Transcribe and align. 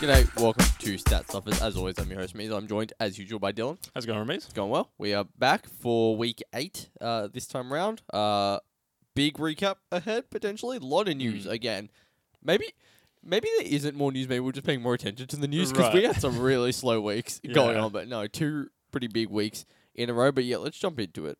G'day, 0.00 0.26
welcome 0.40 0.64
to 0.80 0.98
Stat 0.98 1.28
Stuffers. 1.28 1.62
As 1.62 1.76
always, 1.76 1.96
I'm 1.98 2.10
your 2.10 2.18
host, 2.20 2.34
Mees. 2.34 2.50
I'm 2.50 2.66
joined, 2.66 2.92
as 2.98 3.18
usual, 3.18 3.38
by 3.38 3.52
Dylan. 3.52 3.78
How's 3.94 4.04
it 4.04 4.08
going? 4.08 4.28
It's 4.30 4.52
going 4.52 4.70
well. 4.70 4.90
We 4.98 5.14
are 5.14 5.24
back 5.38 5.66
for 5.68 6.16
week 6.16 6.42
eight 6.54 6.88
uh, 7.00 7.28
this 7.32 7.46
time 7.46 7.72
round. 7.72 8.02
Uh, 8.12 8.58
big 9.14 9.34
recap 9.38 9.76
ahead, 9.92 10.28
potentially. 10.30 10.78
A 10.78 10.80
lot 10.80 11.08
of 11.08 11.16
news 11.16 11.46
Mm. 11.46 11.50
again. 11.50 11.90
Maybe 12.42 12.74
maybe 13.24 13.48
there 13.58 13.66
isn't 13.66 13.96
more 13.96 14.12
news. 14.12 14.28
Maybe 14.28 14.40
we're 14.40 14.52
just 14.52 14.66
paying 14.66 14.82
more 14.82 14.94
attention 14.94 15.26
to 15.28 15.36
the 15.36 15.48
news 15.48 15.72
because 15.72 15.92
we 15.94 16.04
had 16.04 16.20
some 16.20 16.38
really 16.38 16.72
slow 16.82 17.00
weeks 17.00 17.40
going 17.52 17.76
Yeah. 17.76 17.82
on. 17.84 17.92
But 17.92 18.08
no, 18.08 18.26
two 18.26 18.68
pretty 18.90 19.06
big 19.08 19.28
weeks 19.30 19.64
in 19.94 20.10
a 20.10 20.12
row. 20.14 20.32
But 20.32 20.44
yeah, 20.44 20.58
let's 20.58 20.78
jump 20.78 20.98
into 21.00 21.26
it. 21.26 21.38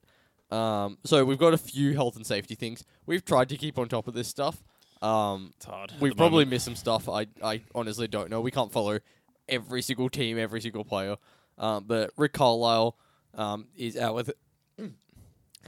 Um, 0.54 0.98
so 1.04 1.24
we've 1.24 1.38
got 1.38 1.54
a 1.54 1.58
few 1.58 1.94
health 1.94 2.16
and 2.16 2.26
safety 2.26 2.54
things. 2.54 2.84
We've 3.06 3.24
tried 3.24 3.48
to 3.50 3.56
keep 3.56 3.78
on 3.78 3.88
top 3.88 4.06
of 4.06 4.14
this 4.14 4.28
stuff. 4.28 4.62
Um, 5.00 5.52
It's 5.56 5.64
hard. 5.66 5.92
at 5.92 5.98
the 6.00 6.10
probably 6.14 6.44
moment. 6.44 6.50
missed 6.50 6.64
some 6.66 6.76
stuff. 6.76 7.08
I, 7.08 7.26
I 7.42 7.62
honestly 7.74 8.06
don't 8.06 8.30
know. 8.30 8.40
We 8.40 8.50
can't 8.50 8.70
follow 8.70 8.98
every 9.48 9.82
single 9.82 10.08
team, 10.10 10.38
every 10.38 10.60
single 10.60 10.84
player. 10.84 11.16
Um, 11.58 11.84
but 11.86 12.10
Rick 12.16 12.34
Carlisle 12.34 12.96
um, 13.34 13.66
is 13.74 13.96
out 13.96 14.14
with 14.14 14.30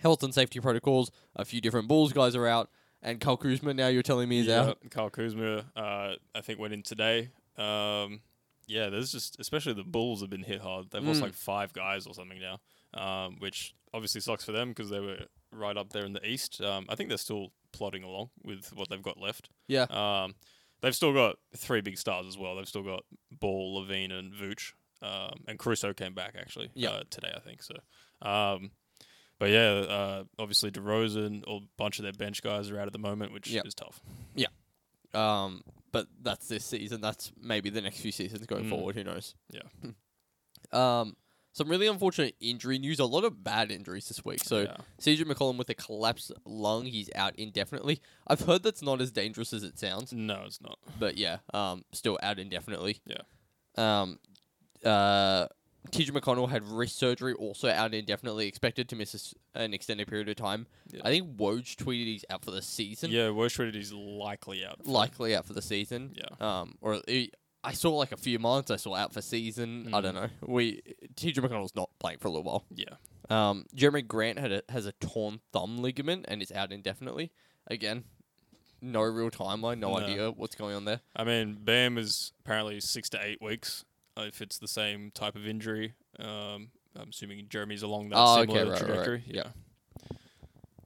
health 0.03 0.23
and 0.23 0.35
safety 0.35 0.61
protocols. 0.61 1.11
A 1.37 1.45
few 1.45 1.61
different 1.61 1.89
Bulls 1.89 2.13
guys 2.13 2.37
are 2.37 2.47
out. 2.47 2.71
And 3.05 3.21
Kyle 3.21 3.37
Kuzma, 3.37 3.75
now 3.75 3.89
you're 3.89 4.03
telling 4.03 4.29
me, 4.29 4.39
is 4.41 4.47
yeah, 4.47 4.63
out. 4.63 4.79
Kyle 4.91 5.11
Kuzma, 5.11 5.67
uh, 5.77 6.15
I 6.35 6.41
think 6.43 6.59
went 6.59 6.73
in 6.73 6.83
today. 6.83 7.29
Um, 7.57 8.21
yeah, 8.67 8.89
there's 8.89 9.13
just 9.13 9.39
especially 9.39 9.75
the 9.75 9.85
Bulls 9.85 10.23
have 10.23 10.31
been 10.31 10.43
hit 10.43 10.61
hard. 10.63 10.91
They've 10.91 11.05
lost 11.05 11.21
Mm. 11.21 11.25
like 11.25 11.35
five 11.35 11.73
guys 11.75 12.07
or 12.07 12.15
something 12.15 12.41
now, 12.41 12.61
um, 12.99 13.37
which 13.41 13.75
obviously 13.93 14.23
sucks 14.23 14.45
for 14.45 14.53
them 14.53 14.71
because 14.71 14.89
they 14.91 15.01
were 15.01 15.19
right 15.53 15.77
up 15.77 15.93
there 15.93 16.05
in 16.07 16.15
the 16.15 16.27
East. 16.27 16.61
Um, 16.63 16.87
I 16.89 16.95
think 16.95 17.11
they're 17.11 17.19
still 17.19 17.53
plodding 17.73 18.03
along 18.05 18.31
with 18.43 18.73
what 18.75 18.89
they've 18.89 19.03
got 19.03 19.21
left. 19.21 19.51
Yeah. 19.69 19.83
Um, 19.91 20.35
they've 20.81 20.97
still 20.97 21.13
got 21.13 21.37
three 21.55 21.83
big 21.83 21.99
stars 21.99 22.27
as 22.27 22.39
well. 22.39 22.57
They've 22.57 22.67
still 22.67 22.83
got 22.83 23.05
Ball, 23.39 23.83
LaVine, 23.85 24.13
and 24.13 24.33
Vooch. 24.33 24.73
Um, 25.03 25.45
and 25.47 25.59
Caruso 25.59 25.93
came 25.93 26.15
back 26.15 26.35
actually 26.39 26.71
Yeah. 26.75 26.91
uh, 26.91 27.03
today, 27.11 27.33
I 27.37 27.41
think. 27.41 27.63
So, 27.63 27.75
um, 28.27 28.71
but 29.39 29.51
yeah, 29.51 29.71
uh, 29.71 30.25
obviously 30.39 30.71
DeRozan, 30.71 31.43
a 31.47 31.61
bunch 31.77 31.99
of 31.99 32.03
their 32.05 32.13
bench 32.13 32.43
guys 32.43 32.71
are 32.71 32.79
out 32.81 32.87
at 32.87 32.93
the 32.93 32.99
moment, 32.99 33.33
which 33.33 33.49
Yep. 33.51 33.67
is 33.67 33.75
tough. 33.75 34.01
Yeah. 34.35 34.47
Um, 35.13 35.63
but 35.93 36.07
that's 36.23 36.49
this 36.49 36.65
season. 36.65 37.01
That's 37.01 37.31
maybe 37.41 37.71
the 37.71 37.81
next 37.81 38.01
few 38.01 38.11
seasons 38.13 38.47
going 38.47 38.65
Mm. 38.65 38.71
forward. 38.71 38.97
Who 38.97 39.05
knows? 39.05 39.35
Yeah. 39.51 39.63
um, 40.73 41.17
some 41.53 41.69
really 41.69 41.87
unfortunate 41.87 42.35
injury 42.41 42.81
news. 42.81 42.99
A 42.99 43.05
lot 43.05 43.23
of 43.23 43.45
bad 43.45 43.71
injuries 43.71 44.09
this 44.09 44.25
week. 44.25 44.43
So 44.43 44.63
yeah. 44.63 44.77
CJ 45.01 45.23
McCollum 45.25 45.57
with 45.57 45.71
a 45.71 45.75
collapsed 45.75 46.33
lung. 46.45 46.87
He's 46.87 47.09
out 47.15 47.37
indefinitely. 47.37 48.01
I've 48.27 48.41
heard 48.41 48.65
that's 48.65 48.83
not 48.83 49.01
as 49.01 49.13
dangerous 49.13 49.53
as 49.53 49.63
it 49.63 49.79
sounds. 49.79 50.13
no, 50.13 50.43
it's 50.47 50.61
not. 50.61 50.79
but 50.99 51.17
yeah, 51.17 51.39
um, 51.53 51.85
still 51.93 52.19
out 52.25 52.41
indefinitely. 52.41 52.99
Yeah. 53.07 53.23
Um, 53.77 54.19
uh, 54.85 55.47
TJ 55.91 56.11
McConnell 56.11 56.49
had 56.49 56.67
wrist 56.67 56.97
surgery, 56.99 57.35
also 57.35 57.69
out 57.69 57.93
indefinitely, 57.95 58.47
expected 58.49 58.89
to 58.89 58.97
miss 58.97 59.35
a 59.55 59.59
an 59.63 59.75
extended 59.75 60.09
period 60.09 60.29
of 60.29 60.37
time. 60.37 60.67
Yeah. 60.91 61.01
I 61.05 61.11
think 61.11 61.37
Woj 61.37 61.77
tweeted 61.77 62.07
he's 62.07 62.25
out 62.31 62.45
for 62.45 62.51
the 62.51 62.63
season, 62.63 63.11
Yeah, 63.11 63.29
Woj 63.29 63.55
tweeted 63.57 63.75
he's 63.75 63.93
likely 63.93 64.65
out. 64.65 64.83
for- 64.85 64.91
likely 64.91 65.37
out 65.37 65.45
for 65.47 65.53
the 65.53 65.63
season. 65.63 66.15
Yeah. 66.17 66.61
Um, 66.61 66.77
or 66.81 67.01
he, 67.07 67.31
I 67.63 67.73
saw 67.73 67.91
like 67.97 68.13
a 68.13 68.17
few 68.17 68.39
months. 68.39 68.71
I 68.71 68.77
saw 68.77 68.95
out 68.95 69.13
for 69.13 69.21
season. 69.23 69.91
I 69.95 70.01
don't 70.01 70.15
Mm. 70.15 70.23
know. 70.23 70.29
We 70.47 70.83
TJ 71.17 71.41
McConnell's 71.41 71.75
not 71.77 71.91
playing 71.99 72.19
for 72.19 72.29
a 72.29 72.31
little 72.31 72.45
while. 72.45 72.65
Yeah. 72.75 72.95
Um, 73.31 73.65
Jerami 73.77 74.07
Grant 74.07 74.39
had 74.39 74.53
a, 74.53 74.63
has 74.69 74.85
a 74.87 74.93
torn 74.93 75.41
thumb 75.53 75.79
ligament 75.79 76.25
and 76.29 76.43
is 76.43 76.53
out 76.53 76.73
indefinitely. 76.73 77.31
Again, 77.69 78.05
no 78.83 79.01
real 79.03 79.31
timeline, 79.31 79.79
no, 79.79 79.93
No. 79.97 79.99
idea 79.99 80.31
what's 80.31 80.55
going 80.55 80.75
on 80.77 80.85
there. 80.85 81.01
I 81.17 81.25
mean, 81.25 81.55
Bam 81.61 81.97
is 81.97 82.33
apparently 82.41 82.81
six 82.81 83.09
to 83.11 83.25
eight 83.25 83.41
weeks 83.41 83.85
if 84.17 84.41
it's 84.41 84.59
the 84.59 84.69
same 84.69 85.11
type 85.13 85.37
of 85.37 85.47
injury. 85.47 85.95
Um, 86.19 86.71
I'm 86.97 87.09
assuming 87.11 87.47
Jerami's 87.47 87.83
along 87.83 88.11
that 88.11 88.17
Oh, 88.19 88.41
okay, 88.41 88.53
similar 88.53 88.73
right, 88.73 88.81
right, 88.81 88.81
right. 88.81 88.87
trajectory. 89.05 89.23
Yeah. 89.27 89.43
Yeah. 89.45 90.17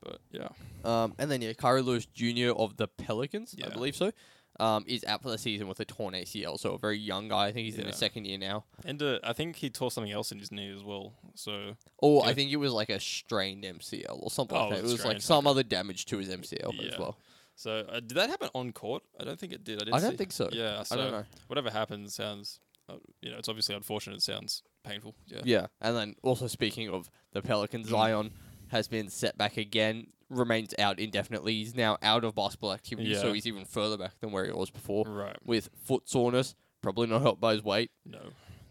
But 0.02 0.18
yeah. 0.30 0.48
Um, 0.84 1.14
and 1.18 1.30
then 1.30 1.42
yeah, 1.42 1.52
Kira 1.52 1.84
Lewis 1.84 2.06
Jr. 2.06 2.52
of 2.56 2.76
the 2.76 2.88
Pelicans, 2.88 3.54
I 3.64 3.68
believe 3.68 3.96
so, 3.96 4.12
um, 4.60 4.84
is 4.86 5.04
out 5.04 5.22
for 5.22 5.30
the 5.30 5.38
season 5.38 5.68
with 5.68 5.80
a 5.80 5.84
torn 5.84 6.14
ACL. 6.14 6.58
So 6.58 6.74
a 6.74 6.78
very 6.78 6.98
young 6.98 7.28
guy. 7.28 7.46
I 7.46 7.52
think 7.52 7.66
he's 7.66 7.74
in 7.74 7.82
Yeah. 7.82 7.88
his 7.88 7.96
second 7.96 8.24
year 8.24 8.38
now. 8.38 8.64
And 8.84 9.02
uh, 9.02 9.18
I 9.22 9.32
think 9.32 9.56
he 9.56 9.70
tore 9.70 9.90
something 9.90 10.12
else 10.12 10.32
in 10.32 10.38
his 10.38 10.50
knee 10.52 10.72
as 10.74 10.82
well. 10.82 11.14
So 11.34 11.76
Or 11.98 12.24
I 12.24 12.32
think 12.32 12.50
it 12.52 12.56
was 12.56 12.72
like 12.72 12.88
a 12.88 13.00
strained 13.00 13.64
MCL 13.64 14.22
or 14.22 14.30
something 14.30 14.56
Oh, 14.56 14.68
like 14.68 14.70
that. 14.76 14.78
It 14.78 14.84
was 14.84 15.04
like 15.04 15.20
some 15.20 15.46
other 15.46 15.62
damage 15.62 16.06
to 16.06 16.18
his 16.18 16.28
MCL 16.28 16.92
as 16.92 16.98
well. 16.98 17.18
so 17.56 17.84
uh, 17.90 18.00
did 18.00 18.14
that 18.16 18.30
happen 18.30 18.48
on 18.54 18.72
court? 18.72 19.02
I 19.20 19.24
don't 19.24 19.38
think 19.38 19.52
it 19.52 19.64
did. 19.64 19.82
I, 19.82 19.84
didn't 19.84 19.94
I 19.94 20.00
don't 20.00 20.10
see- 20.12 20.16
think 20.16 20.32
so. 20.32 20.48
Yeah. 20.52 20.82
So 20.84 20.94
I 20.94 20.98
don't 21.02 21.12
know. 21.12 21.24
whatever 21.48 21.70
happens 21.70 22.14
sounds, 22.14 22.60
uh, 22.88 22.94
you 23.22 23.30
know, 23.30 23.38
it's 23.38 23.48
obviously 23.48 23.74
unfortunate. 23.74 24.16
It 24.16 24.22
sounds 24.22 24.62
painful. 24.84 25.14
Yeah. 25.26 25.40
Yeah. 25.44 25.66
And 25.80 25.96
then 25.96 26.14
also 26.22 26.46
speaking 26.46 26.88
of 26.88 27.10
the 27.32 27.42
Pelicans, 27.42 27.86
Mm. 27.86 27.90
Zion 27.90 28.30
has 28.68 28.88
been 28.88 29.08
set 29.08 29.36
back 29.38 29.56
again. 29.56 30.08
Remains 30.30 30.74
out 30.78 30.98
indefinitely. 30.98 31.54
He's 31.54 31.74
now 31.74 31.96
out 32.02 32.22
of 32.24 32.34
basketball 32.34 32.72
activity, 32.72 33.14
so 33.14 33.32
he's 33.32 33.46
even 33.46 33.64
further 33.64 33.96
back 33.96 34.12
than 34.20 34.30
where 34.30 34.44
he 34.44 34.52
was 34.52 34.70
before. 34.70 35.04
Right. 35.06 35.36
With 35.44 35.70
foot 35.84 36.08
soreness, 36.08 36.54
probably 36.82 37.06
not 37.06 37.22
helped 37.22 37.40
by 37.40 37.52
his 37.54 37.64
weight. 37.64 37.90
No. 38.04 38.18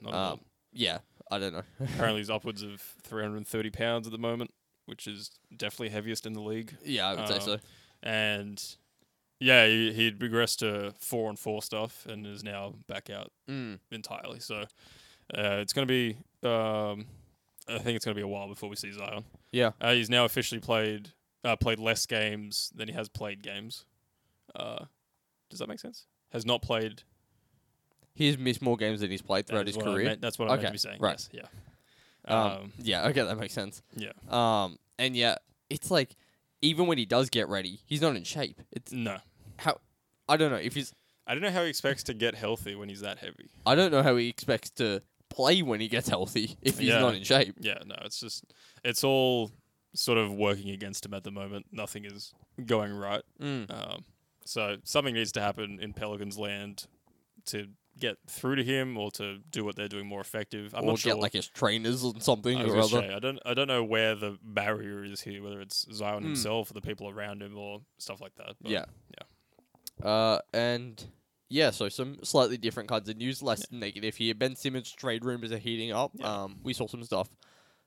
Not 0.02 0.14
at 0.14 0.16
all. 0.16 0.34
Um, 0.34 0.40
yeah, 0.72 1.00
I 1.32 1.40
don't 1.40 1.54
know. 1.54 1.64
Apparently, 1.80 2.20
he's 2.20 2.30
upwards 2.30 2.62
of 2.62 2.80
330 3.04 3.70
pounds 3.72 4.06
at 4.08 4.12
the 4.12 4.20
moment, 4.20 4.54
which 4.86 5.08
is 5.08 5.32
definitely 5.56 5.90
heaviest 5.90 6.28
in 6.28 6.34
the 6.34 6.42
league. 6.42 6.76
yeah, 6.86 7.08
I 7.08 7.16
would 7.16 7.28
say 7.28 7.36
Um, 7.36 7.42
so. 7.42 7.58
And 8.04 8.64
yeah, 9.40 9.66
he, 9.68 9.94
he'd 9.94 10.20
regressed 10.20 10.58
to 10.60 10.94
four 11.00 11.30
on 11.30 11.36
four 11.36 11.62
stuff 11.62 12.06
and 12.08 12.26
is 12.26 12.44
now 12.44 12.76
back 12.88 13.10
out 13.10 13.32
Mm. 13.50 13.80
entirely. 13.92 14.40
So 14.40 14.62
uh, 15.36 15.60
it's 15.62 15.74
going 15.74 15.88
to 15.88 15.92
be, 15.92 16.18
um, 16.48 17.06
I 17.68 17.80
think 17.80 17.96
it's 17.96 18.06
going 18.06 18.16
to 18.16 18.20
be 18.20 18.22
a 18.24 18.28
while 18.28 18.48
before 18.48 18.70
we 18.70 18.76
see 18.76 18.92
Zion. 18.92 19.26
Yeah. 19.52 19.72
Uh, 19.82 19.94
he's 19.94 20.10
now 20.10 20.26
officially 20.26 20.60
played 20.62 21.10
uh, 21.44 21.56
played 21.56 21.80
less 21.80 22.06
games 22.06 22.72
than 22.76 22.88
he 22.90 22.94
has 22.94 23.08
played 23.10 23.42
games. 23.44 23.86
Uh, 24.56 24.86
does 25.50 25.60
that 25.60 25.70
make 25.70 25.80
sense? 25.80 26.06
Has 26.32 26.46
not 26.46 26.62
played 26.62 27.04
He's 28.14 28.38
missed 28.38 28.62
more 28.64 28.76
games 28.78 29.02
than 29.02 29.12
he's 29.12 29.22
played 29.22 29.46
throughout 29.46 29.68
his 29.68 29.78
career. 29.78 30.06
meant- 30.06 30.22
that's 30.22 30.40
what 30.40 30.48
I 30.50 30.54
meant 30.56 30.60
Okay, 30.62 30.68
to 30.68 30.72
be 30.74 30.78
saying. 30.80 30.98
right. 31.00 31.28
Yes, 31.32 31.44
yeah. 32.28 32.34
Um, 32.34 32.52
Um, 32.52 32.74
yeah, 32.80 33.08
okay, 33.10 33.22
that 33.24 33.38
makes 33.38 33.54
sense. 33.54 33.82
yeah. 33.96 34.12
Um, 34.28 34.78
and 34.98 35.16
yeah, 35.16 35.36
it's 35.70 35.92
like 35.92 36.16
even 36.62 36.88
when 36.88 36.98
he 36.98 37.06
does 37.06 37.30
get 37.30 37.48
ready, 37.48 37.82
he's 37.86 38.02
not 38.02 38.16
in 38.16 38.24
shape. 38.24 38.62
It's 38.72 38.92
No. 38.92 39.18
how 39.58 39.80
I 40.30 40.38
don't 40.38 40.52
know 40.52 40.58
if 40.58 40.74
he's. 40.76 40.94
I 41.26 41.34
don't 41.34 41.44
know 41.44 41.52
how 41.52 41.64
he 41.64 41.70
expects 41.70 42.04
to 42.04 42.14
get 42.14 42.36
healthy 42.36 42.74
when 42.76 42.88
he's 42.90 43.02
that 43.02 43.20
heavy. 43.20 43.50
I 43.66 43.76
don't 43.76 43.92
know 43.92 44.02
how 44.04 44.16
he 44.16 44.30
expects 44.30 44.70
to 44.72 45.02
play 45.30 45.62
when 45.62 45.82
he 45.82 45.88
gets 45.90 46.08
healthy 46.08 46.58
if 46.62 46.80
he's 46.80 46.90
Yeah. 46.90 47.00
not 47.00 47.16
in 47.16 47.24
shape. 47.24 47.56
Yeah, 47.60 47.80
no, 47.86 47.96
it's 48.06 48.20
just 48.20 48.46
it's 48.84 49.04
all 49.04 49.52
sort 49.94 50.18
of 50.18 50.34
working 50.34 50.70
against 50.70 51.06
him 51.06 51.14
at 51.14 51.24
the 51.24 51.32
moment. 51.32 51.66
Nothing 51.72 52.06
is 52.06 52.34
going 52.66 52.94
right. 52.94 53.24
Mm. 53.42 53.70
Um, 53.72 54.06
so 54.46 54.78
something 54.84 55.14
needs 55.14 55.32
to 55.34 55.42
happen 55.42 55.80
in 55.82 55.94
Pelicans 55.94 56.38
land 56.38 56.86
to 57.48 57.68
get 58.00 58.18
through 58.28 58.56
to 58.56 58.64
him 58.64 58.98
or 58.98 59.12
to 59.12 59.40
do 59.52 59.64
what 59.66 59.76
they're 59.76 59.88
doing 59.88 60.06
more 60.08 60.22
effective. 60.22 60.74
I'm 60.76 60.84
or 60.84 60.88
not 60.88 61.00
sure. 61.00 61.14
get 61.14 61.22
like 61.22 61.34
his 61.34 61.48
trainers 61.48 62.04
or 62.04 62.14
something 62.20 62.58
I, 62.58 62.64
or 62.66 62.78
other. 62.78 62.88
say, 62.88 63.14
I 63.14 63.20
don't 63.20 63.40
I 63.46 63.54
don't 63.54 63.68
know 63.68 63.84
where 63.84 64.16
the 64.16 64.38
barrier 64.44 65.04
is 65.04 65.22
here, 65.22 65.44
whether 65.44 65.60
it's 65.62 65.86
Zion 65.92 66.22
Mm. 66.24 66.28
himself 66.28 66.70
or 66.72 66.74
the 66.74 66.82
people 66.82 67.10
around 67.10 67.42
him 67.42 67.58
or 67.58 67.82
stuff 67.98 68.22
like 68.22 68.36
that. 68.36 68.56
But 68.62 68.72
Yeah. 68.72 68.86
Uh, 70.04 70.40
and 70.54 71.04
yeah, 71.50 71.72
so 71.72 71.90
some 71.90 72.18
slightly 72.24 72.58
different 72.58 72.90
kinds 72.90 73.10
of 73.10 73.18
news, 73.18 73.42
less 73.42 73.66
negative 73.72 74.16
here. 74.16 74.36
Ben 74.36 74.56
Simmons 74.56 74.92
trade 74.92 75.26
rumors 75.26 75.52
are 75.52 75.58
heating 75.58 75.92
up. 75.92 76.12
Yeah. 76.16 76.44
Um, 76.44 76.58
we 76.64 76.74
saw 76.74 76.88
some 76.88 77.04
stuff. 77.04 77.30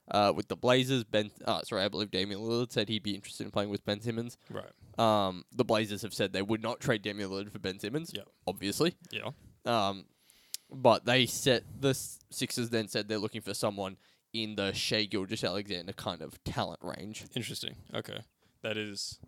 Uh, 0.09 0.33
with 0.35 0.47
the 0.49 0.57
Blazers, 0.57 1.05
Ben. 1.05 1.31
Uh, 1.45 1.61
sorry, 1.61 1.83
I 1.83 1.87
believe 1.87 2.11
Damian 2.11 2.41
Lillard 2.41 2.71
said 2.73 2.89
he'd 2.89 3.03
be 3.03 3.15
interested 3.15 3.45
in 3.45 3.51
playing 3.51 3.69
with 3.69 3.85
Ben 3.85 4.01
Simmons. 4.01 4.37
Right. 4.49 4.65
Um, 4.99 5.45
the 5.53 5.63
Blazers 5.63 6.01
have 6.01 6.13
said 6.13 6.33
they 6.33 6.41
would 6.41 6.61
not 6.61 6.81
trade 6.81 7.01
Damian 7.01 7.29
Lillard 7.29 7.49
for 7.51 7.59
Ben 7.59 7.79
Simmons. 7.79 8.11
Yep. 8.13 8.27
Obviously. 8.45 8.95
Yeah. 9.11 9.29
Um, 9.65 10.05
but 10.71 11.05
they 11.05 11.25
said 11.25 11.63
the 11.79 11.93
Sixers 12.29 12.69
then 12.69 12.87
said 12.87 13.07
they're 13.07 13.17
looking 13.17 13.41
for 13.41 13.53
someone 13.53 13.97
in 14.33 14.55
the 14.55 14.73
Shai 14.73 15.03
Gilgeous-Alexander 15.03 15.91
kind 15.93 16.21
of 16.21 16.41
talent 16.45 16.79
range. 16.81 17.25
Interesting. 17.35 17.75
Okay. 17.93 18.19
That 18.63 18.77
is 18.77 19.19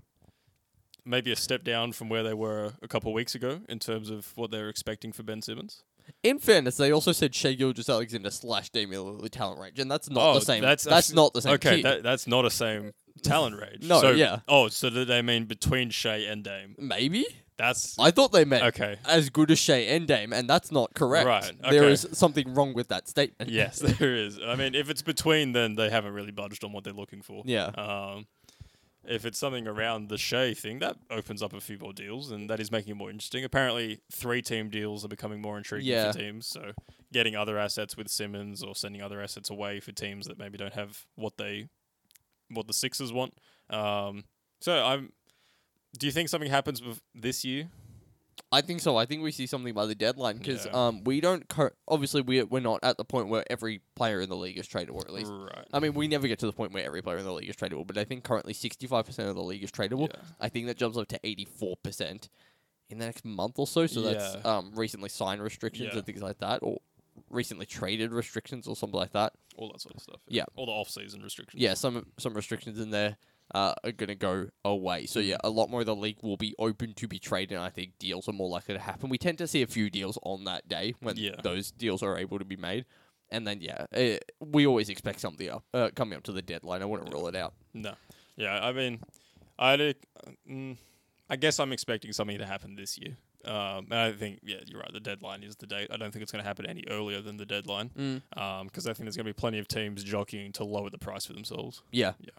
maybe 1.05 1.31
a 1.31 1.35
step 1.35 1.63
down 1.65 1.91
from 1.91 2.07
where 2.07 2.23
they 2.23 2.33
were 2.33 2.73
a 2.81 2.87
couple 2.87 3.11
weeks 3.11 3.35
ago 3.35 3.59
in 3.67 3.79
terms 3.79 4.09
of 4.09 4.31
what 4.35 4.51
they 4.51 4.61
were 4.61 4.69
expecting 4.69 5.11
for 5.11 5.23
Ben 5.23 5.41
Simmons. 5.41 5.83
In 6.21 6.37
fairness, 6.39 6.77
they 6.77 6.91
also 6.91 7.11
said 7.13 7.33
Shai 7.35 7.53
Gilgeous-Alexander 7.53 8.29
slash 8.31 8.69
Damian 8.69 9.01
Lillard 9.03 9.29
talent 9.31 9.59
range, 9.59 9.79
and 9.79 9.89
that's 9.91 10.09
not 10.09 10.21
Oh, 10.31 10.33
the 10.39 10.45
same. 10.45 10.61
that's 10.61 10.83
That's, 10.83 11.11
not 11.13 11.33
the 11.33 11.41
same. 11.41 11.53
Okay, 11.53 11.81
that, 11.81 12.03
that's 12.03 12.27
not 12.27 12.45
a 12.45 12.49
same 12.49 12.93
talent 13.21 13.57
range. 13.59 13.83
No, 13.83 13.99
So- 14.01 14.11
yeah. 14.11 14.39
Oh, 14.47 14.67
so 14.69 14.89
they 14.89 15.21
mean 15.21 15.45
between 15.45 15.89
Shai 15.89 16.17
and 16.17 16.43
Dame? 16.43 16.75
maybe. 16.77 17.25
That's 17.67 17.97
I 17.97 18.11
thought 18.11 18.33
they 18.33 18.43
meant 18.43 18.63
okay. 18.65 18.97
as 19.07 19.29
good 19.29 19.49
as 19.49 19.57
Shai 19.57 19.77
and 19.77 20.05
Dame, 20.05 20.33
and 20.33 20.49
that's 20.49 20.71
not 20.71 20.93
correct. 20.93 21.25
Right, 21.25 21.51
There 21.61 21.83
okay. 21.83 21.91
is 21.93 22.07
something 22.11 22.53
wrong 22.53 22.73
with 22.73 22.89
that 22.89 23.07
statement. 23.07 23.49
Yes, 23.51 23.79
there 23.99 24.13
is. 24.15 24.37
I 24.45 24.55
mean, 24.55 24.75
if 24.75 24.89
it's 24.89 25.01
between, 25.01 25.53
then 25.53 25.75
they 25.75 25.89
haven't 25.89 26.13
really 26.13 26.31
budged 26.31 26.65
on 26.65 26.73
what 26.73 26.83
they're 26.83 26.91
looking 26.91 27.21
for. 27.21 27.41
Yeah. 27.45 27.67
Um, 27.67 28.27
if 29.05 29.25
it's 29.25 29.37
something 29.39 29.65
around 29.65 30.09
the 30.09 30.17
Shai 30.17 30.53
thing, 30.53 30.79
that 30.79 30.97
opens 31.09 31.41
up 31.41 31.53
a 31.53 31.61
few 31.61 31.77
more 31.77 31.93
deals, 31.93 32.31
and 32.31 32.49
that 32.49 32.59
is 32.59 32.69
making 32.69 32.91
it 32.91 32.95
more 32.95 33.09
interesting. 33.09 33.45
Apparently, 33.45 33.99
three-team 34.11 34.69
deals 34.69 35.05
are 35.05 35.09
becoming 35.09 35.41
more 35.41 35.57
intriguing 35.57 35.89
Yeah. 35.89 36.11
for 36.11 36.19
teams. 36.19 36.47
So, 36.47 36.71
getting 37.13 37.35
other 37.35 37.57
assets 37.57 37.95
with 37.95 38.09
Simmons 38.09 38.61
or 38.61 38.75
sending 38.75 39.01
other 39.01 39.21
assets 39.21 39.49
away 39.49 39.79
for 39.79 39.93
teams 39.93 40.27
that 40.27 40.37
maybe 40.37 40.57
don't 40.57 40.73
have 40.73 41.05
what 41.15 41.37
they, 41.37 41.69
what 42.49 42.67
the 42.67 42.73
Sixers 42.73 43.13
want. 43.13 43.33
Um, 43.69 44.25
so, 44.59 44.83
I'm. 44.83 45.13
Do 45.97 46.05
you 46.07 46.11
think 46.11 46.29
something 46.29 46.49
happens 46.49 46.81
with 46.81 47.01
this 47.13 47.45
year? 47.45 47.69
I 48.51 48.61
think 48.61 48.81
so. 48.81 48.97
I 48.97 49.05
think 49.05 49.23
we 49.23 49.31
see 49.31 49.45
something 49.47 49.73
by 49.73 49.85
the 49.85 49.95
deadline 49.95 50.37
because 50.37 50.65
Yeah. 50.65 50.71
um, 50.87 51.03
we 51.03 51.21
don't. 51.21 51.43
Obviously, 51.87 52.21
we're, 52.21 52.45
we're 52.45 52.59
not 52.61 52.79
at 52.83 52.97
the 52.97 53.05
point 53.05 53.27
where 53.27 53.43
every 53.49 53.81
player 53.95 54.21
in 54.21 54.29
the 54.29 54.35
league 54.35 54.57
is 54.57 54.67
tradable, 54.67 54.95
or 54.95 55.01
at 55.07 55.13
least. 55.13 55.31
Right. 55.31 55.65
I 55.73 55.79
mean, 55.79 55.93
we 55.93 56.07
never 56.07 56.27
get 56.27 56.39
to 56.39 56.45
the 56.45 56.51
point 56.51 56.71
where 56.71 56.83
every 56.85 57.01
player 57.01 57.17
in 57.17 57.25
the 57.25 57.33
league 57.33 57.49
is 57.49 57.55
tradable, 57.55 57.85
but 57.85 57.97
I 57.97 58.03
think 58.03 58.23
currently 58.23 58.53
65% 58.53 59.27
of 59.29 59.35
the 59.35 59.41
league 59.43 59.63
is 59.63 59.71
tradable. 59.71 60.07
Yeah. 60.09 60.19
I 60.39 60.49
think 60.49 60.67
that 60.67 60.77
jumps 60.77 60.97
up 60.97 61.07
to 61.09 61.19
84% 61.23 62.29
in 62.89 62.97
the 62.99 63.05
next 63.05 63.23
month 63.25 63.57
or 63.57 63.65
so. 63.67 63.87
So 63.87 64.01
that's 64.01 64.35
Yeah. 64.35 64.41
um, 64.57 64.71
recently 64.75 65.09
signed 65.09 65.41
restrictions 65.41 65.89
Yeah. 65.91 65.97
and 65.97 66.05
things 66.05 66.21
like 66.21 66.39
that, 66.39 66.59
or 66.61 66.79
recently 67.29 67.65
traded 67.65 68.11
restrictions 68.11 68.67
or 68.67 68.75
something 68.75 68.99
like 68.99 69.13
that. 69.13 69.33
All 69.57 69.71
that 69.71 69.81
sort 69.81 69.95
of 69.95 70.01
stuff. 70.01 70.19
Yeah. 70.27 70.45
All 70.55 70.65
the 70.65 70.71
off-season 70.71 71.21
restrictions. 71.21 71.61
Yeah, 71.61 71.75
some 71.75 72.07
some 72.17 72.33
restrictions 72.33 72.79
in 72.79 72.89
there 72.89 73.17
uh, 73.53 73.73
are 73.83 73.91
going 73.91 74.07
to 74.09 74.15
go 74.15 74.47
away. 74.65 75.05
So 75.05 75.19
Mm. 75.19 75.27
yeah, 75.27 75.37
a 75.43 75.49
lot 75.49 75.69
more 75.69 75.81
of 75.81 75.85
the 75.85 75.95
league 75.95 76.17
will 76.21 76.37
be 76.37 76.55
open 76.57 76.93
to 76.95 77.07
be 77.07 77.19
traded. 77.19 77.55
And 77.57 77.63
I 77.63 77.69
think 77.69 77.97
deals 77.99 78.27
are 78.27 78.33
more 78.33 78.49
likely 78.49 78.73
to 78.73 78.79
happen. 78.79 79.09
We 79.09 79.17
tend 79.17 79.37
to 79.39 79.47
see 79.47 79.61
a 79.61 79.67
few 79.67 79.89
deals 79.89 80.17
on 80.23 80.43
that 80.45 80.67
day 80.67 80.95
when 80.99 81.17
Yeah. 81.17 81.35
those 81.43 81.71
deals 81.71 82.01
are 82.03 82.17
able 82.17 82.39
to 82.39 82.45
be 82.45 82.55
made. 82.55 82.85
And 83.29 83.47
then 83.47 83.61
yeah, 83.61 83.85
uh 83.95 84.17
we 84.39 84.65
always 84.67 84.89
expect 84.89 85.19
something 85.19 85.49
up, 85.49 85.63
uh, 85.73 85.89
coming 85.95 86.17
up 86.17 86.23
to 86.23 86.31
the 86.31 86.41
deadline. 86.41 86.81
I 86.81 86.85
wouldn't 86.85 87.11
rule 87.13 87.27
it 87.27 87.35
out. 87.35 87.53
No. 87.73 87.93
Yeah, 88.35 88.59
I 88.63 88.71
mean, 88.73 88.99
I 89.59 89.93
mm, 90.49 90.77
I 91.29 91.35
guess 91.35 91.59
I'm 91.59 91.71
expecting 91.73 92.11
something 92.13 92.37
to 92.39 92.45
happen 92.45 92.75
this 92.75 92.97
year. 92.97 93.17
Um, 93.45 93.87
and 93.91 93.95
I 93.95 94.11
think, 94.13 94.39
yeah, 94.43 94.57
you're 94.65 94.79
right. 94.79 94.93
The 94.93 94.99
deadline 95.01 95.43
is 95.43 95.55
the 95.57 95.67
date. 95.67 95.89
I 95.91 95.97
don't 95.97 96.11
think 96.11 96.23
it's 96.23 96.31
going 96.31 96.41
to 96.43 96.47
happen 96.47 96.65
any 96.65 96.83
earlier 96.89 97.21
than 97.21 97.35
the 97.37 97.45
deadline. 97.45 97.89
Mm. 97.89 98.63
because 98.65 98.87
I 98.87 98.93
think 98.93 99.05
there's 99.05 99.17
going 99.17 99.25
to 99.25 99.29
be 99.33 99.39
plenty 99.39 99.59
of 99.59 99.67
teams 99.67 100.03
jockeying 100.03 100.53
to 100.53 100.63
lower 100.63 100.89
the 100.89 100.97
price 100.97 101.25
for 101.25 101.33
themselves. 101.33 101.81
Yeah. 101.91 102.13
Yeah. 102.21 102.29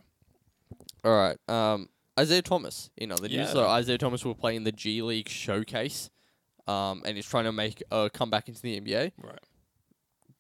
All 1.05 1.13
right. 1.17 1.37
Um, 1.49 1.89
Isaiah 2.19 2.43
Thomas, 2.43 2.91
you 2.97 3.07
know 3.07 3.17
the 3.17 3.29
news. 3.29 3.51
So 3.51 3.67
Isaiah 3.69 3.99
Thomas 3.99 4.25
will 4.25 4.35
play 4.35 4.55
in 4.57 4.65
the 4.65 4.73
G 4.73 5.03
League 5.03 5.29
showcase, 5.29 6.11
um, 6.69 7.03
and 7.05 7.17
he's 7.17 7.27
trying 7.27 7.45
to 7.45 7.53
make 7.53 7.83
a 7.91 8.09
comeback 8.11 8.49
into 8.49 8.63
the 8.63 8.81
NBA. 8.81 9.13
Right. 9.23 9.39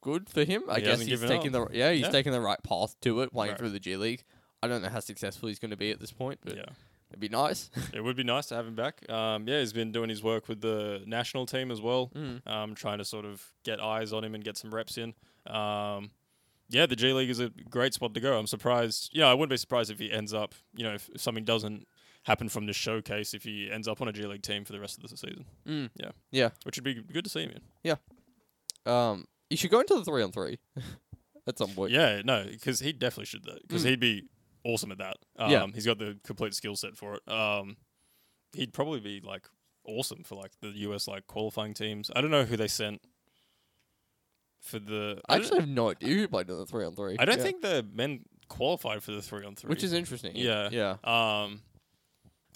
Good 0.00 0.28
for 0.28 0.44
him. 0.44 0.64
I 0.68 0.76
He 0.76 0.80
guess 0.82 0.90
hasn't 0.90 1.08
he's 1.10 1.20
given 1.20 1.36
taking 1.36 1.52
the 1.52 1.66
yeah 1.72 1.90
he's 1.92 2.02
Yeah. 2.02 2.10
taking 2.10 2.32
the 2.32 2.40
right 2.40 2.62
path 2.62 2.94
to 3.00 3.20
it, 3.22 3.32
playing 3.32 3.52
Right. 3.52 3.58
through 3.58 3.70
the 3.70 3.80
G 3.80 3.96
League. 3.96 4.22
I 4.62 4.68
don't 4.68 4.82
know 4.82 4.88
how 4.88 5.00
successful 5.00 5.48
he's 5.48 5.58
going 5.58 5.70
to 5.72 5.76
be 5.76 5.90
at 5.90 5.98
this 6.00 6.12
point, 6.12 6.40
but 6.44 6.56
Yeah. 6.56 6.64
it'd 7.10 7.20
be 7.20 7.28
nice. 7.28 7.70
It 7.94 8.02
would 8.02 8.16
be 8.16 8.22
nice 8.24 8.46
to 8.46 8.54
have 8.54 8.66
him 8.66 8.74
back. 8.74 9.08
Um, 9.10 9.48
yeah, 9.48 9.60
he's 9.60 9.72
been 9.72 9.92
doing 9.92 10.08
his 10.10 10.22
work 10.22 10.46
with 10.48 10.60
the 10.60 11.02
national 11.06 11.46
team 11.46 11.70
as 11.70 11.80
well. 11.80 12.10
Mm. 12.14 12.46
Um, 12.46 12.74
trying 12.74 12.98
to 12.98 13.04
sort 13.04 13.24
of 13.24 13.52
get 13.64 13.80
eyes 13.80 14.12
on 14.12 14.24
him 14.24 14.34
and 14.34 14.44
get 14.44 14.56
some 14.56 14.74
reps 14.74 14.96
in. 14.98 15.14
Um, 15.46 16.10
yeah, 16.68 16.86
the 16.86 16.96
G 16.96 17.12
League 17.12 17.30
is 17.30 17.40
a 17.40 17.50
great 17.70 17.94
spot 17.94 18.14
to 18.14 18.20
go. 18.20 18.38
I'm 18.38 18.46
surprised. 18.46 19.10
Yeah, 19.12 19.26
I 19.26 19.34
wouldn't 19.34 19.50
be 19.50 19.56
surprised 19.56 19.90
if 19.90 19.98
he 19.98 20.10
ends 20.12 20.32
up. 20.34 20.54
You 20.74 20.84
know, 20.84 20.94
if, 20.94 21.08
if 21.14 21.20
something 21.20 21.44
doesn't 21.44 21.86
happen 22.24 22.48
from 22.48 22.66
this 22.66 22.76
showcase, 22.76 23.34
if 23.34 23.42
he 23.44 23.70
ends 23.70 23.86
up 23.86 24.00
on 24.00 24.08
a 24.08 24.12
G 24.12 24.24
League 24.26 24.42
team 24.42 24.64
for 24.64 24.72
the 24.72 24.80
rest 24.80 24.96
of 25.02 25.08
the 25.10 25.16
season, 25.16 25.44
Mm. 25.66 25.90
Yeah. 25.96 26.10
Yeah. 26.30 26.50
which 26.64 26.76
would 26.76 26.84
be 26.84 26.94
good 26.94 27.24
to 27.24 27.30
see 27.30 27.42
him 27.42 27.50
in. 27.84 28.90
Um, 28.90 29.26
you 29.50 29.56
should 29.56 29.70
go 29.70 29.80
into 29.80 29.94
the 29.94 30.04
three 30.04 30.22
on 30.22 30.32
three 30.32 30.58
at 31.46 31.58
some 31.58 31.70
point. 31.70 31.92
Yeah, 31.92 32.22
no, 32.24 32.44
because 32.50 32.80
he 32.80 32.92
definitely 32.92 33.26
should 33.26 33.44
that 33.44 33.62
because 33.66 33.84
Mm. 33.84 33.88
he'd 33.90 34.00
be 34.00 34.22
awesome 34.64 34.92
at 34.92 34.98
that. 34.98 35.16
Um, 35.38 35.50
Yeah. 35.50 35.66
he's 35.74 35.86
got 35.86 35.98
the 35.98 36.18
complete 36.24 36.54
skill 36.54 36.76
set 36.76 36.96
for 36.96 37.14
it. 37.16 37.28
Um, 37.30 37.76
he'd 38.54 38.72
probably 38.72 39.00
be 39.00 39.20
like 39.20 39.46
awesome 39.86 40.22
for 40.24 40.34
like 40.34 40.52
the 40.60 40.68
US 40.88 41.06
like 41.08 41.26
qualifying 41.26 41.74
teams. 41.74 42.10
I 42.16 42.20
don't 42.20 42.30
know 42.30 42.44
who 42.44 42.56
they 42.56 42.68
sent 42.68 43.02
for 44.64 44.78
the. 44.80 45.20
I 45.28 45.34
I, 45.34 45.36
actually 45.36 45.60
have 45.60 45.68
no 45.68 45.90
idea 45.90 46.14
who 46.16 46.26
played 46.28 46.50
in 46.50 46.58
the 46.58 46.66
three 46.66 46.84
on 46.84 46.94
three. 46.94 47.16
I 47.18 47.24
don't 47.24 47.38
Yeah. 47.38 47.42
think 47.44 47.60
the 47.62 47.86
men 47.94 48.24
qualified 48.48 49.02
for 49.02 49.12
the 49.12 49.22
three 49.22 49.44
on 49.46 49.54
three, 49.54 49.68
which 49.68 49.84
is 49.84 49.92
interesting. 49.92 50.32
Yeah. 50.34 50.68
yeah. 50.72 50.90
um, 51.04 51.62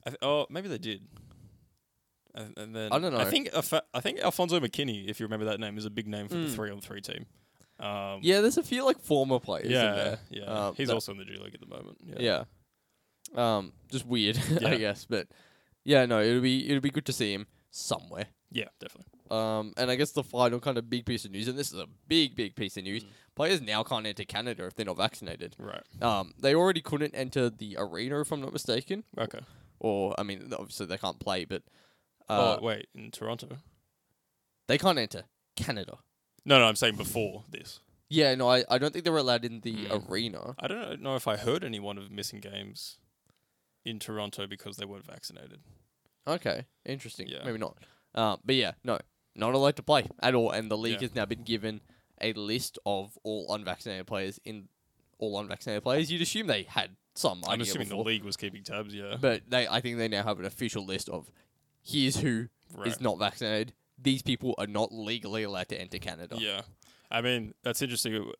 I 0.06 0.10
th- 0.10 0.18
oh 0.22 0.46
maybe 0.50 0.68
they 0.68 0.78
did. 0.78 1.02
And, 2.34 2.56
and 2.58 2.74
then 2.76 2.92
I 2.92 2.98
don't 2.98 3.12
know. 3.12 3.18
I 3.18 3.24
think 3.24 3.50
I 3.94 4.00
think 4.00 4.20
Alfonso 4.20 4.60
McKinney, 4.60 5.08
if 5.08 5.18
you 5.20 5.26
remember 5.26 5.46
that 5.46 5.60
name, 5.60 5.76
is 5.78 5.84
a 5.86 5.90
big 5.90 6.06
name 6.06 6.28
for 6.28 6.34
the 6.34 6.46
Mm. 6.46 6.54
three 6.54 6.70
on 6.70 6.80
three 6.80 7.00
team. 7.00 7.26
Um, 7.80 8.20
Yeah, 8.22 8.40
there's 8.40 8.58
a 8.58 8.62
few 8.62 8.84
like 8.84 9.00
former 9.00 9.38
players 9.40 9.66
in 9.66 9.72
yeah, 9.72 9.94
there. 9.94 10.18
yeah. 10.30 10.42
Um, 10.44 10.74
He's 10.76 10.90
also 10.90 11.12
in 11.12 11.18
the 11.18 11.24
G 11.24 11.36
League 11.36 11.54
at 11.54 11.60
the 11.60 11.66
moment. 11.66 11.98
Yeah. 12.04 12.44
Yeah. 13.34 13.56
Um, 13.56 13.72
just 13.90 14.06
weird, 14.06 14.36
Yeah. 14.60 14.68
I 14.68 14.76
guess, 14.78 15.04
but 15.08 15.28
yeah, 15.84 16.06
no, 16.06 16.20
it'll 16.20 16.40
be 16.42 16.68
it'll 16.68 16.80
be 16.80 16.90
good 16.90 17.06
to 17.06 17.12
see 17.12 17.32
him 17.32 17.46
somewhere. 17.70 18.26
Yeah, 18.50 18.68
definitely. 18.80 19.10
Um, 19.30 19.74
and 19.76 19.90
I 19.90 19.96
guess 19.96 20.12
the 20.12 20.22
final 20.24 20.58
kind 20.60 20.78
of 20.78 20.88
big 20.88 21.04
piece 21.06 21.24
of 21.24 21.30
news, 21.30 21.48
and 21.48 21.58
this 21.58 21.72
is 21.72 21.78
a 21.78 21.86
big, 22.08 22.34
big 22.34 22.54
piece 22.56 22.76
of 22.76 22.82
Mm. 22.82 22.86
news. 22.86 23.04
Players 23.34 23.60
now 23.60 23.82
can't 23.82 24.06
enter 24.06 24.24
Canada 24.24 24.64
if 24.66 24.74
they're 24.74 24.86
not 24.86 24.96
vaccinated. 24.96 25.54
Right. 25.58 25.82
Um, 26.02 26.34
they 26.38 26.54
already 26.54 26.80
couldn't 26.80 27.14
enter 27.14 27.50
the 27.50 27.76
arena, 27.78 28.20
if 28.20 28.32
I'm 28.32 28.40
not 28.40 28.52
mistaken, 28.52 29.04
Okay. 29.18 29.40
or 29.78 30.14
I 30.18 30.22
mean, 30.22 30.52
obviously 30.52 30.86
they 30.86 30.98
can't 30.98 31.20
play, 31.20 31.44
but 31.44 31.62
uh, 32.28 32.56
oh 32.58 32.64
wait, 32.64 32.88
in 32.94 33.10
Toronto? 33.10 33.58
they 34.66 34.78
can't 34.78 34.98
enter 34.98 35.24
Canada. 35.56 35.98
No, 36.44 36.58
no, 36.58 36.64
I'm 36.66 36.76
saying 36.76 36.96
before 36.96 37.44
this. 37.50 37.80
Yeah, 38.10 38.34
no, 38.34 38.48
I, 38.50 38.64
I 38.70 38.78
don't 38.78 38.92
think 38.92 39.04
they 39.04 39.10
were 39.10 39.18
allowed 39.18 39.44
in 39.44 39.60
the 39.60 39.86
Mm. 39.86 40.08
arena. 40.10 40.54
I 40.58 40.66
don't 40.66 41.02
know 41.02 41.14
if 41.16 41.28
I 41.28 41.36
heard 41.36 41.62
anyone 41.62 41.98
of 41.98 42.10
missing 42.10 42.40
games 42.40 42.98
in 43.84 43.98
Toronto 43.98 44.46
because 44.46 44.76
they 44.78 44.84
weren't 44.86 45.04
vaccinated. 45.06 45.60
Okay, 46.26 46.66
interesting. 46.84 47.28
Yeah. 47.28 47.44
Maybe 47.44 47.58
not. 47.58 47.76
Uh, 48.14 48.36
but 48.44 48.54
yeah, 48.54 48.72
no, 48.84 48.98
not 49.38 49.54
allowed 49.54 49.76
to 49.76 49.82
play 49.82 50.06
at 50.20 50.34
all. 50.34 50.50
And 50.50 50.70
the 50.70 50.76
league 50.76 50.94
Yeah. 51.00 51.08
has 51.08 51.14
now 51.14 51.24
been 51.24 51.42
given 51.42 51.80
a 52.20 52.32
list 52.34 52.78
of 52.84 53.16
all 53.22 53.52
unvaccinated 53.54 54.06
players. 54.06 54.38
In 54.44 54.68
all 55.18 55.38
unvaccinated 55.40 55.82
players, 55.82 56.10
you'd 56.12 56.22
assume 56.22 56.46
they 56.46 56.64
had 56.64 56.96
some 57.14 57.42
I'm 57.46 57.54
idea 57.54 57.64
assuming 57.64 57.88
before, 57.88 58.04
the 58.04 58.08
league 58.10 58.24
was 58.24 58.36
keeping 58.36 58.62
tabs. 58.62 58.94
Yeah. 58.94 59.16
but 59.20 59.42
they, 59.48 59.66
I 59.66 59.80
think 59.80 59.98
they 59.98 60.08
now 60.08 60.22
have 60.22 60.38
an 60.38 60.44
official 60.44 60.84
list 60.84 61.08
of 61.08 61.30
here's 61.82 62.16
who 62.18 62.48
is 62.70 62.76
right. 62.76 63.00
not 63.00 63.18
vaccinated. 63.18 63.72
These 64.00 64.22
people 64.22 64.54
are 64.58 64.66
not 64.68 64.92
legally 64.92 65.42
allowed 65.42 65.68
to 65.70 65.80
enter 65.80 65.98
Canada. 65.98 66.36
Yeah. 66.38 66.62
I 67.10 67.20
mean, 67.20 67.54
that's 67.64 67.82
interesting. 67.82 68.30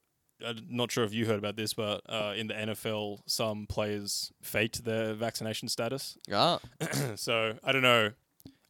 I'm 0.46 0.66
not 0.68 0.92
sure 0.92 1.02
if 1.02 1.12
you 1.12 1.26
heard 1.26 1.38
about 1.38 1.56
this, 1.56 1.74
but 1.74 2.02
uh, 2.08 2.34
in 2.36 2.46
the 2.46 2.54
NFL, 2.54 3.22
some 3.26 3.66
players 3.66 4.30
faked 4.40 4.84
their 4.84 5.14
vaccination 5.14 5.66
status. 5.68 6.16
Ah, 6.32 6.60
so 7.16 7.58
I 7.64 7.72
don't 7.72 7.82
know. 7.82 8.10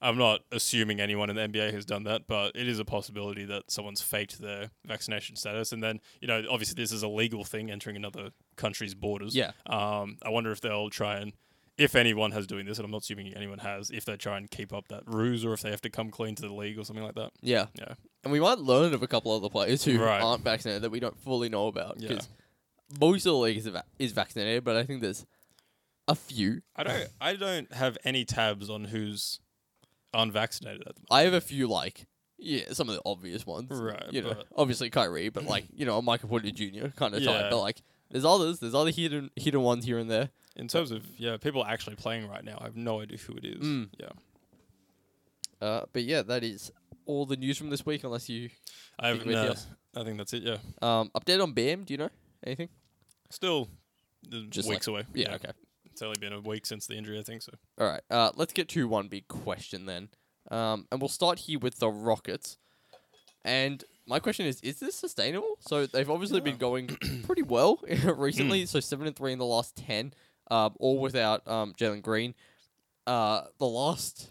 I'm 0.01 0.17
not 0.19 0.41
assuming 0.53 1.01
anyone 1.01 1.29
in 1.31 1.37
the 1.37 1.43
NBA 1.43 1.73
has 1.73 1.85
done 1.85 2.05
that, 2.05 2.27
but 2.27 2.55
it 2.55 2.69
is 2.69 2.79
a 2.79 2.85
possibility 2.85 3.45
that 3.47 3.65
someone's 3.71 4.01
faked 4.01 4.41
their 4.41 4.71
vaccination 4.87 5.35
status, 5.37 5.73
and 5.73 5.83
then 5.83 6.01
you 6.21 6.29
know, 6.29 6.43
obviously, 6.51 6.81
this 6.81 6.93
is 6.93 7.03
a 7.03 7.09
legal 7.09 7.45
thing 7.45 7.71
entering 7.71 7.97
another 7.97 8.31
country's 8.57 8.95
borders. 8.95 9.35
yeah. 9.35 9.53
Um, 9.67 10.19
I 10.23 10.29
wonder 10.31 10.53
if 10.53 10.61
they'll 10.61 10.91
try 10.91 11.17
and, 11.17 11.33
if 11.77 11.95
anyone 11.97 12.31
has 12.33 12.47
doing 12.47 12.67
this, 12.67 12.79
and 12.79 12.85
I'm 12.85 12.91
not 12.93 13.03
assuming 13.03 13.35
anyone 13.35 13.59
has, 13.59 13.91
if 13.91 14.05
they 14.05 14.17
try 14.17 14.37
and 14.39 14.51
keep 14.51 14.73
up 14.73 14.89
that 14.89 15.03
ruse, 15.07 15.45
or 15.45 15.53
if 15.53 15.63
they 15.63 15.71
have 15.71 15.81
to 15.83 15.91
come 15.91 16.11
clean 16.11 16.35
to 16.37 16.43
the 16.43 16.53
league 16.55 16.79
or 16.79 16.85
something 16.85 17.05
like 17.05 17.15
that. 17.17 17.31
Yeah. 17.41 17.67
Yeah. 17.75 17.95
And 18.25 18.33
we 18.33 18.41
might 18.41 18.59
learn 18.59 18.95
of 18.95 19.03
a 19.03 19.07
couple 19.09 19.33
other 19.33 19.49
players 19.49 19.85
who 19.85 19.99
Right. 19.99 20.21
aren't 20.23 20.43
vaccinated 20.43 20.83
that 20.83 20.91
we 20.91 21.01
don't 21.01 21.19
fully 21.21 21.49
know 21.49 21.67
about. 21.69 21.97
Yeah. 22.01 22.09
Because 22.11 22.29
most 23.01 23.27
of 23.27 23.33
the 23.33 23.39
league 23.39 23.57
is, 23.59 23.67
va- 23.67 23.85
is 23.99 24.13
vaccinated, 24.13 24.65
but 24.65 24.77
I 24.77 24.83
think 24.85 25.03
there's 25.03 25.25
a 26.09 26.15
few. 26.15 26.63
I 26.75 26.83
don't. 26.85 27.09
I 27.21 27.35
don't 27.35 27.73
have 27.75 27.99
any 28.05 28.25
tabs 28.25 28.71
on 28.71 28.87
who's 28.87 29.39
unvaccinated 30.15 30.83
at 30.83 30.95
the 30.97 31.01
moment. 31.01 31.09
I 31.11 31.23
have 31.23 31.35
a 31.35 31.41
few 31.41 31.67
like 31.69 32.07
yeah, 32.41 32.73
some 32.73 32.89
of 32.89 32.95
the 32.95 33.03
obvious 33.05 33.45
ones. 33.45 33.69
Right, 33.71 34.07
You 34.13 34.23
know, 34.23 34.35
but- 34.35 34.47
obviously 34.57 34.91
Kyrie, 34.91 35.29
but 35.29 35.45
like, 35.55 35.65
you 35.75 35.85
know, 35.85 35.99
a 35.99 36.03
Michael 36.03 36.29
Porter 36.29 36.51
Jr. 36.51 36.89
kind 36.95 37.15
of 37.15 37.21
Yeah. 37.23 37.33
type. 37.33 37.51
But 37.51 37.61
like 37.61 37.83
there's 38.11 38.25
others, 38.25 38.59
there's 38.61 38.75
other 38.75 38.91
hidden 38.91 39.31
hidden 39.37 39.63
ones 39.63 39.85
here 39.85 39.99
and 39.99 40.11
there. 40.11 40.31
In 40.57 40.69
terms 40.69 40.91
of 40.91 41.05
yeah, 41.19 41.37
people 41.37 41.65
actually 41.65 41.97
playing 41.97 42.29
right 42.29 42.45
now, 42.45 42.59
I 42.61 42.65
have 42.65 42.77
no 42.77 43.01
idea 43.01 43.19
who 43.19 43.35
it 43.35 43.45
is. 43.45 43.63
Mm. 43.65 43.89
Yeah, 43.99 44.09
Uh, 45.61 45.85
but 45.93 46.05
yeah, 46.05 46.23
that 46.23 46.45
is 46.45 46.71
all 47.07 47.27
the 47.27 47.37
news 47.37 47.59
from 47.59 47.71
this 47.71 47.85
week 47.87 48.05
unless 48.05 48.29
you 48.29 48.51
I 48.99 49.09
have 49.09 49.25
no. 49.27 49.55
I 49.97 50.05
think 50.05 50.19
that's 50.19 50.33
it. 50.33 50.43
Yeah, 50.43 50.59
um 50.83 51.11
update 51.15 51.43
on 51.43 51.53
Bam, 51.53 51.85
do 51.85 51.95
you 51.95 51.99
know? 51.99 52.11
Anything? 52.45 52.69
still 53.31 53.69
uh, 54.33 54.37
Just 54.49 54.69
weeks 54.69 54.87
away. 54.87 55.03
Yeah, 55.15 55.35
okay. 55.35 55.51
It's 55.99 56.03
only 56.05 56.21
been 56.21 56.33
a 56.33 56.39
week 56.41 56.65
since 56.65 56.87
the 56.87 56.95
injury, 56.95 57.19
I 57.19 57.23
think. 57.23 57.43
So 57.43 57.51
All 57.77 57.89
right. 57.89 58.03
Uh, 58.09 58.31
let's 58.37 58.53
get 58.53 58.69
to 58.69 58.87
one 58.87 59.09
big 59.09 59.27
question 59.27 59.87
then. 59.87 60.11
Um, 60.49 60.87
and 60.93 61.01
we'll 61.01 61.09
start 61.09 61.41
here 61.41 61.59
with 61.59 61.81
the 61.81 61.89
Rockets. 61.89 62.57
And 63.45 63.83
my 64.07 64.21
question 64.21 64.47
is: 64.47 64.61
Is 64.61 64.79
this 64.79 64.95
sustainable? 64.95 65.57
So 65.59 65.87
they've 65.87 66.09
obviously 66.09 66.41
been 66.41 66.57
going 66.57 66.87
pretty 67.27 67.43
well 67.43 67.81
recently. 68.17 68.65
so 68.67 68.79
seven 68.79 69.09
and 69.09 69.17
three 69.17 69.33
in 69.33 69.41
the 69.41 69.45
last 69.45 69.75
ten, 69.75 70.15
um, 70.53 70.77
all 70.79 71.01
without 71.01 71.47
um, 71.49 71.75
Jalen 71.77 72.03
Green. 72.03 72.37
Uh, 73.05 73.47
the 73.59 73.67
last 73.67 74.31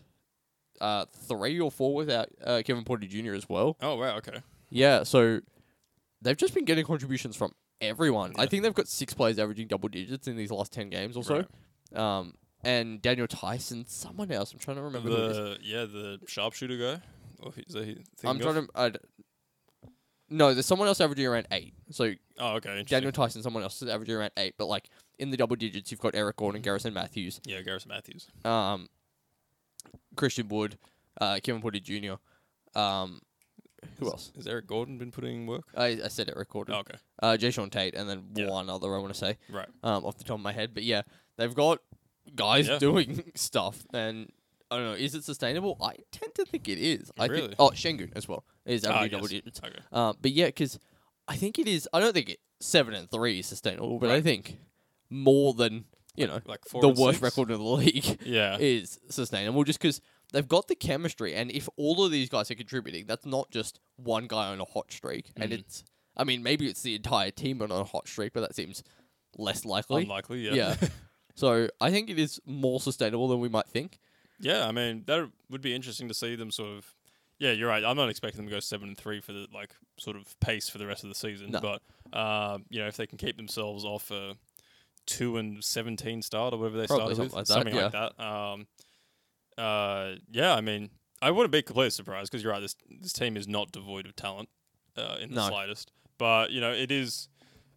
uh, 0.79 1.03
three 1.27 1.59
or 1.59 1.69
four 1.69 1.95
without 1.95 2.29
uh, 2.45 2.61
Kevin 2.65 2.85
Porter 2.85 3.07
Jr. 3.07 3.33
as 3.33 3.49
well. 3.49 3.75
Oh 3.81 3.95
wow, 3.95 4.15
okay. 4.19 4.41
Yeah, 4.69 5.03
so 5.03 5.41
they've 6.21 6.37
just 6.37 6.53
been 6.53 6.63
getting 6.63 6.85
contributions 6.85 7.35
from 7.35 7.51
everyone. 7.81 8.33
I 8.37 8.45
think 8.45 8.63
they've 8.63 8.73
got 8.73 8.87
six 8.87 9.13
players 9.13 9.39
averaging 9.39 9.67
double 9.67 9.89
digits 9.89 10.27
in 10.27 10.35
these 10.35 10.51
last 10.51 10.71
ten 10.73 10.89
games 10.89 11.15
or 11.17 11.23
so. 11.23 11.45
Right. 11.93 11.99
Um, 11.99 12.33
and 12.63 13.01
Daniel 13.01 13.27
Theis, 13.27 13.73
someone 13.87 14.31
else. 14.31 14.51
I'm 14.53 14.59
trying 14.59 14.77
to 14.77 14.83
remember. 14.83 15.09
The 15.09 15.57
yeah, 15.61 15.85
the 15.85 16.19
sharpshooter 16.27 16.77
guy. 16.77 17.01
Or 17.39 17.53
is 17.55 17.73
that 17.73 17.85
he 17.85 17.97
I'm 18.23 18.39
trying 18.39 18.55
to. 18.55 18.67
I 18.75 18.89
d- 18.89 18.99
no, 20.29 20.53
there's 20.53 20.65
someone 20.65 20.87
else 20.89 20.99
averaging 20.99 21.25
around 21.27 21.47
eight. 21.51 21.73
So 21.91 22.13
Oh, 22.39 22.55
okay. 22.55 22.83
Daniel 22.83 23.11
Theis, 23.11 23.41
someone 23.41 23.63
else 23.63 23.81
is 23.81 23.87
averaging 23.89 24.15
around 24.15 24.31
eight. 24.37 24.55
But 24.57 24.65
like 24.65 24.89
in 25.19 25.29
the 25.29 25.37
double 25.37 25.55
digits, 25.55 25.89
you've 25.91 26.01
got 26.01 26.15
Eric 26.15 26.35
Gordon, 26.35 26.61
Garrison 26.61 26.93
Matthews, 26.93 27.39
Yeah, 27.45 27.61
Garrison 27.61 27.89
Matthews. 27.89 28.27
um, 28.43 28.89
Christian 30.15 30.47
Wood, 30.49 30.77
uh, 31.21 31.39
Kevin 31.43 31.61
Porter 31.61 31.79
Jr. 31.79 32.15
Um, 32.77 33.21
who 33.99 34.05
Is- 34.07 34.11
else? 34.11 34.31
Has 34.35 34.47
Eric 34.47 34.67
Gordon 34.67 34.97
been 34.97 35.11
putting 35.11 35.41
in 35.41 35.47
work? 35.47 35.63
I, 35.75 35.99
I 36.03 36.07
said 36.07 36.29
Eric 36.35 36.49
Gordon. 36.49 36.75
Oh, 36.75 36.79
okay. 36.79 36.97
Uh, 37.21 37.37
Jae'Sean 37.39 37.71
Tate, 37.71 37.95
and 37.95 38.09
then 38.09 38.23
Yeah. 38.35 38.49
one 38.49 38.69
other 38.69 38.95
I 38.95 38.99
want 38.99 39.13
to 39.13 39.19
say 39.19 39.37
Right. 39.49 39.67
um, 39.83 40.05
off 40.05 40.17
the 40.17 40.23
top 40.23 40.35
of 40.37 40.41
my 40.43 40.51
head. 40.53 40.73
But 40.73 40.83
yeah, 40.83 41.01
they've 41.37 41.53
got 41.53 41.79
guys 42.35 42.67
Yeah. 42.67 42.77
doing 42.79 43.31
stuff, 43.35 43.85
and 43.93 44.31
I 44.69 44.77
don't 44.77 44.85
know. 44.85 44.93
Is 44.93 45.15
it 45.15 45.23
sustainable? 45.23 45.77
I 45.81 45.95
tend 46.11 46.35
to 46.35 46.45
think 46.45 46.67
it 46.67 46.77
is. 46.77 47.11
I 47.17 47.27
Really? 47.27 47.41
think. 47.47 47.55
Oh, 47.59 47.69
Sengun 47.69 48.11
as 48.15 48.27
well 48.27 48.43
is 48.65 48.85
Ah, 48.85 49.07
double 49.07 49.21
yes. 49.29 49.29
digits. 49.43 49.61
Okay. 49.63 49.79
Uh, 49.91 50.13
but 50.21 50.31
yeah, 50.31 50.47
because 50.47 50.77
I 51.27 51.35
think 51.37 51.57
it 51.59 51.67
is. 51.67 51.87
I 51.93 51.99
don't 51.99 52.13
think 52.13 52.29
it, 52.29 52.39
seven 52.59 52.93
and 52.93 53.09
three 53.09 53.39
is 53.39 53.45
sustainable, 53.45 53.97
but 53.99 54.09
I 54.09 54.15
Right. 54.15 54.23
think 54.23 54.59
more 55.09 55.53
than 55.53 55.85
you 56.15 56.25
know 56.27 56.39
Like 56.45 56.65
four 56.65 56.81
the 56.81 56.89
and 56.89 56.97
worst 56.97 57.19
six? 57.19 57.23
record 57.23 57.51
in 57.51 57.59
the 57.59 57.63
league 57.83 58.19
Yeah. 58.25 58.57
is 58.59 58.99
sustainable. 59.09 59.63
Just 59.63 59.79
because 59.79 60.01
they've 60.33 60.47
got 60.47 60.67
the 60.67 60.75
chemistry, 60.75 61.33
and 61.35 61.51
if 61.51 61.67
all 61.77 62.03
of 62.03 62.11
these 62.11 62.29
guys 62.29 62.49
are 62.51 62.55
contributing, 62.55 63.05
that's 63.07 63.25
not 63.25 63.51
just 63.51 63.79
one 63.95 64.27
guy 64.27 64.47
on 64.47 64.59
a 64.59 64.65
hot 64.65 64.91
streak, 64.91 65.31
and 65.35 65.51
Mhm. 65.51 65.59
it's. 65.59 65.83
I 66.19 66.23
mean, 66.23 66.41
maybe 66.41 66.67
it's 66.67 66.81
the 66.81 66.95
entire 66.95 67.29
team 67.29 67.61
on 67.61 67.69
a 67.69 67.83
hot 67.83 68.07
streak, 68.07 68.33
but 68.33 68.41
that 68.41 68.55
seems 68.55 68.83
less 69.37 69.65
likely. 69.65 70.01
Unlikely. 70.01 70.39
Yeah. 70.39 70.53
Yeah. 70.53 70.75
so 71.35 71.69
I 71.79 71.91
think 71.91 72.09
it 72.09 72.17
is 72.17 72.39
more 72.45 72.79
sustainable 72.79 73.27
than 73.27 73.39
we 73.39 73.49
might 73.49 73.67
think. 73.67 73.99
Yeah, 74.39 74.67
I 74.67 74.71
mean 74.71 75.03
that 75.05 75.29
would 75.49 75.61
be 75.61 75.73
interesting 75.75 76.07
to 76.07 76.13
see 76.13 76.35
them 76.35 76.49
sort 76.51 76.77
of. 76.77 76.95
Yeah, 77.39 77.51
you're 77.51 77.69
right. 77.69 77.83
I'm 77.85 77.95
not 77.97 78.09
expecting 78.09 78.37
them 78.39 78.47
to 78.49 78.55
go 78.55 78.59
seven 78.59 78.87
and 78.87 78.97
three 78.97 79.19
for 79.21 79.31
the 79.31 79.47
like 79.53 79.75
sort 79.99 80.15
of 80.15 80.39
pace 80.39 80.69
for 80.69 80.79
the 80.79 80.87
rest 80.87 81.03
of 81.03 81.09
the 81.09 81.15
season. 81.15 81.51
No. 81.51 81.59
But 81.59 81.81
uh, 82.17 82.57
you 82.69 82.79
know, 82.79 82.87
if 82.87 82.97
they 82.97 83.05
can 83.05 83.19
keep 83.19 83.37
themselves 83.37 83.85
off 83.85 84.09
a 84.09 84.35
two 85.05 85.37
and 85.37 85.63
seventeen 85.63 86.21
start 86.23 86.53
or 86.53 86.57
whatever 86.57 86.77
they 86.79 86.87
Probably 86.87 87.13
started 87.15 87.33
with, 87.35 87.47
something 87.47 87.75
like 87.75 87.91
that, 87.91 87.93
something 87.93 88.17
like 88.17 88.17
that. 88.17 88.23
Um, 88.23 88.67
uh, 89.57 90.15
yeah, 90.31 90.53
I 90.55 90.61
mean, 90.61 90.89
I 91.21 91.31
wouldn't 91.31 91.51
be 91.51 91.61
completely 91.61 91.89
surprised 91.91 92.31
because 92.31 92.43
you're 92.43 92.51
right. 92.53 92.61
This 92.61 92.75
this 93.01 93.13
team 93.13 93.35
is 93.37 93.47
not 93.47 93.71
devoid 93.71 94.05
of 94.05 94.15
talent 94.15 94.49
uh, 94.95 95.17
in 95.19 95.29
the 95.29 95.35
No. 95.35 95.47
slightest. 95.49 95.91
But 96.17 96.51
you 96.51 96.61
know, 96.61 96.71
it 96.71 96.91
is 96.91 97.27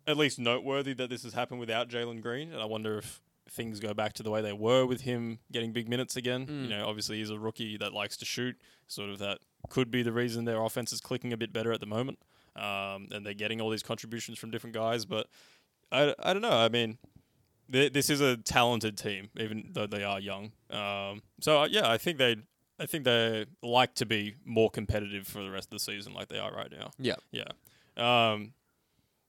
at 0.06 0.16
least 0.16 0.38
noteworthy 0.38 0.92
that 0.94 1.10
this 1.10 1.22
has 1.24 1.34
happened 1.34 1.60
without 1.60 1.88
Jalen 1.88 2.20
Green, 2.22 2.52
and 2.52 2.60
I 2.60 2.64
wonder 2.64 2.98
if 2.98 3.20
things 3.50 3.80
go 3.80 3.92
back 3.92 4.12
to 4.14 4.22
the 4.22 4.30
way 4.30 4.40
they 4.40 4.52
were 4.52 4.86
with 4.86 5.00
him 5.02 5.40
getting 5.52 5.72
big 5.72 5.88
minutes 5.88 6.16
again. 6.16 6.46
Mm. 6.46 6.62
You 6.62 6.68
know, 6.68 6.86
obviously 6.86 7.18
he's 7.18 7.30
a 7.30 7.38
rookie 7.38 7.76
that 7.78 7.92
likes 7.92 8.16
to 8.18 8.24
shoot. 8.24 8.56
Sort 8.86 9.10
of 9.10 9.18
that 9.18 9.38
could 9.68 9.90
be 9.90 10.02
the 10.02 10.12
reason 10.12 10.44
their 10.44 10.62
offense 10.62 10.92
is 10.92 11.00
clicking 11.00 11.32
a 11.32 11.36
bit 11.36 11.52
better 11.52 11.72
at 11.72 11.80
the 11.80 11.86
moment, 11.86 12.18
um, 12.56 13.08
and 13.12 13.24
they're 13.24 13.34
getting 13.34 13.60
all 13.60 13.70
these 13.70 13.82
contributions 13.82 14.38
from 14.38 14.50
different 14.50 14.74
guys. 14.74 15.04
But 15.04 15.26
I, 15.92 16.14
I 16.18 16.32
don't 16.32 16.42
know. 16.42 16.50
I 16.50 16.68
mean, 16.68 16.98
this 17.70 18.10
is 18.10 18.20
a 18.20 18.36
talented 18.36 18.98
team, 18.98 19.30
even 19.38 19.70
though 19.72 19.86
they 19.86 20.02
are 20.04 20.18
young. 20.20 20.52
Um, 20.70 21.22
so 21.40 21.62
uh, 21.62 21.68
yeah, 21.70 21.90
I 21.90 21.98
think 21.98 22.18
they. 22.18 22.36
I 22.78 22.86
think 22.86 23.04
they 23.04 23.44
like 23.62 23.94
to 23.96 24.06
be 24.06 24.36
more 24.46 24.70
competitive 24.70 25.26
for 25.26 25.42
the 25.42 25.50
rest 25.50 25.66
of 25.66 25.72
the 25.72 25.78
season, 25.80 26.14
like 26.14 26.28
they 26.28 26.38
are 26.38 26.50
right 26.50 26.72
now. 26.72 26.90
Yeah. 26.98 27.16
Yeah. 27.30 27.44
Um, 27.98 28.54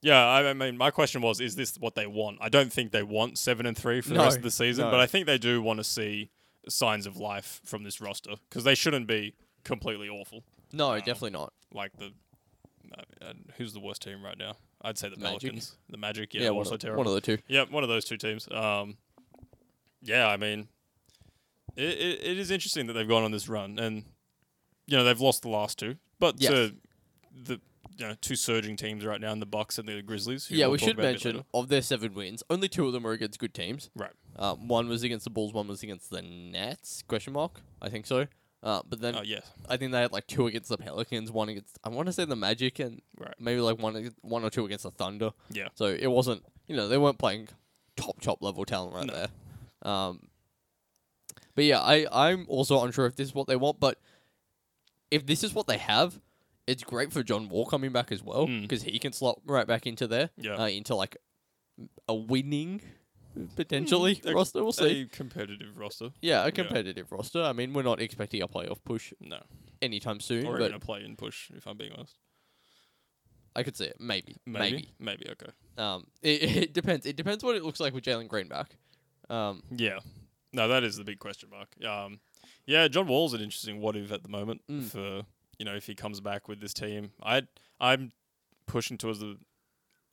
yeah, 0.01 0.25
I, 0.25 0.49
I 0.49 0.53
mean, 0.53 0.77
my 0.77 0.89
question 0.89 1.21
was, 1.21 1.41
is 1.41 1.57
this 1.57 1.75
what 1.77 1.93
they 1.95 2.07
want? 2.07 2.37
I 2.39 2.47
don't 2.47 2.71
think 2.71 2.91
they 2.93 3.03
want 3.03 3.37
seven 3.37 3.65
and 3.65 3.77
three 3.77 3.99
for 3.99 4.07
the 4.09 4.15
No, 4.15 4.23
rest 4.23 4.37
of 4.37 4.43
the 4.43 4.51
season, 4.51 4.85
no. 4.85 4.91
but 4.91 5.01
I 5.01 5.05
think 5.05 5.25
they 5.25 5.37
do 5.37 5.61
want 5.61 5.79
to 5.79 5.83
see 5.83 6.29
signs 6.69 7.05
of 7.05 7.17
life 7.17 7.59
from 7.65 7.83
this 7.83 7.99
roster 7.99 8.35
because 8.49 8.63
they 8.63 8.73
shouldn't 8.73 9.05
be 9.05 9.33
completely 9.65 10.07
awful. 10.07 10.43
No, 10.71 10.91
Uh, 10.91 10.97
definitely 10.99 11.31
not. 11.31 11.51
Like 11.73 11.91
the, 11.97 12.13
uh, 12.97 13.01
uh, 13.21 13.33
who's 13.57 13.73
the 13.73 13.81
worst 13.81 14.01
team 14.01 14.23
right 14.23 14.37
now? 14.37 14.55
I'd 14.83 14.97
say 14.97 15.09
the 15.09 15.17
Magic. 15.17 15.41
Pelicans. 15.41 15.77
The 15.89 15.97
Magic, 15.97 16.33
yeah, 16.33 16.41
Yeah, 16.43 16.49
one, 16.49 16.57
also 16.59 16.73
of, 16.75 16.79
terrible. 16.81 16.99
one 16.99 17.07
of 17.07 17.13
the 17.13 17.21
two. 17.21 17.37
Yeah, 17.47 17.65
one 17.69 17.83
of 17.83 17.89
those 17.89 18.05
two 18.05 18.17
teams. 18.17 18.47
Um, 18.51 18.97
yeah, 20.01 20.27
I 20.27 20.37
mean, 20.37 20.67
it, 21.75 21.83
it, 21.83 22.19
it 22.23 22.37
is 22.39 22.51
interesting 22.51 22.87
that 22.87 22.93
they've 22.93 23.07
gone 23.07 23.23
on 23.23 23.31
this 23.31 23.47
run, 23.47 23.77
and 23.79 24.03
you 24.87 24.97
know 24.97 25.03
they've 25.03 25.19
lost 25.19 25.43
the 25.43 25.49
last 25.49 25.77
two, 25.79 25.95
but 26.19 26.35
Yes. 26.41 26.51
to 26.51 26.75
the 27.43 27.61
you 27.97 28.07
know 28.07 28.15
two 28.21 28.35
surging 28.35 28.75
teams 28.75 29.05
right 29.05 29.21
now 29.21 29.31
in 29.31 29.39
the 29.39 29.45
Bucks 29.45 29.77
and 29.77 29.87
the 29.87 30.01
Grizzlies. 30.01 30.47
who 30.47 30.55
Yeah, 30.55 30.65
we'll 30.65 30.73
we 30.73 30.77
talk 30.79 30.87
should 30.89 30.95
about 30.99 31.03
a 31.03 31.07
bit 31.07 31.11
mention 31.13 31.31
later. 31.37 31.45
of 31.53 31.67
their 31.69 31.81
seven 31.81 32.13
wins, 32.13 32.41
only 32.49 32.67
two 32.67 32.87
of 32.87 32.93
them 32.93 33.05
are 33.05 33.11
against 33.11 33.37
good 33.39 33.53
teams. 33.53 33.89
Right. 33.95 34.11
Um, 34.37 34.67
one 34.67 34.87
was 34.89 35.03
against 35.03 35.23
the 35.25 35.29
Bulls, 35.29 35.53
one 35.53 35.67
was 35.67 35.83
against 35.83 36.09
the 36.09 36.21
Nets? 36.21 37.03
Question 37.07 37.33
mark. 37.33 37.61
I 37.81 37.89
think 37.89 38.07
so. 38.07 38.27
Uh, 38.63 38.81
but 38.87 39.01
then 39.01 39.15
Oh 39.15 39.23
yeah, 39.23 39.39
I 39.67 39.77
think 39.77 39.91
they 39.91 39.99
had 40.01 40.11
like 40.11 40.27
two 40.27 40.45
against 40.47 40.69
the 40.69 40.77
Pelicans, 40.77 41.31
one 41.31 41.49
against 41.49 41.79
I 41.83 41.89
want 41.89 42.05
to 42.07 42.13
say 42.13 42.25
the 42.25 42.35
Magic, 42.35 42.77
and 42.79 43.01
Right. 43.17 43.33
maybe 43.39 43.59
like 43.59 43.79
one 43.79 43.95
ag- 43.97 44.13
one 44.21 44.43
or 44.43 44.49
two 44.51 44.65
against 44.65 44.83
the 44.83 44.91
Thunder. 44.91 45.31
yeah, 45.49 45.69
So 45.75 45.85
it 45.85 46.07
wasn't 46.07 46.43
you 46.67 46.75
know 46.75 46.87
they 46.87 46.97
weren't 46.99 47.17
playing 47.17 47.47
top 47.97 48.21
top 48.21 48.41
level 48.41 48.63
talent 48.65 48.93
right 48.93 49.05
No. 49.07 49.13
there. 49.13 49.27
Um, 49.81 50.27
but 51.55 51.65
yeah, 51.65 51.79
I 51.81 52.05
I'm 52.11 52.45
also 52.47 52.83
unsure 52.83 53.05
if 53.07 53.15
this 53.15 53.29
is 53.29 53.35
what 53.35 53.47
they 53.47 53.55
want, 53.55 53.79
but 53.79 53.97
if 55.09 55.25
this 55.25 55.43
is 55.43 55.53
what 55.55 55.65
they 55.67 55.77
have, 55.79 56.19
it's 56.67 56.83
great 56.83 57.11
for 57.11 57.23
John 57.23 57.49
Wall 57.49 57.65
coming 57.65 57.91
back 57.91 58.11
as 58.11 58.21
well 58.23 58.47
Mm. 58.47 58.61
because 58.61 58.83
he 58.83 58.99
can 58.99 59.11
slot 59.11 59.41
right 59.45 59.65
back 59.67 59.87
into 59.87 60.05
there, 60.07 60.29
Yeah. 60.37 60.55
uh, 60.57 60.67
into 60.67 60.95
like 60.95 61.17
a 62.07 62.13
winning 62.13 62.81
potentially 63.55 64.15
Mm, 64.17 64.31
a- 64.31 64.33
roster. 64.33 64.63
We'll 64.63 64.71
see. 64.71 65.01
a 65.01 65.05
competitive 65.05 65.77
roster. 65.77 66.09
Yeah, 66.21 66.45
a 66.45 66.51
competitive 66.51 67.11
roster. 67.11 67.41
I 67.43 67.53
mean, 67.53 67.73
we're 67.73 67.83
not 67.83 68.01
expecting 68.01 68.41
a 68.41 68.47
playoff 68.47 68.83
push 68.83 69.13
No, 69.19 69.41
anytime 69.81 70.19
soon, 70.19 70.45
or 70.45 70.57
but 70.57 70.63
even 70.65 70.75
a 70.75 70.79
play 70.79 71.03
and 71.03 71.17
push. 71.17 71.49
If 71.51 71.67
I'm 71.67 71.77
being 71.77 71.91
honest, 71.93 72.17
I 73.55 73.63
could 73.63 73.75
see 73.75 73.85
it. 73.85 73.97
Maybe, 73.99 74.37
maybe, 74.45 74.59
maybe. 74.71 74.89
maybe, 74.99 75.25
okay. 75.31 75.51
Um, 75.77 76.07
it, 76.21 76.43
it 76.43 76.73
depends. 76.73 77.05
It 77.05 77.15
depends 77.15 77.43
what 77.43 77.55
it 77.55 77.63
looks 77.63 77.79
like 77.79 77.93
with 77.93 78.03
Jalen 78.03 78.27
Green 78.27 78.47
back. 78.47 78.77
Um, 79.29 79.63
Yeah. 79.75 79.99
No, 80.53 80.67
that 80.67 80.83
is 80.83 80.97
the 80.97 81.05
big 81.05 81.19
question 81.19 81.49
mark. 81.49 81.69
Um, 81.85 82.19
yeah, 82.65 82.87
John 82.89 83.07
Wall's 83.07 83.33
an 83.33 83.39
interesting 83.41 83.79
what 83.79 83.95
if 83.95 84.11
at 84.11 84.23
the 84.23 84.29
moment 84.29 84.61
Mm. 84.69 84.83
for 84.83 85.21
you 85.57 85.65
know 85.65 85.75
if 85.75 85.85
he 85.87 85.95
comes 85.95 86.19
back 86.19 86.47
with 86.49 86.59
this 86.59 86.73
team. 86.73 87.11
I 87.23 87.43
I'm 87.79 88.11
pushing 88.67 88.97
towards 88.97 89.19
the 89.19 89.37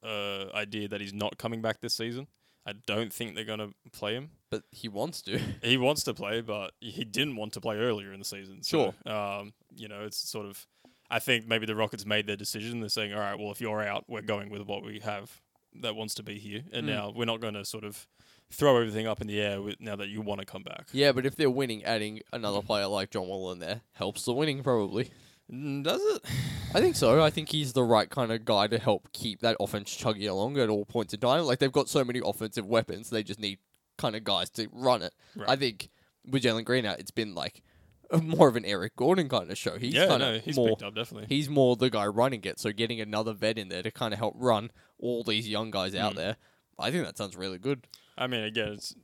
uh, 0.05 0.47
idea 0.57 0.87
that 0.89 1.01
he's 1.01 1.13
not 1.13 1.39
coming 1.39 1.61
back 1.61 1.81
this 1.81 1.95
season. 1.95 2.29
I 2.69 2.75
don't 2.87 3.13
think 3.13 3.35
they're 3.35 3.45
gonna 3.45 3.71
play 3.93 4.13
him. 4.15 4.31
but 4.51 4.63
he 4.71 4.89
wants 4.89 5.23
to. 5.23 5.39
He 5.63 5.77
wants 5.79 6.03
to 6.05 6.13
play, 6.15 6.41
but 6.43 6.73
he 6.81 7.05
didn't 7.05 7.37
want 7.37 7.53
to 7.55 7.61
play 7.61 7.77
earlier 7.77 8.13
in 8.13 8.19
the 8.19 8.25
season. 8.25 8.63
So, 8.63 8.95
um, 9.07 9.53
you 9.75 9.89
know, 9.89 10.05
it's 10.05 10.19
sort 10.19 10.47
of. 10.47 10.67
I 11.11 11.19
think 11.21 11.47
maybe 11.47 11.65
the 11.65 11.75
Rockets 11.75 12.05
made 12.05 12.27
their 12.27 12.37
decision. 12.37 12.81
They're 12.81 12.89
saying, 12.91 13.15
"All 13.15 13.21
right, 13.21 13.39
well, 13.39 13.51
if 13.51 13.61
you're 13.63 13.83
out, 13.83 14.05
we're 14.09 14.21
going 14.35 14.51
with 14.51 14.63
what 14.63 14.85
we 14.85 15.01
have 15.01 15.41
that 15.81 15.97
wants 15.97 16.15
to 16.17 16.23
be 16.23 16.39
here, 16.39 16.63
and 16.73 16.85
Mm. 16.85 16.91
now 16.95 17.13
we're 17.17 17.25
not 17.25 17.41
going 17.41 17.55
to 17.55 17.65
sort 17.65 17.85
of 17.85 18.07
throw 18.51 18.77
everything 18.79 19.07
up 19.07 19.21
in 19.21 19.27
the 19.27 19.41
air 19.41 19.61
with, 19.63 19.81
now 19.81 19.97
that 19.97 20.09
you 20.09 20.21
want 20.21 20.41
to 20.41 20.47
come 20.47 20.63
back." 20.63 20.89
yeah, 20.93 21.13
but 21.13 21.25
if 21.25 21.35
they're 21.37 21.51
winning, 21.63 21.83
adding 21.85 22.21
another 22.33 22.61
player 22.63 22.87
like 22.87 23.11
John 23.11 23.27
Wall 23.29 23.51
in 23.53 23.59
there 23.61 23.81
helps 23.95 24.25
the 24.25 24.33
winning 24.35 24.63
probably. 24.63 25.11
Mm, 25.53 25.85
Does 25.85 26.01
it? 26.03 26.23
I 26.75 26.81
think 26.81 26.97
so. 26.97 27.23
I 27.23 27.31
think 27.31 27.49
he's 27.49 27.73
the 27.73 27.83
right 27.83 28.11
kind 28.11 28.31
of 28.31 28.45
guy 28.45 28.67
to 28.67 28.79
help 28.79 29.09
keep 29.13 29.41
that 29.41 29.57
offense 29.59 29.95
chugging 29.95 30.29
along 30.29 30.59
at 30.59 30.69
all 30.69 30.85
points 30.85 31.15
in 31.15 31.21
time. 31.21 31.45
Like 31.45 31.59
they've 31.61 31.73
got 31.73 31.89
so 31.89 32.05
many 32.05 32.21
offensive 32.25 32.67
weapons, 32.67 33.09
they 33.11 33.23
just 33.23 33.41
need 33.41 33.59
kind 33.97 34.15
of 34.15 34.25
guys 34.25 34.51
to 34.51 34.69
run 34.73 35.03
it. 35.03 35.15
Right. 35.35 35.49
I 35.49 35.57
think 35.57 35.89
with 36.27 36.43
Jalen 36.43 36.65
Green 36.67 36.85
out, 36.85 37.01
it's 37.01 37.11
been 37.11 37.35
like 37.35 37.63
more 38.23 38.49
of 38.49 38.57
an 38.57 38.65
Eric 38.67 38.97
Gordon 38.97 39.29
kind 39.31 39.51
of 39.51 39.57
show. 39.57 39.79
He's 39.79 39.95
yeah, 39.95 40.07
kind 40.09 40.21
no, 40.21 40.35
of 40.35 40.43
he's 40.45 40.57
more 40.57 40.69
picked 40.69 40.83
up 40.83 40.95
definitely. 40.95 41.27
he's 41.35 41.49
more 41.49 41.75
the 41.77 41.89
guy 41.91 42.07
running 42.07 42.45
it. 42.45 42.59
So 42.61 42.71
getting 42.73 43.01
another 43.01 43.33
vet 43.33 43.57
in 43.59 43.69
there 43.71 43.83
to 43.83 43.91
kind 43.91 44.13
of 44.13 44.19
help 44.19 44.35
run 44.37 44.71
all 44.99 45.23
these 45.25 45.49
young 45.49 45.71
guys 45.71 45.95
out 45.95 46.13
Mm. 46.13 46.17
there, 46.17 46.37
I 46.79 46.91
think 46.91 47.05
that 47.07 47.17
sounds 47.17 47.37
really 47.37 47.59
good. 47.59 47.87
I 48.19 48.27
mean, 48.27 48.43
again, 48.45 48.73
it's 48.75 48.95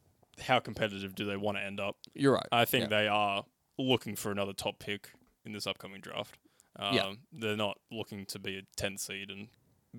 how 0.41 0.59
competitive 0.59 1.15
do 1.15 1.25
they 1.25 1.37
want 1.37 1.57
to 1.57 1.63
end 1.63 1.81
up? 1.81 1.97
You're 2.15 2.35
right. 2.35 2.47
I 2.53 2.65
think 2.67 2.91
Yeah. 2.91 2.99
they 2.99 3.09
are 3.09 3.45
looking 3.79 4.17
for 4.17 4.31
another 4.31 4.53
top 4.53 4.79
pick 4.79 5.11
in 5.45 5.53
this 5.53 5.67
upcoming 5.67 6.01
draft. 6.01 6.37
Um, 6.77 6.95
Yeah. 6.95 7.13
They're 7.33 7.57
not 7.57 7.79
looking 7.91 8.27
to 8.27 8.39
be 8.39 8.59
a 8.59 8.63
10th 8.81 9.01
seed 9.01 9.31
and 9.31 9.49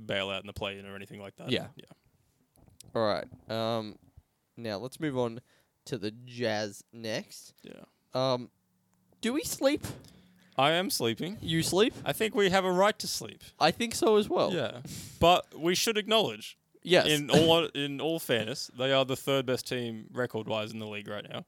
bail 0.06 0.30
out 0.30 0.42
in 0.42 0.48
the 0.48 0.54
play-in 0.54 0.86
or 0.86 0.96
anything 0.96 1.22
like 1.22 1.36
that. 1.38 1.50
Yeah. 1.52 1.68
Yeah. 1.75 1.86
All 2.94 3.06
right. 3.06 3.25
Um, 3.52 3.96
now 4.58 4.78
let's 4.78 5.00
move 5.00 5.18
on 5.18 5.40
to 5.86 5.98
the 5.98 6.12
Jazz 6.12 6.84
next. 6.94 7.54
Yeah. 7.64 7.84
Um, 8.14 8.50
do 9.22 9.34
we 9.34 9.44
sleep? 9.44 9.86
I 10.58 10.72
am 10.72 10.90
sleeping. 10.90 11.38
You 11.42 11.62
sleep? 11.64 11.94
I 12.06 12.14
think 12.14 12.34
we 12.34 12.50
have 12.50 12.64
a 12.64 12.72
right 12.72 12.98
to 13.00 13.08
sleep. 13.08 13.42
I 13.60 13.72
think 13.72 13.94
so 13.94 14.16
as 14.18 14.30
well. 14.30 14.54
Yeah. 14.54 14.80
But 15.20 15.58
we 15.60 15.75
should 15.75 15.98
acknowledge, 15.98 16.58
Yes. 16.82 17.08
in 17.08 17.30
all 17.30 17.66
in 17.75 18.00
all 18.00 18.20
fairness, 18.20 18.70
they 18.78 18.94
are 18.94 19.04
the 19.04 19.18
third 19.18 19.46
best 19.46 19.68
team 19.68 20.08
record-wise 20.14 20.72
in 20.72 20.80
the 20.80 20.88
league 20.88 21.08
right 21.10 21.25
now. 21.30 21.46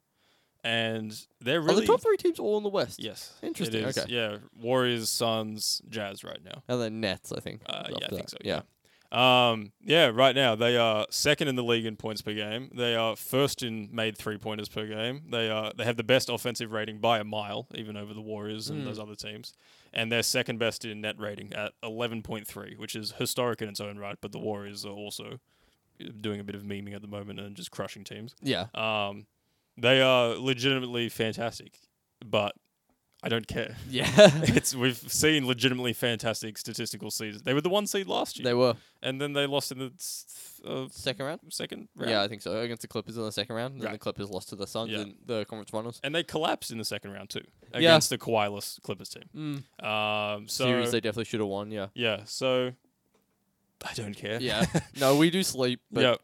And 0.68 1.26
they're 1.40 1.60
Are 1.60 1.62
really 1.62 1.82
the 1.82 1.88
top 1.88 2.02
three 2.02 2.18
teams 2.18 2.40
all 2.40 2.58
in 2.58 2.64
the 2.64 2.70
West? 2.70 3.00
yes, 3.02 3.34
Interesting, 3.42 3.84
It 3.84 3.88
is. 3.90 3.98
okay. 3.98 4.14
Yeah, 4.14 4.38
Warriors, 4.60 5.10
Suns, 5.10 5.82
Jazz 5.90 6.24
right 6.24 6.44
now. 6.44 6.64
And 6.68 6.82
then 6.82 7.00
Nets, 7.02 7.32
I 7.32 7.40
think. 7.40 7.62
Uh, 7.66 7.88
yeah, 7.90 8.06
I 8.06 8.10
think 8.16 8.30
so. 8.30 8.38
Yeah. 8.44 8.62
Um, 9.10 9.72
yeah, 9.82 10.08
right 10.14 10.36
now 10.36 10.56
they 10.56 10.76
are 10.76 11.06
second 11.10 11.48
in 11.48 11.56
the 11.56 11.64
league 11.64 11.86
in 11.86 11.96
points 11.96 12.22
per 12.22 12.34
game. 12.34 12.70
They 12.76 12.94
are 12.94 13.16
first 13.16 13.64
in 13.64 13.88
made 13.94 14.18
three 14.18 14.38
pointers 14.38 14.68
per 14.68 14.86
game. 14.86 15.22
They 15.32 15.50
are 15.50 15.72
they 15.78 15.86
have 15.86 15.96
the 15.96 16.04
best 16.04 16.28
offensive 16.30 16.74
rating 16.74 17.00
by 17.00 17.20
a 17.20 17.24
mile, 17.24 17.68
even 17.74 17.96
over 17.96 18.14
the 18.14 18.20
Warriors 18.22 18.70
and 18.70 18.82
Mm. 18.82 18.86
those 18.86 19.00
other 19.00 19.16
teams. 19.16 19.54
And 19.94 20.12
they're 20.12 20.24
second 20.24 20.60
best 20.60 20.84
in 20.84 21.00
net 21.00 21.18
rating 21.18 21.54
at 21.54 21.72
eleven 21.82 22.22
point 22.22 22.48
three, 22.48 22.76
which 22.78 22.98
is 22.98 23.14
historic 23.18 23.62
in 23.62 23.70
its 23.70 23.80
own 23.80 23.98
right. 23.98 24.18
But 24.20 24.34
the 24.34 24.40
Warriors 24.40 24.86
are 24.86 24.92
also 24.92 25.40
doing 26.20 26.42
a 26.42 26.44
bit 26.44 26.56
of 26.56 26.64
memeing 26.64 26.94
at 26.94 27.02
the 27.02 27.08
moment 27.08 27.40
and 27.40 27.56
just 27.56 27.72
crushing 27.72 28.04
teams. 28.04 28.36
Yeah. 28.42 28.66
Um, 28.76 29.26
they 29.78 30.02
are 30.02 30.36
legitimately 30.36 31.10
fantastic, 31.10 31.80
but 32.26 32.56
I 33.24 33.30
don't 33.30 33.48
care. 33.48 33.76
Yeah. 33.90 34.08
it's 34.16 34.76
we've 34.76 34.98
seen 34.98 35.48
legitimately 35.48 35.94
fantastic 35.94 36.58
statistical 36.58 37.10
seasons. 37.12 37.44
They 37.44 37.54
were 37.54 37.62
the 37.62 37.70
one 37.70 37.88
seed 37.88 38.08
last 38.08 38.38
year 38.38 38.44
they 38.44 38.54
were 38.54 38.76
and 39.02 39.20
then 39.20 39.34
they 39.34 39.48
lost 39.48 39.72
in 39.72 39.80
the 39.80 39.92
uh, 40.66 40.88
second 40.92 41.26
round. 41.26 41.40
second 41.50 41.88
round. 41.96 42.12
Yeah, 42.12 42.22
I 42.22 42.28
think 42.28 42.42
so. 42.42 42.60
Against 42.60 42.82
the 42.82 42.88
Clippers 42.88 43.18
in 43.18 43.24
the 43.24 43.32
second 43.32 43.56
round. 43.56 43.74
And 43.76 43.84
then 43.84 43.92
the 43.94 43.98
Clippers 43.98 44.30
lost 44.30 44.50
to 44.50 44.56
the 44.56 44.68
Suns 44.68 44.92
Yeah. 44.92 45.00
in 45.00 45.16
the 45.26 45.46
conference 45.46 45.72
finals. 45.72 46.00
and 46.04 46.14
they 46.14 46.24
collapsed 46.24 46.72
in 46.72 46.78
the 46.78 46.86
second 46.86 47.12
round 47.12 47.30
too 47.30 47.42
Yeah. 47.74 47.80
against 47.80 48.10
the 48.10 48.18
Kawhi-less 48.18 48.80
Clippers 48.84 49.10
team. 49.10 49.64
Mm. 49.82 49.86
Um, 49.86 50.48
so 50.48 50.66
Series 50.66 50.92
they 50.92 51.00
definitely 51.00 51.26
should 51.26 51.40
have 51.40 51.50
won. 51.50 51.72
Yeah. 51.72 51.88
yeah, 51.94 52.22
so 52.26 52.72
I 53.84 53.94
don't 53.94 54.16
care. 54.16 54.40
Yeah. 54.42 54.66
no, 55.00 55.16
we 55.16 55.30
do 55.30 55.44
sleep, 55.44 55.82
but 55.92 56.02
yeah, 56.02 56.16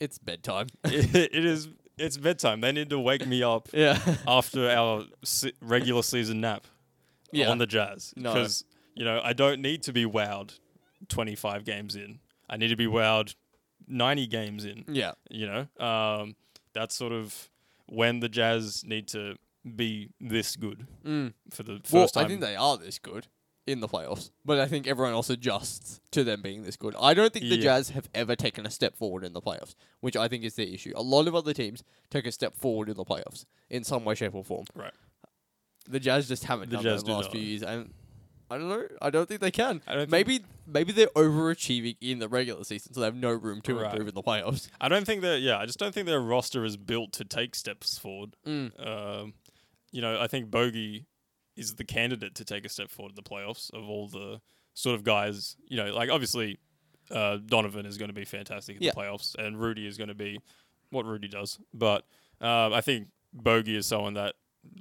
it's 0.00 0.18
bedtime. 0.18 0.66
it, 0.84 1.14
it 1.14 1.44
is. 1.44 1.68
It's 1.98 2.16
bedtime. 2.18 2.60
They 2.60 2.72
need 2.72 2.90
to 2.90 2.98
wake 2.98 3.26
me 3.26 3.42
up 3.42 3.68
yeah. 3.72 3.98
after 4.26 4.68
our 4.70 5.04
se- 5.24 5.52
regular 5.62 6.02
season 6.02 6.40
nap 6.40 6.66
yeah. 7.32 7.48
on 7.50 7.58
the 7.58 7.66
Jazz 7.66 8.12
No. 8.16 8.32
because 8.34 8.64
you 8.94 9.04
know 9.04 9.20
I 9.24 9.32
don't 9.32 9.60
need 9.62 9.82
to 9.84 9.92
be 9.92 10.04
wowed 10.04 10.58
25 11.08 11.64
games 11.64 11.96
in. 11.96 12.18
I 12.50 12.56
need 12.58 12.68
to 12.68 12.76
be 12.76 12.86
wowed 12.86 13.34
90 13.88 14.26
games 14.26 14.64
in. 14.64 14.84
yeah. 14.88 15.12
You 15.30 15.46
know, 15.46 15.84
um, 15.84 16.36
that's 16.74 16.94
sort 16.94 17.12
of 17.12 17.50
when 17.86 18.20
the 18.20 18.28
Jazz 18.28 18.84
need 18.84 19.08
to 19.08 19.36
be 19.74 20.10
this 20.20 20.54
good 20.56 20.86
Mm. 21.04 21.32
for 21.50 21.62
the 21.62 21.80
first 21.82 21.92
Well, 21.92 22.08
time. 22.08 22.24
I 22.24 22.28
think 22.28 22.40
they 22.40 22.56
are 22.56 22.76
this 22.76 22.98
good 22.98 23.26
in 23.66 23.80
the 23.80 23.88
playoffs, 23.88 24.30
but 24.44 24.60
I 24.60 24.66
think 24.66 24.86
everyone 24.86 25.12
else 25.12 25.28
adjusts 25.28 26.00
to 26.12 26.22
them 26.22 26.40
being 26.42 26.62
this 26.62 26.76
good. 26.76 26.94
I 27.00 27.14
don't 27.14 27.32
think 27.32 27.46
the 27.48 27.56
Yeah. 27.56 27.62
Jazz 27.62 27.90
have 27.90 28.08
ever 28.14 28.36
taken 28.36 28.64
a 28.64 28.70
step 28.70 28.96
forward 28.96 29.24
in 29.24 29.32
the 29.32 29.40
playoffs, 29.42 29.74
which 30.00 30.16
I 30.16 30.28
think 30.28 30.44
is 30.44 30.54
the 30.54 30.72
issue. 30.72 30.92
A 30.94 31.02
lot 31.02 31.26
of 31.26 31.34
other 31.34 31.52
teams 31.52 31.82
take 32.10 32.26
a 32.26 32.32
step 32.32 32.56
forward 32.56 32.88
in 32.88 32.96
the 32.96 33.04
playoffs 33.04 33.44
in 33.68 33.82
some 33.82 34.04
way, 34.04 34.14
shape, 34.14 34.34
or 34.34 34.44
form. 34.44 34.66
Right. 34.74 34.94
The 35.88 35.98
Jazz 36.00 36.28
just 36.28 36.44
haven't 36.44 36.70
The 36.70 36.76
done 36.76 36.84
Jazz 36.84 37.02
that 37.02 37.06
in 37.08 37.12
the 37.12 37.16
last 37.18 37.24
not. 37.26 37.32
few 37.32 37.40
years, 37.40 37.62
and 37.62 37.92
I 38.50 38.58
don't 38.58 38.68
know. 38.68 38.86
I 39.02 39.10
don't 39.10 39.28
think 39.28 39.40
they 39.40 39.50
can. 39.50 39.82
I 39.86 39.94
don't 39.94 40.02
think- 40.02 40.10
Maybe 40.12 40.44
maybe 40.68 40.92
they're 40.92 41.06
overachieving 41.08 41.96
in 42.00 42.18
the 42.20 42.28
regular 42.28 42.62
season, 42.64 42.92
so 42.94 43.00
they 43.00 43.06
have 43.06 43.14
no 43.16 43.32
room 43.32 43.60
to 43.62 43.74
Right. 43.74 43.86
improve 43.90 44.08
in 44.08 44.14
the 44.14 44.22
playoffs. 44.22 44.68
I 44.80 44.88
don't 44.88 45.04
think 45.04 45.22
that. 45.22 45.40
Yeah, 45.40 45.58
I 45.58 45.66
just 45.66 45.78
don't 45.78 45.92
think 45.92 46.06
their 46.06 46.20
roster 46.20 46.64
is 46.64 46.76
built 46.76 47.12
to 47.14 47.24
take 47.24 47.54
steps 47.56 47.98
forward. 47.98 48.36
Mm. 48.46 48.86
Um, 48.86 49.34
you 49.92 50.00
know, 50.00 50.20
I 50.20 50.26
think 50.28 50.50
Bogey 50.50 51.06
is 51.56 51.74
the 51.76 51.84
candidate 51.84 52.34
to 52.36 52.44
take 52.44 52.64
a 52.64 52.68
step 52.68 52.90
forward 52.90 53.10
in 53.10 53.16
the 53.16 53.22
playoffs 53.22 53.72
of 53.72 53.88
all 53.88 54.08
the 54.08 54.40
sort 54.74 54.94
of 54.94 55.04
guys. 55.04 55.56
You 55.66 55.76
know, 55.78 55.94
like 55.94 56.10
obviously 56.10 56.58
uh, 57.10 57.38
Donovan 57.44 57.86
is 57.86 57.98
going 57.98 58.08
to 58.08 58.14
be 58.14 58.24
fantastic 58.24 58.76
in 58.76 58.82
Yeah. 58.82 58.90
the 58.92 59.00
playoffs, 59.00 59.34
and 59.34 59.60
Rudy 59.60 59.86
is 59.86 59.96
going 59.96 60.08
to 60.08 60.14
be 60.14 60.40
what 60.90 61.04
Rudy 61.06 61.28
does. 61.28 61.58
But 61.72 62.04
um, 62.40 62.72
I 62.72 62.80
think 62.80 63.08
Bogey 63.32 63.76
is 63.76 63.86
someone 63.86 64.14
that 64.14 64.34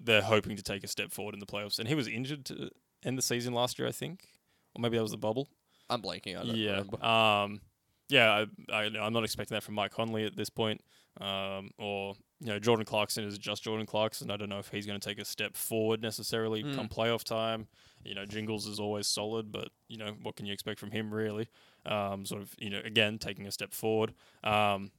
they're 0.04 0.22
hoping 0.22 0.56
to 0.58 0.64
take 0.64 0.84
a 0.84 0.88
step 0.88 1.12
forward 1.12 1.34
in 1.34 1.40
the 1.40 1.46
playoffs, 1.46 1.80
and 1.80 1.88
he 1.88 1.96
was 1.96 2.08
injured 2.08 2.46
to 2.46 2.70
end 3.04 3.18
the 3.18 3.22
season 3.22 3.54
last 3.54 3.78
year, 3.80 3.88
I 3.88 3.92
think, 3.92 4.28
or 4.76 4.82
maybe 4.82 4.98
that 4.98 5.04
was 5.04 5.12
the 5.12 5.18
bubble. 5.18 5.48
I'm 5.90 6.02
blanking. 6.02 6.36
I 6.40 6.44
don't 6.44 6.56
yeah. 6.56 6.72
remember. 6.72 7.06
Um, 7.06 7.62
yeah, 8.10 8.46
I, 8.72 8.74
I, 8.74 8.84
I'm 9.00 9.14
not 9.14 9.24
expecting 9.24 9.56
that 9.56 9.62
from 9.64 9.76
Mike 9.76 9.92
Conley 9.92 10.26
at 10.26 10.36
this 10.36 10.50
point. 10.50 10.82
Um, 11.22 11.70
or 11.78 12.16
you 12.42 12.48
know, 12.48 12.60
Jordan 12.60 12.86
Clarkson 12.86 13.24
is 13.24 13.38
just 13.38 13.64
Jordan 13.64 13.86
Clarkson. 13.86 14.30
I 14.30 14.36
don't 14.38 14.50
know 14.50 14.60
if 14.60 14.68
he's 14.70 14.86
going 14.86 15.00
to 15.00 15.08
take 15.08 15.20
a 15.20 15.26
step 15.26 15.56
forward 15.56 16.02
necessarily 16.02 16.64
Mm. 16.64 16.76
come 16.76 16.90
playoff 16.90 17.24
time. 17.24 17.68
You 18.04 18.14
know, 18.16 18.26
Jingles 18.26 18.68
is 18.68 18.80
always 18.80 19.08
solid, 19.08 19.52
but 19.52 19.70
you 19.88 19.98
know, 19.98 20.16
what 20.22 20.36
can 20.36 20.46
you 20.46 20.54
expect 20.54 20.80
from 20.80 20.92
him 20.92 21.14
really? 21.14 21.48
Um, 21.86 22.26
sort 22.26 22.42
of, 22.42 22.54
you 22.60 22.70
know, 22.70 22.82
again 22.84 23.18
taking 23.18 23.48
a 23.48 23.52
step 23.52 23.74
forward. 23.74 24.14
Um, 24.44 24.92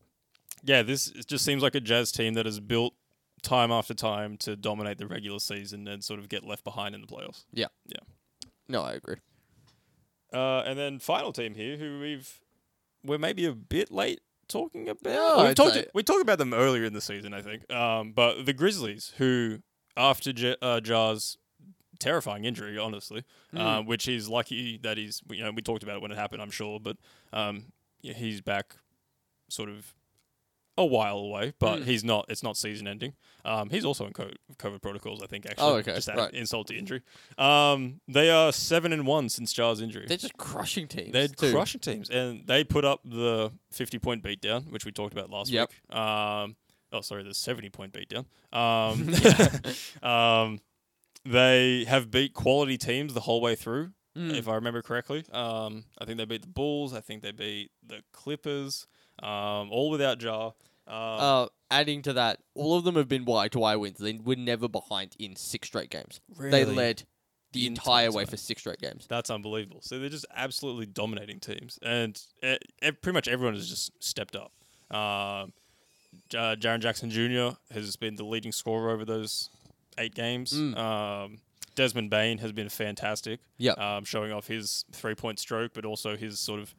yeah, 0.65 0.83
this 0.83 1.09
it 1.09 1.27
just 1.27 1.45
seems 1.45 1.63
like 1.63 1.75
a 1.75 1.81
Jazz 1.81 2.11
team 2.11 2.35
that 2.35 2.47
is 2.47 2.61
built 2.61 2.95
time 3.43 3.71
after 3.71 3.93
time 3.93 4.39
to 4.39 4.57
dominate 4.57 4.97
the 4.99 5.07
regular 5.07 5.39
season 5.39 5.87
and 5.87 6.03
sort 6.03 6.19
of 6.19 6.29
get 6.31 6.43
left 6.45 6.65
behind 6.65 6.95
in 6.95 7.03
the 7.03 7.07
playoffs. 7.07 7.45
Yeah, 7.53 7.67
yeah. 7.87 8.01
No, 8.69 8.83
I 8.83 8.95
agree. 8.95 9.17
Uh, 10.33 10.63
and 10.67 10.79
then 10.79 10.99
final 10.99 11.33
team 11.33 11.55
here, 11.55 11.77
who 11.77 12.01
we've 12.01 12.41
we're 13.05 13.19
maybe 13.19 13.45
a 13.45 13.53
bit 13.53 13.93
late 13.93 14.21
talking 14.49 14.89
about. 14.89 15.11
Yeah, 15.13 15.49
we 15.49 15.55
talked 15.55 15.77
we 15.95 16.03
talked 16.03 16.23
about 16.23 16.39
them 16.39 16.55
earlier 16.55 16.85
in 16.85 16.93
the 16.93 17.01
season, 17.01 17.35
I 17.35 17.43
think. 17.43 17.71
Um, 17.73 18.13
but 18.13 18.45
the 18.47 18.53
Grizzlies, 18.53 19.13
who 19.19 19.59
after 19.97 20.33
J- 20.33 20.57
uh, 20.63 20.81
Ja's 20.81 21.39
terrifying 21.99 22.45
injury, 22.45 22.79
honestly, 22.79 23.25
Mm. 23.55 23.61
uh, 23.61 23.83
which 23.83 24.05
he's 24.05 24.29
lucky 24.29 24.79
that 24.83 24.97
he's 24.99 25.23
you 25.31 25.43
know 25.45 25.51
we 25.51 25.63
talked 25.63 25.83
about 25.83 25.97
it 25.97 26.03
when 26.03 26.11
it 26.13 26.19
happened, 26.19 26.43
I'm 26.43 26.51
sure, 26.51 26.79
but 26.81 26.97
um, 27.33 27.73
yeah, 28.03 28.13
he's 28.15 28.41
back, 28.41 28.77
sort 29.49 29.69
of. 29.69 29.95
A 30.79 30.85
while 30.85 31.17
away, 31.17 31.55
but 31.59 31.81
Mm. 31.81 31.85
he's 31.87 32.05
not. 32.05 32.27
It's 32.29 32.43
not 32.43 32.57
season 32.57 32.87
ending. 32.87 33.15
Um, 33.47 33.71
he's 33.71 33.85
also 33.85 34.07
in 34.07 34.13
COVID 34.13 34.83
protocols, 34.83 35.23
I 35.23 35.27
think. 35.27 35.47
Actually, 35.47 35.67
Oh, 35.71 35.75
okay, 35.77 35.95
just 35.95 36.09
add 36.09 36.19
right. 36.19 36.35
insult 36.35 36.67
to 36.67 36.77
injury. 36.77 37.01
Um, 37.39 38.01
they 38.09 38.29
are 38.31 38.53
seven 38.53 38.93
and 38.93 39.07
one 39.07 39.29
since 39.31 39.53
Ja's 39.55 39.81
injury. 39.81 40.05
They're 40.07 40.17
just 40.19 40.37
crushing 40.37 40.87
teams. 40.87 41.13
They're 41.13 41.29
too. 41.29 41.53
crushing 41.53 41.81
teams, 41.81 42.11
and 42.11 42.47
they 42.47 42.63
put 42.65 42.85
up 42.85 43.01
the 43.05 43.53
50 43.73 43.99
point 43.99 44.23
beatdown, 44.23 44.71
which 44.71 44.85
we 44.85 44.93
talked 44.93 45.15
about 45.15 45.31
last 45.31 45.51
Yep. 45.51 45.71
week. 45.89 45.97
Um, 45.99 46.57
oh, 46.93 47.01
sorry, 47.01 47.23
the 47.23 47.33
70 47.35 47.71
point 47.71 47.93
beatdown. 47.95 48.27
Um, 48.53 49.09
um, 50.03 50.61
they 51.25 51.85
have 51.85 52.11
beat 52.11 52.35
quality 52.35 52.77
teams 52.79 53.15
the 53.15 53.21
whole 53.21 53.41
way 53.41 53.55
through, 53.55 53.93
Mm. 54.17 54.35
if 54.35 54.49
I 54.49 54.55
remember 54.55 54.81
correctly. 54.83 55.25
Um, 55.33 55.85
I 55.99 56.05
think 56.07 56.17
they 56.19 56.25
beat 56.25 56.41
the 56.43 56.49
Bulls. 56.49 56.95
I 56.95 57.01
think 57.01 57.23
they 57.23 57.33
beat 57.33 57.71
the 57.87 58.03
Clippers, 58.13 58.87
um, 59.23 59.71
all 59.71 59.91
without 59.91 60.21
Ja. 60.23 60.47
Um, 60.47 60.53
Uh, 60.89 61.47
adding 61.71 62.03
to 62.03 62.13
that, 62.13 62.41
all 62.55 62.77
of 62.79 62.85
them 62.85 62.95
have 62.95 63.09
been 63.09 63.25
wide 63.25 63.53
to 63.53 63.59
wire 63.59 63.79
wins. 63.79 63.99
They 63.99 64.15
were 64.15 64.37
never 64.37 64.69
behind 64.69 65.17
in 65.19 65.35
six 65.37 65.67
straight 65.69 65.91
games. 65.91 66.21
They 66.39 66.65
led 66.65 67.05
the 67.53 67.61
The 67.63 67.67
entire 67.67 68.07
entire 68.07 68.13
way 68.13 68.25
for 68.25 68.37
six 68.37 68.63
straight 68.63 68.79
games. 68.81 69.07
That's 69.09 69.31
unbelievable. 69.31 69.81
So 69.83 69.99
they're 69.99 70.09
just 70.11 70.27
absolutely 70.35 70.87
dominating 70.87 71.41
teams, 71.41 71.79
and 71.83 72.21
e- 72.45 72.59
pretty 72.81 73.13
much 73.15 73.27
everyone 73.29 73.55
has 73.55 73.69
just 73.69 73.91
stepped 74.03 74.37
up. 74.37 74.53
Um, 74.97 75.53
J- 76.29 76.57
Jaren 76.57 76.81
Jackson 76.81 77.11
Jr. 77.11 77.57
has 77.73 77.97
been 77.97 78.15
the 78.17 78.25
leading 78.25 78.53
scorer 78.53 78.91
over 78.91 79.05
those 79.05 79.51
eight 79.99 80.15
games. 80.15 80.53
Mm. 80.53 80.77
Um, 80.77 81.39
Desmond 81.75 82.11
Bane 82.11 82.39
has 82.39 82.53
been 82.53 82.69
fantastic, 82.69 83.41
Yep. 83.59 83.79
um, 83.79 84.05
showing 84.05 84.33
off 84.33 84.47
his 84.47 84.85
three-point 84.93 85.39
stroke, 85.39 85.73
but 85.75 85.85
also 85.85 86.17
his 86.17 86.39
sort 86.41 86.61
of 86.61 86.75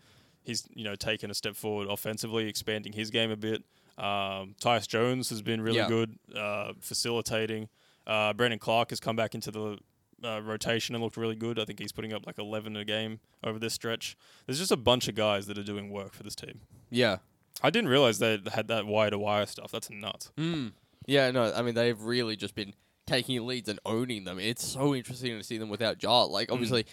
he's 0.47 0.67
you 0.73 0.83
know 0.83 0.95
taken 0.95 1.29
a 1.29 1.33
step 1.35 1.55
forward 1.55 1.87
offensively, 1.87 2.47
expanding 2.47 2.93
his 2.93 3.11
game 3.11 3.29
a 3.29 3.35
bit. 3.37 3.63
Um, 3.97 4.55
Tyus 4.61 4.87
Jones 4.87 5.29
has 5.29 5.41
been 5.41 5.61
really 5.61 5.77
Yeah. 5.77 5.87
good, 5.87 6.17
uh, 6.35 6.73
facilitating. 6.79 7.69
Uh, 8.05 8.33
Brandon 8.33 8.59
Clarke 8.59 8.89
has 8.91 8.99
come 8.99 9.15
back 9.15 9.35
into 9.35 9.51
the 9.51 9.77
uh, 10.23 10.41
rotation 10.41 10.95
and 10.95 11.03
looked 11.03 11.17
really 11.17 11.35
good. 11.35 11.59
I 11.59 11.65
think 11.65 11.79
he's 11.79 11.91
putting 11.91 12.13
up 12.13 12.25
like 12.25 12.37
11 12.39 12.75
a 12.77 12.85
game 12.85 13.19
over 13.43 13.59
this 13.59 13.73
stretch. 13.73 14.15
There's 14.45 14.57
just 14.59 14.71
a 14.71 14.77
bunch 14.77 15.07
of 15.07 15.15
guys 15.15 15.45
that 15.47 15.57
are 15.57 15.63
doing 15.63 15.89
work 15.91 16.13
for 16.13 16.23
this 16.23 16.33
team. 16.35 16.61
Yeah. 16.89 17.17
I 17.61 17.69
didn't 17.69 17.89
realize 17.89 18.17
they 18.19 18.39
had 18.53 18.67
that 18.69 18.85
wire 18.87 19.09
to 19.11 19.17
wire 19.19 19.45
stuff. 19.45 19.71
That's 19.71 19.89
nuts. 19.89 20.31
Mm. 20.37 20.73
Yeah, 21.07 21.29
no, 21.31 21.51
I 21.53 21.61
mean, 21.61 21.75
they've 21.75 21.99
really 22.01 22.35
just 22.35 22.55
been 22.55 22.73
taking 23.05 23.45
leads 23.45 23.67
and 23.69 23.79
owning 23.85 24.23
them. 24.25 24.39
It's 24.39 24.63
so 24.65 24.93
interesting 24.95 25.37
to 25.37 25.43
see 25.43 25.57
them 25.57 25.69
without 25.69 26.01
Ja. 26.03 26.23
Like, 26.23 26.51
obviously, 26.51 26.85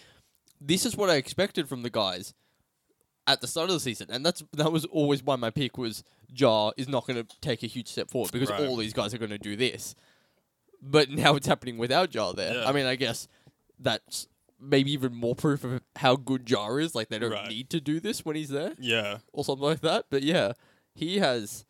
this 0.61 0.85
is 0.87 0.97
what 0.97 1.11
I 1.11 1.17
expected 1.17 1.69
from 1.69 1.83
the 1.83 1.91
guys 1.91 2.35
at 3.27 3.41
the 3.41 3.47
start 3.47 3.69
of 3.71 3.75
the 3.75 3.81
season, 3.81 4.09
and 4.11 4.25
that's 4.25 4.43
that 4.53 4.71
was 4.73 4.85
always 4.87 5.23
why 5.23 5.37
my 5.37 5.51
pick 5.51 5.79
was 5.79 6.05
Ja 6.35 6.73
is 6.77 6.89
not 6.89 7.07
going 7.07 7.25
to 7.25 7.41
take 7.41 7.63
a 7.63 7.67
huge 7.67 7.89
step 7.89 8.11
forward 8.11 8.33
because 8.33 8.51
Right. 8.51 8.61
all 8.69 8.77
these 8.77 8.93
guys 8.93 9.15
are 9.15 9.19
going 9.19 9.31
to 9.31 9.39
do 9.39 9.57
this. 9.57 9.95
But 10.83 11.09
now 11.11 11.35
it's 11.37 11.47
happening 11.47 11.79
without 11.79 12.15
Ja 12.15 12.33
there. 12.33 12.55
Yeah. 12.55 12.69
I 12.69 12.73
mean, 12.73 12.85
I 12.87 12.97
guess 12.97 13.27
that's 13.79 14.29
maybe 14.61 14.93
even 14.93 15.15
more 15.15 15.35
proof 15.35 15.65
of 15.65 15.81
how 15.97 16.17
good 16.17 16.49
Ja 16.49 16.77
is. 16.77 16.95
Like, 16.95 17.09
they 17.09 17.19
don't 17.19 17.31
Right. 17.33 17.49
need 17.49 17.71
to 17.71 17.81
do 17.81 18.01
this 18.01 18.25
when 18.25 18.37
he's 18.37 18.51
there 18.51 18.75
Yeah. 18.79 19.19
or 19.33 19.45
something 19.45 19.65
like 19.65 19.81
that. 19.81 20.07
But 20.11 20.23
yeah, 20.23 20.53
he 20.95 21.19
has. 21.19 21.65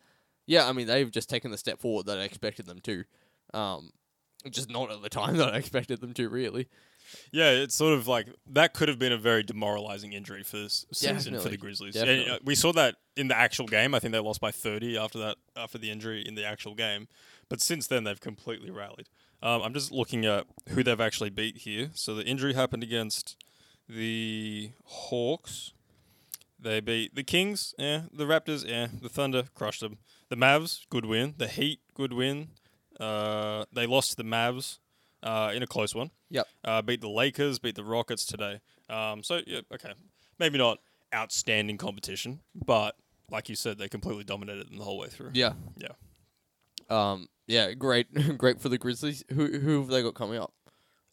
Yeah, 0.47 0.67
I 0.67 0.73
mean 0.73 0.87
they've 0.87 1.09
just 1.09 1.29
taken 1.29 1.51
the 1.51 1.57
step 1.57 1.79
forward 1.79 2.05
that 2.07 2.19
I 2.19 2.23
expected 2.23 2.65
them 2.67 2.79
to. 2.81 3.03
Um, 3.53 3.91
just 4.49 4.69
not 4.69 4.91
at 4.91 5.01
the 5.01 5.09
time 5.09 5.37
that 5.37 5.53
I 5.53 5.57
expected 5.57 6.01
them 6.01 6.13
to. 6.15 6.27
Really. 6.29 6.67
Yeah, 7.31 7.51
it's 7.51 7.75
sort 7.75 7.93
of 7.93 8.07
like 8.07 8.27
that 8.51 8.73
could 8.73 8.89
have 8.89 8.99
been 8.99 9.11
a 9.11 9.17
very 9.17 9.43
demoralizing 9.43 10.13
injury 10.13 10.43
for 10.43 10.57
this 10.57 10.85
season 10.91 11.39
for 11.39 11.49
the 11.49 11.57
Grizzlies. 11.57 11.93
Definitely. 11.93 12.23
And, 12.25 12.31
uh, 12.33 12.39
we 12.43 12.55
saw 12.55 12.71
that 12.73 12.95
in 13.15 13.27
the 13.27 13.37
actual 13.37 13.67
game. 13.67 13.93
I 13.95 13.99
think 13.99 14.11
they 14.11 14.19
lost 14.19 14.41
by 14.41 14.51
30 14.51 14.97
after 14.97 15.19
that 15.19 15.37
after 15.55 15.77
the 15.77 15.91
injury 15.91 16.21
in 16.25 16.35
the 16.35 16.45
actual 16.45 16.75
game. 16.75 17.07
But 17.49 17.61
since 17.61 17.87
then, 17.87 18.03
they've 18.03 18.19
completely 18.19 18.71
rallied. 18.71 19.07
Um, 19.43 19.61
I'm 19.61 19.73
just 19.73 19.91
looking 19.91 20.25
at 20.25 20.45
who 20.69 20.83
they've 20.83 20.99
actually 20.99 21.29
beat 21.29 21.57
here. 21.57 21.91
So 21.93 22.15
the 22.15 22.25
injury 22.25 22.53
happened 22.53 22.83
against 22.83 23.37
the 23.87 24.71
Hawks. 24.85 25.73
They 26.59 26.79
beat 26.79 27.13
the 27.13 27.23
Kings, 27.23 27.75
yeah. 27.77 28.03
The 28.11 28.23
Raptors, 28.23 28.67
yeah. 28.67 28.87
The 29.01 29.09
Thunder 29.09 29.43
crushed 29.53 29.81
them. 29.81 29.99
The 30.29 30.35
Mavs, 30.35 30.81
good 30.89 31.05
win. 31.05 31.35
The 31.37 31.47
Heat, 31.47 31.79
good 31.93 32.13
win. 32.13 32.47
Uh, 32.99 33.65
they 33.71 33.85
lost 33.85 34.11
to 34.11 34.15
the 34.15 34.23
Mavs 34.23 34.79
uh, 35.25 35.51
in 35.53 35.61
a 35.63 35.67
close 35.67 35.93
one. 35.93 36.11
Yep. 36.29 36.47
Uh, 36.63 36.81
beat 36.81 37.01
the 37.01 37.09
Lakers, 37.09 37.59
beat 37.59 37.75
the 37.75 37.83
Rockets 37.83 38.25
today. 38.25 38.61
Um, 38.89 39.21
so 39.23 39.41
yeah, 39.45 39.59
okay, 39.73 39.91
maybe 40.39 40.57
not 40.57 40.77
outstanding 41.13 41.77
competition, 41.77 42.39
but 42.53 42.95
like 43.29 43.49
you 43.49 43.55
said, 43.55 43.77
they 43.77 43.89
completely 43.89 44.23
dominated 44.23 44.69
them 44.69 44.77
the 44.77 44.83
whole 44.83 44.97
way 44.99 45.07
through. 45.07 45.31
Yeah. 45.33 45.53
Yeah. 45.77 45.89
Um. 46.89 47.27
Yeah. 47.47 47.73
Great. 47.73 48.07
great 48.37 48.61
for 48.61 48.69
the 48.69 48.77
Grizzlies. 48.77 49.23
Who 49.33 49.59
Who 49.59 49.79
have 49.79 49.87
they 49.89 50.01
got 50.01 50.13
coming 50.15 50.39
up? 50.39 50.53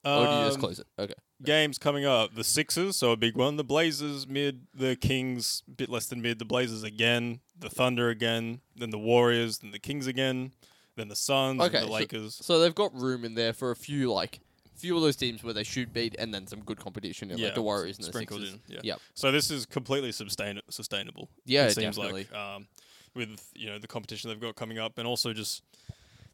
or 0.05 0.27
do 0.27 0.33
you 0.33 0.44
just 0.46 0.57
Um, 0.57 0.61
close 0.61 0.79
it? 0.81 0.87
Okay. 0.98 1.14
games 1.44 1.79
coming 1.79 2.05
up. 2.05 2.35
The 2.35 2.42
Sixers, 2.42 2.96
so 2.96 3.12
a 3.12 3.16
big 3.16 3.37
one. 3.37 3.57
The 3.57 3.64
Blazers 3.64 4.27
mid. 4.27 4.66
The 4.75 4.96
Kings, 4.96 5.62
bit 5.77 5.88
less 5.88 6.07
than 6.07 6.20
mid. 6.20 6.38
The 6.40 6.44
Blazers 6.44 6.83
again. 6.83 7.40
The 7.59 7.70
Thunder 7.70 8.09
again. 8.11 8.61
Then 8.77 8.90
the 8.90 8.98
Warriors. 8.98 9.59
Then 9.59 9.70
the 9.70 9.79
Kings 9.79 10.07
again. 10.09 10.53
Then 10.96 11.09
the 11.09 11.16
Suns. 11.16 11.61
Okay, 11.61 11.78
And 11.78 11.88
the 11.88 11.92
Lakers. 11.92 12.35
So 12.42 12.59
they've 12.59 12.74
got 12.74 12.94
room 12.94 13.24
in 13.24 13.35
there 13.35 13.52
for 13.52 13.70
a 13.70 13.76
few 13.76 14.12
like 14.12 14.40
few 14.74 14.96
of 14.96 15.02
those 15.02 15.16
teams 15.16 15.44
where 15.44 15.55
they 15.55 15.62
should 15.64 15.92
beat, 15.92 16.16
and 16.18 16.35
then 16.35 16.46
some 16.46 16.61
good 16.61 16.78
competition. 16.78 17.31
in, 17.31 17.38
Yeah, 17.38 17.46
like 17.46 17.55
the 17.55 17.62
Warriors 17.62 17.98
and 17.98 18.05
the 18.05 18.09
sprinkled 18.12 18.40
Sixers. 18.40 18.61
in, 18.68 18.74
yeah. 18.74 18.81
Yep. 18.83 19.00
So 19.14 19.31
this 19.31 19.50
is 19.50 19.64
completely 19.66 20.12
sustain- 20.12 20.61
sustainable. 20.70 21.28
Yeah, 21.44 21.66
it 21.66 21.74
seems 21.74 21.96
definitely. 21.96 22.26
like 22.31 22.38
um, 22.38 22.66
with 23.14 23.50
you 23.55 23.66
know 23.68 23.78
the 23.78 23.87
competition 23.87 24.31
they've 24.31 24.40
got 24.40 24.57
coming 24.57 24.78
up, 24.78 24.98
and 24.98 25.07
also 25.07 25.33
just 25.33 25.62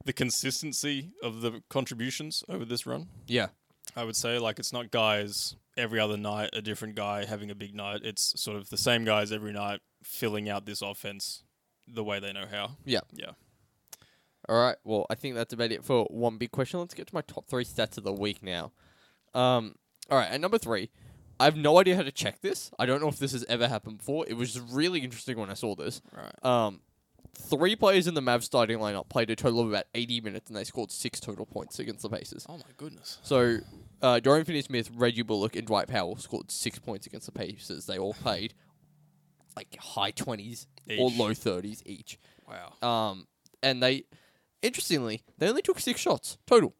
the 0.04 0.12
consistency 0.12 1.10
of 1.22 1.40
the 1.42 1.62
contributions 1.68 2.42
over 2.48 2.64
this 2.64 2.86
run. 2.86 3.08
Yeah. 3.26 3.48
I 3.96 4.04
would 4.04 4.16
say 4.16 4.38
like 4.38 4.58
it's 4.58 4.72
not 4.72 4.90
guys 4.90 5.56
every 5.76 6.00
other 6.00 6.16
night 6.16 6.50
a 6.52 6.62
different 6.62 6.94
guy 6.94 7.24
having 7.24 7.50
a 7.50 7.54
big 7.54 7.74
night. 7.74 8.00
It's 8.04 8.40
sort 8.40 8.56
of 8.56 8.70
the 8.70 8.76
same 8.76 9.04
guys 9.04 9.32
every 9.32 9.52
night 9.52 9.80
filling 10.02 10.48
out 10.48 10.66
this 10.66 10.82
offense 10.82 11.42
the 11.86 12.04
way 12.04 12.20
they 12.20 12.32
know 12.32 12.46
how. 12.50 12.76
Yeah. 12.84 13.00
Yeah. 13.12 13.32
All 14.48 14.56
right. 14.56 14.76
Well, 14.84 15.06
I 15.10 15.14
think 15.14 15.34
that's 15.34 15.52
about 15.52 15.72
it 15.72 15.84
for 15.84 16.04
one 16.10 16.38
big 16.38 16.50
question. 16.50 16.80
Let's 16.80 16.94
get 16.94 17.06
to 17.08 17.14
my 17.14 17.22
top 17.22 17.46
three 17.46 17.64
stats 17.64 17.98
of 17.98 18.04
the 18.04 18.12
week 18.12 18.42
now. 18.42 18.72
Um. 19.34 19.74
All 20.10 20.18
right. 20.18 20.30
At 20.30 20.40
number 20.40 20.58
three, 20.58 20.90
I 21.40 21.44
have 21.44 21.56
no 21.56 21.78
idea 21.78 21.96
how 21.96 22.02
to 22.02 22.12
check 22.12 22.40
this. 22.40 22.70
I 22.78 22.86
don't 22.86 23.00
know 23.00 23.08
if 23.08 23.18
this 23.18 23.32
has 23.32 23.44
ever 23.48 23.68
happened 23.68 23.98
before. 23.98 24.26
It 24.26 24.34
was 24.34 24.58
really 24.58 25.00
interesting 25.00 25.38
when 25.38 25.50
I 25.50 25.54
saw 25.54 25.74
this. 25.74 26.00
Right. 26.12 26.44
Um, 26.44 26.80
three 27.36 27.76
players 27.76 28.06
in 28.06 28.14
the 28.14 28.20
Mavs 28.20 28.44
starting 28.44 28.78
lineup 28.78 29.08
played 29.08 29.30
a 29.30 29.36
total 29.36 29.60
of 29.60 29.68
about 29.68 29.84
80 29.94 30.22
minutes, 30.22 30.50
and 30.50 30.56
they 30.56 30.64
scored 30.64 30.90
six 30.90 31.20
total 31.20 31.46
points 31.46 31.78
against 31.78 32.02
the 32.02 32.08
Pacers. 32.08 32.44
Oh 32.48 32.56
my 32.56 32.72
goodness. 32.76 33.18
So, 33.22 33.58
uh, 34.02 34.20
Dorian 34.20 34.44
Finney-Smith, 34.44 34.90
Reggie 34.96 35.22
Bullock, 35.22 35.54
and 35.54 35.66
Dwight 35.66 35.88
Powell 35.88 36.16
scored 36.16 36.50
six 36.50 36.78
points 36.78 37.06
against 37.06 37.26
the 37.26 37.32
Pacers. 37.32 37.86
They 37.86 37.98
all 37.98 38.14
played 38.14 38.54
like 39.56 39.76
high 39.76 40.12
20s 40.12 40.66
or 40.98 41.10
low 41.10 41.30
30s 41.30 41.82
each. 41.84 42.18
Wow. 42.48 42.88
Um, 42.88 43.26
and 43.62 43.82
they, 43.82 44.04
interestingly, 44.62 45.22
they 45.38 45.48
only 45.48 45.62
took 45.62 45.80
six 45.80 46.00
shots 46.00 46.38
total. 46.46 46.74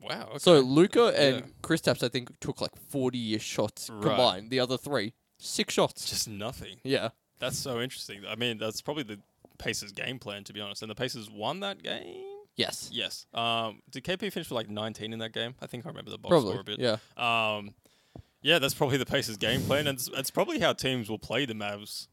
Wow. 0.00 0.26
Okay. 0.30 0.38
So 0.38 0.60
Luka 0.60 1.08
and 1.18 1.36
Yeah. 1.36 1.42
Kristaps, 1.62 2.02
I 2.02 2.08
think, 2.08 2.38
took 2.40 2.60
like 2.60 2.72
40-ish 2.92 3.42
shots 3.42 3.90
Right. 3.90 4.02
combined. 4.02 4.50
The 4.50 4.60
other 4.60 4.76
three, 4.76 5.14
six 5.38 5.74
shots. 5.74 6.08
just 6.08 6.28
nothing. 6.28 6.78
yeah. 6.84 7.10
That's 7.38 7.58
so 7.58 7.80
interesting. 7.82 8.22
I 8.26 8.34
mean, 8.34 8.56
that's 8.56 8.80
probably 8.80 9.02
the 9.02 9.20
Pacers' 9.58 9.92
game 9.92 10.18
plan, 10.18 10.42
to 10.44 10.54
be 10.54 10.60
honest. 10.60 10.80
And 10.82 10.90
the 10.90 10.94
Pacers 10.94 11.28
won 11.30 11.60
that 11.60 11.82
game. 11.82 12.24
Yes. 12.56 12.88
Yes. 12.90 13.26
Um, 13.34 13.82
did 13.90 14.04
KP 14.04 14.32
finish 14.32 14.48
with 14.48 14.52
like 14.52 14.70
19 14.70 15.12
in 15.12 15.18
that 15.18 15.32
game? 15.34 15.54
I 15.60 15.66
think 15.66 15.84
I 15.84 15.88
remember 15.90 16.10
the 16.10 16.16
box 16.18 16.30
Probably. 16.30 16.52
score 16.52 16.60
a 16.60 16.64
bit. 16.64 16.78
Yeah. 16.78 16.96
Um, 17.16 17.74
yeah, 18.40 18.58
that's 18.58 18.72
probably 18.72 18.96
the 18.96 19.04
Pacers' 19.04 19.36
game 19.36 19.60
plan, 19.62 19.86
and 19.86 19.98
it's, 19.98 20.08
it's 20.14 20.30
probably 20.30 20.60
how 20.60 20.72
teams 20.72 21.10
will 21.10 21.18
play 21.18 21.44
the 21.44 21.52
Mavs 21.52 22.06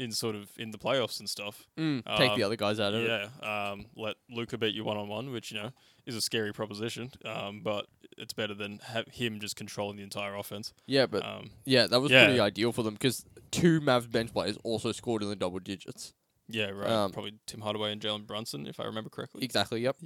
in 0.00 0.12
sort 0.12 0.34
of 0.34 0.48
in 0.56 0.70
the 0.70 0.78
playoffs 0.78 1.20
and 1.20 1.28
stuff. 1.28 1.66
Mm, 1.78 2.04
take 2.16 2.34
the 2.34 2.42
Um, 2.42 2.46
other 2.46 2.56
guys 2.56 2.80
out 2.80 2.94
of 2.94 3.02
it. 3.02 3.08
Yeah, 3.42 3.70
um, 3.70 3.86
let 3.96 4.16
Luka 4.30 4.56
beat 4.58 4.74
you 4.74 4.82
one 4.84 4.96
on 4.96 5.08
one, 5.08 5.30
which 5.30 5.52
you 5.52 5.60
know 5.60 5.70
is 6.06 6.16
a 6.16 6.20
scary 6.20 6.52
proposition. 6.52 7.12
Um, 7.24 7.60
but 7.62 7.86
it's 8.16 8.32
better 8.32 8.54
than 8.54 8.78
have 8.78 9.06
him 9.08 9.38
just 9.40 9.56
controlling 9.56 9.96
the 9.96 10.02
entire 10.02 10.34
offense. 10.34 10.72
Yeah, 10.86 11.06
but 11.06 11.24
Um, 11.24 11.50
yeah, 11.64 11.86
that 11.86 12.00
was 12.00 12.10
yeah. 12.10 12.24
pretty 12.24 12.40
ideal 12.40 12.72
for 12.72 12.82
them 12.82 12.94
because 12.94 13.24
two 13.50 13.80
Mavs 13.80 14.10
bench 14.10 14.32
players 14.32 14.56
also 14.64 14.92
scored 14.92 15.22
in 15.22 15.28
the 15.28 15.36
double 15.36 15.58
digits. 15.58 16.14
yeah, 16.48 16.70
right. 16.70 16.90
Um, 16.90 17.12
probably 17.12 17.34
Tim 17.46 17.60
Hardaway 17.60 17.92
and 17.92 18.00
Jalen 18.00 18.26
Brunson, 18.26 18.66
if 18.66 18.80
I 18.80 18.84
remember 18.84 19.10
correctly. 19.10 19.44
Exactly. 19.44 19.82
Yep. 19.82 19.96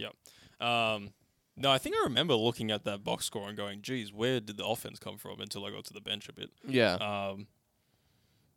Um, 0.60 1.14
no, 1.56 1.70
I 1.70 1.78
think 1.78 1.94
I 1.96 2.02
remember 2.04 2.34
looking 2.34 2.70
at 2.72 2.84
that 2.84 3.04
box 3.04 3.24
score 3.26 3.48
and 3.48 3.56
going, 3.56 3.80
"Geez, 3.80 4.12
where 4.12 4.40
did 4.40 4.56
the 4.56 4.66
offense 4.66 4.98
come 4.98 5.18
from?" 5.18 5.40
Until 5.40 5.64
I 5.64 5.70
got 5.70 5.84
to 5.84 5.92
the 5.94 6.00
bench 6.00 6.28
a 6.28 6.32
bit. 6.32 6.50
Yeah. 6.66 6.94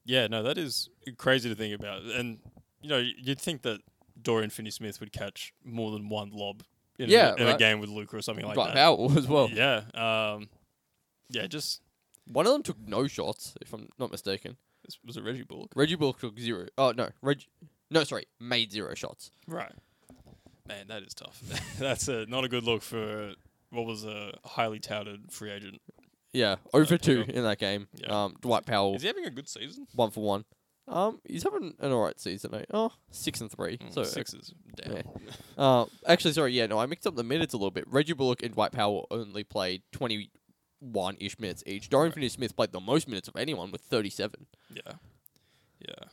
Yeah, 0.07 0.27
no, 0.27 0.41
that 0.43 0.57
is 0.57 0.89
crazy 1.17 1.49
to 1.49 1.55
think 1.55 1.75
about. 1.75 2.01
And 2.01 2.39
you 2.81 2.89
know, 2.89 2.97
you'd 2.97 3.39
think 3.39 3.61
that 3.63 3.81
Dorian 4.19 4.49
Finney-Smith 4.49 4.99
would 4.99 5.11
catch 5.11 5.53
more 5.63 5.91
than 5.91 6.09
one 6.09 6.31
lob 6.31 6.63
in, 6.97 7.09
Yeah, 7.09 7.33
a, 7.33 7.35
in 7.35 7.47
a 7.49 7.57
game 7.57 7.79
with 7.79 7.89
Luka 7.89 8.17
or 8.17 8.21
something 8.21 8.45
like 8.45 8.55
Dwight 8.55 8.73
that. 8.73 8.75
Powell 8.75 9.11
as 9.17 9.27
well. 9.27 9.49
Yeah, 9.51 9.81
um, 9.93 10.47
yeah, 11.29 11.45
just 11.47 11.81
One 12.25 12.47
of 12.47 12.53
them 12.53 12.63
took 12.63 12.79
no 12.79 13.05
shots, 13.07 13.53
if 13.61 13.73
I'm 13.73 13.89
not 13.99 14.09
mistaken. 14.09 14.55
was 15.05 15.17
it 15.17 15.23
Reggie 15.23 15.43
Bullock? 15.43 15.71
Reggie 15.75 15.95
Bullock 15.95 16.19
took 16.19 16.39
zero. 16.39 16.67
Oh 16.77 16.93
no, 16.95 17.09
Reg. 17.21 17.43
No, 17.91 18.03
sorry, 18.03 18.25
made 18.39 18.71
zero 18.71 18.95
shots. 18.95 19.31
Right. 19.45 19.71
Man, 20.67 20.87
that 20.87 21.03
is 21.03 21.13
tough. 21.13 21.41
That's 21.79 22.07
a, 22.09 22.25
not 22.25 22.43
a 22.43 22.49
good 22.49 22.63
look 22.63 22.81
for 22.81 23.33
what 23.69 23.85
was 23.85 24.03
a 24.05 24.33
highly 24.43 24.79
touted 24.79 25.31
free 25.31 25.51
agent. 25.51 25.81
Yeah, 26.37 26.55
over 26.73 26.95
Okay, 26.95 26.97
two 26.97 27.25
in 27.27 27.43
that 27.43 27.59
game. 27.59 27.87
Yeah. 27.95 28.25
Um, 28.25 28.35
Dwight 28.41 28.65
Powell 28.65 28.95
Is 28.95 29.01
he 29.01 29.07
having 29.07 29.25
a 29.25 29.29
good 29.31 29.47
season? 29.49 29.87
one 29.95 30.11
for 30.11 30.23
one. 30.23 30.45
Um, 30.89 31.19
he's 31.27 31.43
having 31.43 31.73
an 31.79 31.91
alright 31.91 32.17
season. 32.19 32.53
Eh? 32.55 32.63
Oh, 32.73 32.91
six 33.11 33.41
and 33.41 33.51
three. 33.51 33.77
Mm, 33.77 33.93
so 33.93 34.03
sixes. 34.03 34.53
Damn. 34.75 34.93
yeah. 34.95 35.01
Uh, 35.57 35.85
actually, 36.05 36.33
sorry. 36.33 36.53
Yeah, 36.53 36.67
no, 36.67 36.77
I 36.79 36.85
mixed 36.85 37.07
up 37.07 37.15
the 37.15 37.23
minutes 37.23 37.53
a 37.53 37.57
little 37.57 37.71
bit. 37.71 37.85
Reggie 37.87 38.13
Bullock 38.13 38.43
and 38.43 38.53
Dwight 38.53 38.71
Powell 38.71 39.07
only 39.11 39.43
played 39.43 39.81
twenty 39.91 40.29
one 40.79 41.17
ish 41.19 41.37
minutes 41.39 41.63
each. 41.65 41.89
Dorian 41.89 42.09
Right. 42.11 42.13
Finney-Smith 42.15 42.55
played 42.55 42.71
the 42.71 42.79
most 42.79 43.07
minutes 43.07 43.27
of 43.27 43.35
anyone 43.35 43.71
with 43.71 43.81
thirty 43.81 44.09
seven. 44.11 44.45
Yeah. 44.71 44.93
Yeah. 45.85 46.05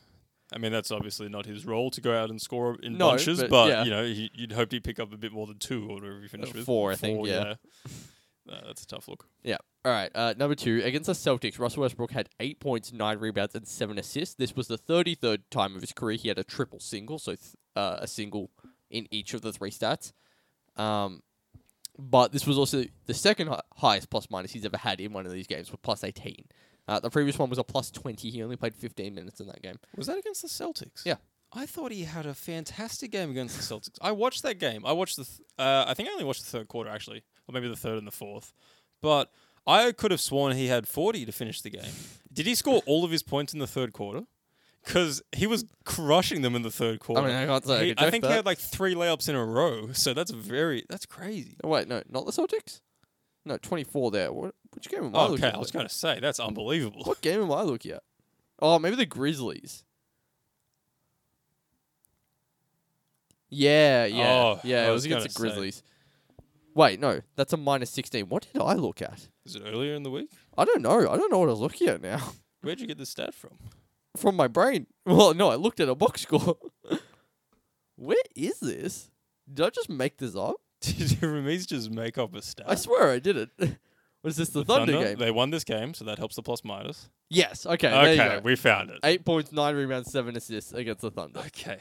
I 0.51 0.57
mean, 0.57 0.71
that's 0.71 0.91
obviously 0.91 1.29
not 1.29 1.45
his 1.45 1.65
role 1.65 1.89
to 1.91 2.01
go 2.01 2.15
out 2.17 2.29
and 2.29 2.41
score 2.41 2.77
in 2.81 2.97
No, 2.97 3.09
bunches, 3.11 3.39
but 3.41 3.49
but, 3.49 3.67
yeah. 3.69 3.83
you 3.83 3.89
know, 3.91 4.03
he, 4.05 4.29
you'd 4.33 4.51
hope 4.51 4.71
he'd 4.71 4.83
pick 4.83 4.99
up 4.99 5.13
a 5.13 5.17
bit 5.17 5.31
more 5.31 5.47
than 5.47 5.57
two 5.59 5.83
or 5.89 5.95
whatever 5.95 6.21
he 6.21 6.27
finished 6.27 6.53
Uh, 6.53 6.57
with. 6.57 6.65
four, 6.65 6.91
I 6.91 6.95
think, 6.95 7.25
yeah. 7.27 7.53
Uh, 8.49 8.55
that's 8.67 8.83
a 8.83 8.87
tough 8.87 9.07
look. 9.07 9.27
All 9.85 9.91
right, 9.91 10.09
uh, 10.15 10.33
number 10.35 10.55
two 10.55 10.81
against 10.83 11.05
the 11.05 11.13
Celtics, 11.13 11.59
Russell 11.59 11.81
Westbrook 11.83 12.09
had 12.09 12.27
eight 12.39 12.59
points, 12.59 12.91
nine 12.91 13.19
rebounds, 13.19 13.53
and 13.53 13.67
seven 13.67 13.99
assists. 13.99 14.33
This 14.33 14.55
was 14.55 14.67
the 14.67 14.79
thirty-third 14.79 15.51
time 15.51 15.75
of 15.75 15.81
his 15.81 15.91
career 15.93 16.17
he 16.17 16.27
had 16.27 16.39
a 16.39 16.43
triple 16.43 16.79
single, 16.79 17.19
so 17.19 17.35
th- 17.35 17.55
uh, 17.75 17.97
a 17.99 18.07
single 18.07 18.49
in 18.89 19.07
each 19.11 19.35
of 19.35 19.41
the 19.41 19.53
three 19.53 19.69
stats. 19.69 20.11
Um, 20.75 21.21
but 21.99 22.31
this 22.31 22.47
was 22.47 22.57
also 22.57 22.85
the 23.05 23.13
second 23.13 23.49
hi- 23.49 23.61
highest 23.75 24.09
plus 24.09 24.27
minus 24.31 24.53
he's 24.53 24.65
ever 24.65 24.77
had 24.77 24.99
in 24.99 25.13
one 25.13 25.27
of 25.27 25.31
these 25.31 25.45
games, 25.45 25.71
with 25.71 25.83
plus 25.83 26.03
eighteen. 26.03 26.45
Uh, 26.87 26.99
the 26.99 27.11
previous 27.11 27.37
one 27.37 27.51
was 27.51 27.59
a 27.59 27.63
plus 27.63 27.91
twenty. 27.91 28.31
He 28.31 28.41
only 28.41 28.55
played 28.55 28.73
fifteen 28.73 29.13
minutes 29.13 29.39
in 29.39 29.45
that 29.47 29.61
game. 29.61 29.75
Was 29.95 30.07
that 30.07 30.17
against 30.17 30.41
the 30.41 30.47
Celtics? 30.47 31.05
Yeah. 31.05 31.17
I 31.53 31.67
thought 31.67 31.91
he 31.91 32.05
had 32.05 32.25
a 32.25 32.33
fantastic 32.33 33.11
game 33.11 33.29
against 33.29 33.55
the 33.55 33.75
Celtics. 33.75 33.99
I 34.01 34.11
watched 34.13 34.41
that 34.41 34.55
game. 34.59 34.83
I 34.83 34.93
watched 34.93 35.17
the. 35.17 35.25
Th- 35.25 35.41
uh, 35.59 35.85
I 35.87 35.93
think 35.93 36.09
I 36.09 36.11
only 36.11 36.25
watched 36.25 36.43
the 36.43 36.49
third 36.49 36.69
quarter 36.69 36.89
actually, 36.89 37.23
or 37.47 37.53
maybe 37.53 37.67
the 37.67 37.75
third 37.75 37.99
and 37.99 38.07
the 38.07 38.11
fourth. 38.11 38.51
But 39.01 39.31
I 39.67 39.91
could 39.91 40.11
have 40.11 40.21
sworn 40.21 40.55
he 40.55 40.67
had 40.67 40.87
forty 40.87 41.25
to 41.25 41.31
finish 41.31 41.61
the 41.61 41.69
game. 41.71 41.91
Did 42.31 42.45
he 42.45 42.55
score 42.55 42.81
all 42.85 43.03
of 43.03 43.11
his 43.11 43.23
points 43.23 43.53
in 43.53 43.59
the 43.59 43.67
third 43.67 43.93
quarter? 43.93 44.23
Because 44.83 45.23
he 45.35 45.47
was 45.47 45.65
crushing 45.83 46.43
them 46.43 46.55
in 46.55 46.61
the 46.61 46.69
third 46.69 46.99
quarter. 46.99 47.23
I 47.23 47.25
mean, 47.27 47.35
I 47.35 47.45
can't 47.47 47.65
say 47.65 47.79
I 47.79 47.83
He- 47.85 47.95
I 47.97 48.11
think 48.11 48.21
that. 48.23 48.29
he 48.29 48.35
had 48.35 48.45
like 48.45 48.59
three 48.59 48.93
layups 48.93 49.27
in 49.27 49.35
a 49.35 49.43
row. 49.43 49.91
So 49.93 50.13
that's 50.13 50.29
very 50.31 50.85
that's 50.89 51.05
crazy. 51.07 51.55
Oh, 51.63 51.69
wait, 51.69 51.87
no, 51.87 52.03
not 52.09 52.25
the 52.27 52.31
Celtics. 52.31 52.81
No, 53.45 53.57
twenty-four 53.57 54.11
there. 54.11 54.31
What? 54.31 54.53
Which 54.73 54.89
game 54.89 55.05
am 55.05 55.15
I 55.15 55.19
Oh, 55.19 55.27
looking 55.29 55.45
okay, 55.45 55.47
at? 55.49 55.55
I 55.55 55.59
was 55.59 55.71
going 55.71 55.87
to 55.87 55.93
say 55.93 56.19
that's 56.19 56.39
unbelievable. 56.39 57.01
What 57.05 57.21
game 57.21 57.41
am 57.41 57.51
I 57.51 57.61
looking 57.63 57.91
at? 57.93 58.03
Oh, 58.59 58.77
maybe 58.77 58.95
the 58.95 59.05
Grizzlies. 59.05 59.83
Yeah, 63.49 64.05
yeah, 64.05 64.27
Oh, 64.33 64.59
yeah. 64.63 64.81
I 64.83 64.87
It 64.87 64.91
was 64.91 64.93
was 64.97 65.05
against 65.05 65.23
the 65.23 65.39
gonna 65.39 65.49
say. 65.51 65.55
Grizzlies. 65.55 65.83
Wait, 66.73 66.99
no, 66.99 67.21
that's 67.35 67.53
a 67.53 67.57
minus 67.57 67.89
sixteen. 67.89 68.27
What 68.27 68.47
did 68.51 68.61
I 68.61 68.73
look 68.73 69.01
at? 69.01 69.29
Is 69.45 69.55
it 69.55 69.63
earlier 69.65 69.93
in 69.93 70.03
the 70.03 70.09
week? 70.09 70.31
I 70.57 70.65
don't 70.65 70.81
know. 70.81 70.99
I 70.99 71.17
don't 71.17 71.31
know 71.31 71.37
what 71.39 71.49
I 71.49 71.51
was 71.51 71.59
looking 71.59 71.87
at 71.87 72.01
now. 72.01 72.33
Where'd 72.61 72.79
you 72.79 72.87
get 72.87 72.97
this 72.97 73.09
stat 73.09 73.33
from? 73.33 73.51
From 74.17 74.35
my 74.35 74.47
brain. 74.47 74.87
Well, 75.07 75.35
no, 75.35 75.51
I 75.51 75.55
looked 75.55 75.79
at 75.79 75.87
a 75.87 75.93
box 75.93 76.21
score. 76.21 76.57
Where 77.95 78.17
is 78.35 78.59
this? 78.59 79.11
Did 79.53 79.67
I 79.67 79.69
just 79.69 79.87
make 79.87 80.17
this 80.17 80.35
up? 80.35 80.55
Did 80.81 81.09
Ramiz 81.21 81.67
just 81.67 81.91
make 81.91 82.17
up 82.17 82.33
a 82.33 82.41
stat? 82.41 82.65
I 82.67 82.73
swear 82.73 83.11
I 83.11 83.19
did 83.19 83.37
it. 83.37 83.77
Was 84.23 84.35
this 84.35 84.49
the, 84.49 84.65
Thunder, 84.65 84.93
game? 84.93 85.19
They 85.19 85.29
won 85.29 85.51
this 85.51 85.63
game, 85.63 85.93
so 85.93 86.05
that 86.05 86.17
helps 86.17 86.37
the 86.37 86.41
plus 86.41 86.63
minus. 86.63 87.07
Yes. 87.29 87.67
Okay. 87.67 87.87
There 87.87 88.15
you 88.15 88.21
okay, 88.21 88.41
we 88.43 88.55
found 88.55 88.89
it. 88.89 88.97
Eight 89.03 89.23
points, 89.23 89.51
nine 89.51 89.75
rebounds, 89.75 90.11
seven 90.11 90.35
assists 90.35 90.73
against 90.73 91.01
the 91.01 91.11
Thunder. 91.11 91.41
Okay. 91.41 91.77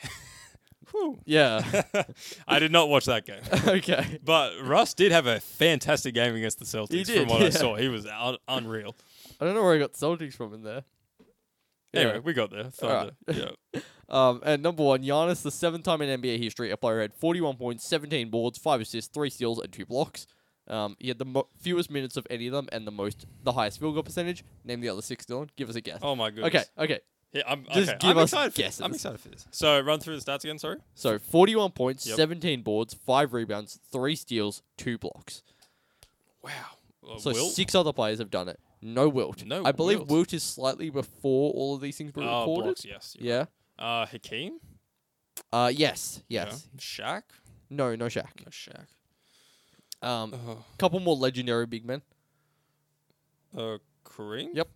Whew. 0.91 1.19
Yeah. 1.25 1.83
I 2.49 2.59
did 2.59 2.73
not 2.73 2.89
watch 2.89 3.05
that 3.07 3.25
game. 3.27 3.41
okay. 3.67 4.19
But 4.25 4.53
Russ 4.63 4.95
did 4.95 5.13
have 5.13 5.27
a 5.27 5.41
fantastic 5.41 6.15
game 6.15 6.35
against 6.35 6.59
the 6.59 6.65
Celtics 6.65 7.07
did, 7.07 7.21
from 7.21 7.29
what 7.29 7.43
I 7.43 7.51
saw. 7.51 7.77
He 7.77 7.89
was 7.89 8.07
un- 8.07 8.39
unreal. 8.49 8.97
I 9.41 9.45
don't 9.45 9.55
know 9.55 9.63
where 9.63 9.75
I 9.75 9.79
got 9.79 9.93
Celtics 9.95 10.35
from 10.35 10.55
in 10.55 10.63
there. 10.63 10.85
Anyway, 11.95 12.15
Yeah. 12.15 12.19
we 12.21 12.33
got 12.33 12.51
there. 12.51 12.65
Thunder. 12.65 13.13
Yeah. 13.29 13.81
Um, 14.07 14.43
and 14.45 14.63
number 14.63 14.83
one, 14.85 15.03
Giannis, 15.03 15.43
the 15.43 15.51
seventh 15.51 15.85
time 15.85 16.03
in 16.03 16.21
NBA 16.21 16.39
history, 16.39 16.71
a 16.71 16.77
player 16.77 17.01
had 17.01 17.15
41 17.15 17.57
points, 17.57 17.89
17 17.89 18.29
boards, 18.29 18.59
5 18.59 18.83
assists, 18.83 19.11
3 19.13 19.31
steals, 19.31 19.59
and 19.59 19.73
2 19.73 19.87
blocks. 19.87 20.27
Um, 20.69 20.95
he 21.01 21.09
had 21.09 21.19
the 21.19 21.25
mo- 21.25 21.49
fewest 21.59 21.91
minutes 21.91 22.19
of 22.19 22.27
any 22.29 22.47
of 22.47 22.53
them 22.53 22.69
and 22.71 22.87
the 22.87 22.91
most, 22.91 23.25
the 23.43 23.53
highest 23.53 23.81
field 23.81 23.95
goal 23.95 24.03
percentage. 24.03 24.45
Name 24.63 24.83
the 24.83 24.91
other 24.91 25.01
six, 25.01 25.25
Dylan. 25.25 25.49
Give 25.57 25.71
us 25.71 25.75
a 25.77 25.81
guess. 25.81 26.01
Oh 26.03 26.15
my 26.15 26.29
goodness. 26.31 26.49
okay, 26.79 26.85
okay. 26.85 27.01
Yeah, 27.35 27.43
I'm, 27.49 27.67
Just 27.73 27.91
okay. 27.91 27.99
give 27.99 28.11
I'm 28.11 28.19
us 28.19 28.33
excited 28.33 28.55
for 28.55 28.59
guesses. 28.63 28.81
I'm 28.81 28.95
excited 28.95 29.19
for 29.21 29.29
this. 29.29 29.47
So 29.51 29.81
run 29.81 29.99
through 30.01 30.19
the 30.21 30.25
stats 30.25 30.45
again. 30.45 30.59
Sorry. 30.59 30.79
So 30.95 31.19
41 31.19 31.73
points, 31.73 32.07
Yep. 32.07 32.17
17 32.17 32.63
boards, 32.63 32.95
5 32.95 33.33
rebounds, 33.35 33.81
3 33.91 34.15
steals, 34.15 34.63
2 34.79 34.99
blocks. 34.99 35.43
Wow. 36.43 36.51
Uh, 37.07 37.19
So 37.19 37.33
Wilt? 37.33 37.53
six 37.53 37.75
other 37.75 37.93
players 37.93 38.19
have 38.21 38.31
done 38.31 38.49
it. 38.49 38.61
No 38.81 39.09
Wilt. 39.09 39.45
No 39.45 39.65
I 39.65 39.73
believe 39.73 39.99
Wilt. 40.01 40.11
Wilt 40.11 40.33
is 40.33 40.43
slightly 40.45 40.91
before 40.91 41.53
all 41.53 41.75
of 41.75 41.81
these 41.81 41.97
things 41.99 42.15
were 42.15 42.23
Oh, 42.23 42.41
recorded. 42.41 42.65
blocks. 42.65 42.85
Yes. 42.85 43.17
you're 43.19 43.33
Yeah. 43.35 43.39
right. 43.79 44.03
Uh, 44.03 44.07
Hakeem. 44.07 44.61
Uh, 45.53 45.73
yes. 45.75 46.23
Yeah. 46.29 46.45
Yes. 46.47 46.69
Shaq. 46.79 47.23
No, 47.69 47.97
no 47.97 48.07
Shaq. 48.07 48.45
No 48.45 48.51
Shaq. 48.51 48.87
Um, 50.07 50.33
Oh. 50.35 50.65
couple 50.79 51.01
more 51.01 51.17
legendary 51.17 51.67
big 51.67 51.85
men. 51.85 52.03
Uh, 53.57 53.79
Kareem. 54.05 54.51
Yep. 54.55 54.69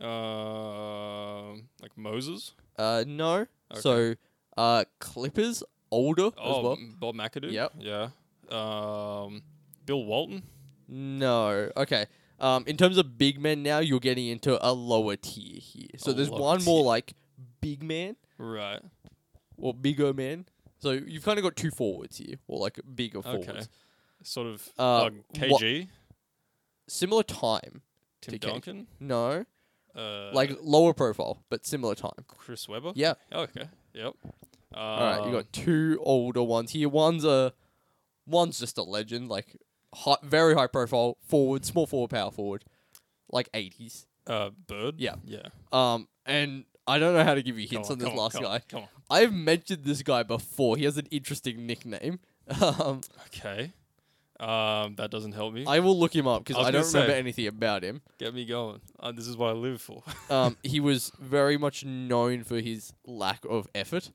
Um, 0.00 1.68
like 1.82 1.96
Moses. 1.96 2.52
Uh, 2.78 3.04
no. 3.06 3.46
Okay. 3.72 3.80
So, 3.80 4.14
uh, 4.56 4.84
Clippers 4.98 5.62
older 5.90 6.26
as 6.26 6.32
Oh, 6.38 6.62
well. 6.62 6.72
M- 6.72 6.96
Bob 6.98 7.14
McAdoo. 7.14 7.50
Yep. 7.52 7.72
Yeah. 7.78 8.08
Um, 8.50 9.42
Bill 9.86 10.04
Walton. 10.04 10.42
No. 10.88 11.70
Okay. 11.76 12.06
Um, 12.38 12.64
in 12.66 12.76
terms 12.76 12.96
of 12.96 13.18
big 13.18 13.38
men 13.38 13.62
now, 13.62 13.78
you're 13.80 14.00
getting 14.00 14.28
into 14.28 14.58
a 14.66 14.72
lower 14.72 15.16
tier 15.16 15.58
here. 15.60 15.88
So 15.98 16.10
A 16.12 16.14
there's 16.14 16.30
one 16.30 16.64
more 16.64 16.82
like 16.84 17.12
big 17.60 17.82
man 17.82 18.16
Right. 18.38 18.80
or 19.58 19.74
bigger 19.74 20.14
man. 20.14 20.46
So 20.78 20.92
you've 20.92 21.24
kind 21.24 21.38
of 21.38 21.42
got 21.42 21.54
two 21.56 21.70
forwards 21.70 22.16
here, 22.16 22.36
or 22.48 22.58
like 22.58 22.80
bigger 22.94 23.18
Okay. 23.18 23.44
forwards. 23.44 23.68
Sort 24.22 24.46
of. 24.46 24.68
Uh, 24.78 24.82
Uh, 25.04 25.10
KG. 25.34 25.88
Similar 26.88 27.22
time. 27.24 27.82
Tim. 28.22 28.38
Duncan. 28.38 28.86
No, 28.98 29.44
Uh, 29.96 30.30
like 30.32 30.56
lower 30.62 30.94
profile, 30.94 31.42
but 31.50 31.66
similar 31.66 31.94
time. 31.94 32.24
Chris 32.26 32.68
Webber. 32.68 32.92
Yeah. 32.94 33.14
Oh, 33.32 33.42
okay. 33.42 33.68
Yep. 33.94 34.14
Uh, 34.74 34.78
All 34.78 35.00
right, 35.18 35.26
you 35.26 35.32
got 35.32 35.52
two 35.52 35.98
older 36.02 36.42
ones 36.42 36.70
here. 36.70 36.88
One's 36.88 37.24
a, 37.24 37.52
one's 38.26 38.58
just 38.60 38.78
a 38.78 38.82
legend, 38.82 39.28
like 39.28 39.56
high, 39.92 40.16
very 40.22 40.54
high 40.54 40.68
profile 40.68 41.16
forward, 41.26 41.64
small 41.64 41.86
forward, 41.86 42.10
power 42.10 42.30
forward, 42.30 42.64
like 43.30 43.48
eighties. 43.52 44.06
uh 44.28 44.50
Bird. 44.68 44.94
Yeah. 44.98 45.16
Yeah. 45.24 45.48
Um, 45.72 46.06
and 46.24 46.64
I 46.86 46.98
don't 46.98 47.14
know 47.14 47.24
how 47.24 47.34
to 47.34 47.42
give 47.42 47.58
you 47.58 47.66
hints 47.66 47.88
on, 47.90 47.94
on, 47.94 47.98
this 47.98 48.08
come 48.08 48.16
last 48.16 48.32
come 48.34 48.42
guy. 48.44 48.54
On, 48.54 48.60
come 48.68 48.82
on. 48.82 48.88
I've 49.10 49.32
mentioned 49.32 49.84
this 49.84 50.02
guy 50.02 50.22
before. 50.22 50.76
He 50.76 50.84
has 50.84 50.96
an 50.98 51.06
interesting 51.10 51.66
nickname. 51.66 52.20
Um, 52.60 53.00
Okay. 53.26 53.72
Um, 54.40 54.94
that 54.96 55.10
doesn't 55.10 55.32
help 55.32 55.52
me. 55.52 55.64
I 55.66 55.80
will 55.80 55.98
look 55.98 56.16
him 56.16 56.26
up 56.26 56.44
because 56.44 56.56
I 56.56 56.68
I, 56.68 56.70
don't 56.70 56.86
remember 56.86 57.12
say. 57.12 57.18
anything 57.18 57.46
about 57.46 57.84
him. 57.84 58.00
Get 58.18 58.34
me 58.34 58.46
going. 58.46 58.80
Uh, 58.98 59.12
this 59.12 59.26
is 59.26 59.36
what 59.36 59.50
I 59.50 59.52
live 59.52 59.80
for. 59.82 60.02
Um, 60.30 60.56
he 60.62 60.80
was 60.80 61.12
very 61.20 61.58
much 61.58 61.84
known 61.84 62.44
for 62.44 62.60
his 62.60 62.92
lack 63.04 63.44
of 63.44 63.68
effort 63.74 64.10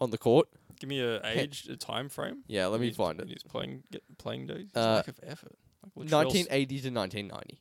on 0.00 0.10
the 0.10 0.18
court. 0.18 0.48
Give 0.80 0.88
me 0.88 1.00
a 1.00 1.20
age, 1.26 1.66
a 1.70 1.76
time 1.76 2.08
frame. 2.08 2.44
Yeah, 2.46 2.66
let 2.66 2.80
me 2.80 2.86
He's- 2.86 2.96
find 2.96 3.20
it. 3.20 3.28
He's 3.28 3.42
playing 3.42 3.82
get, 3.90 4.02
playing 4.18 4.46
days. 4.46 4.68
Uh, 4.74 4.94
lack 4.96 5.08
of 5.08 5.18
effort. 5.22 5.56
Like 5.94 6.10
1980 6.12 6.66
to 6.80 6.90
1990. 6.90 7.60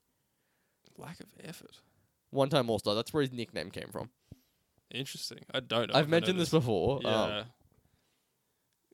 lack 0.98 1.20
of 1.20 1.28
effort. 1.44 1.80
One 2.32 2.50
time 2.50 2.70
All 2.70 2.80
Star. 2.80 2.96
That's 2.96 3.14
where 3.14 3.22
his 3.22 3.32
nickname 3.32 3.70
came 3.72 3.90
from. 3.92 4.10
Interesting. 4.92 5.40
I 5.54 5.60
don't 5.62 5.92
know. 5.92 5.98
I've 6.00 6.10
mentioned 6.10 6.40
this 6.40 6.50
before. 6.52 7.00
Yeah. 7.04 7.24
Um, 7.24 7.46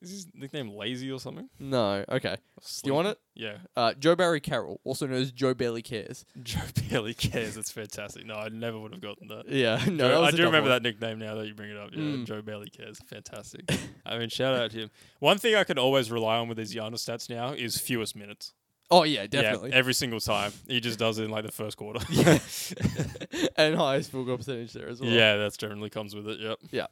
is 0.02 0.10
his 0.10 0.26
nickname 0.34 0.70
Lazy 0.74 1.10
or 1.10 1.18
something? 1.20 1.48
no. 1.58 2.04
Okay. 2.08 2.36
Do 2.60 2.90
you 2.90 2.94
want 2.94 3.08
it? 3.08 3.18
Yeah. 3.34 3.56
Uh, 3.76 3.94
Joe 3.94 4.14
Barry 4.14 4.40
Carroll, 4.40 4.80
also 4.84 5.06
known 5.06 5.22
as 5.22 5.32
Joe 5.32 5.54
Barely 5.54 5.80
Cares. 5.82 6.24
Joe 6.42 6.60
barely 6.90 7.14
cares. 7.14 7.56
It's 7.56 7.70
fantastic. 7.70 8.26
No, 8.26 8.34
I 8.34 8.48
never 8.50 8.78
would 8.78 8.92
have 8.92 9.00
gotten 9.00 9.28
that. 9.28 9.48
Yeah. 9.48 9.82
No, 9.90 10.08
Joe- 10.08 10.20
that 10.22 10.34
I 10.34 10.36
do 10.36 10.44
remember 10.44 10.68
one. 10.70 10.82
that 10.82 10.82
nickname 10.82 11.18
now 11.18 11.36
that 11.36 11.46
you 11.46 11.54
bring 11.54 11.70
it 11.70 11.76
up. 11.78 11.90
Yeah, 11.92 11.98
Mm. 12.02 12.26
Joe 12.26 12.42
barely 12.42 12.68
cares. 12.68 12.98
Fantastic. 13.06 13.62
I 14.06 14.18
mean, 14.18 14.28
shout 14.28 14.54
out 14.54 14.70
to 14.72 14.78
him. 14.78 14.90
One 15.20 15.38
thing 15.38 15.54
I 15.54 15.64
can 15.64 15.78
always 15.78 16.10
rely 16.10 16.36
on 16.36 16.48
with 16.48 16.58
these 16.58 16.74
Giannis 16.74 17.08
stats 17.08 17.30
now 17.30 17.52
is 17.52 17.78
fewest 17.78 18.14
minutes. 18.16 18.52
Oh 18.90 19.04
yeah, 19.04 19.26
definitely. 19.26 19.70
Yeah, 19.70 19.76
every 19.76 19.94
single 19.94 20.20
time. 20.20 20.52
He 20.68 20.78
just 20.80 20.98
does 20.98 21.18
it 21.18 21.24
in 21.24 21.30
like 21.30 21.46
the 21.46 21.52
first 21.52 21.78
quarter. 21.78 22.00
Yeah. 22.10 22.38
and 23.56 23.74
highest 23.74 24.10
field 24.12 24.26
goal 24.26 24.36
percentage 24.36 24.72
there 24.74 24.88
as 24.88 25.00
well. 25.00 25.08
yeah, 25.10 25.36
that's 25.36 25.56
generally 25.56 25.88
comes 25.88 26.14
with 26.14 26.28
it. 26.28 26.40
Yep. 26.70 26.90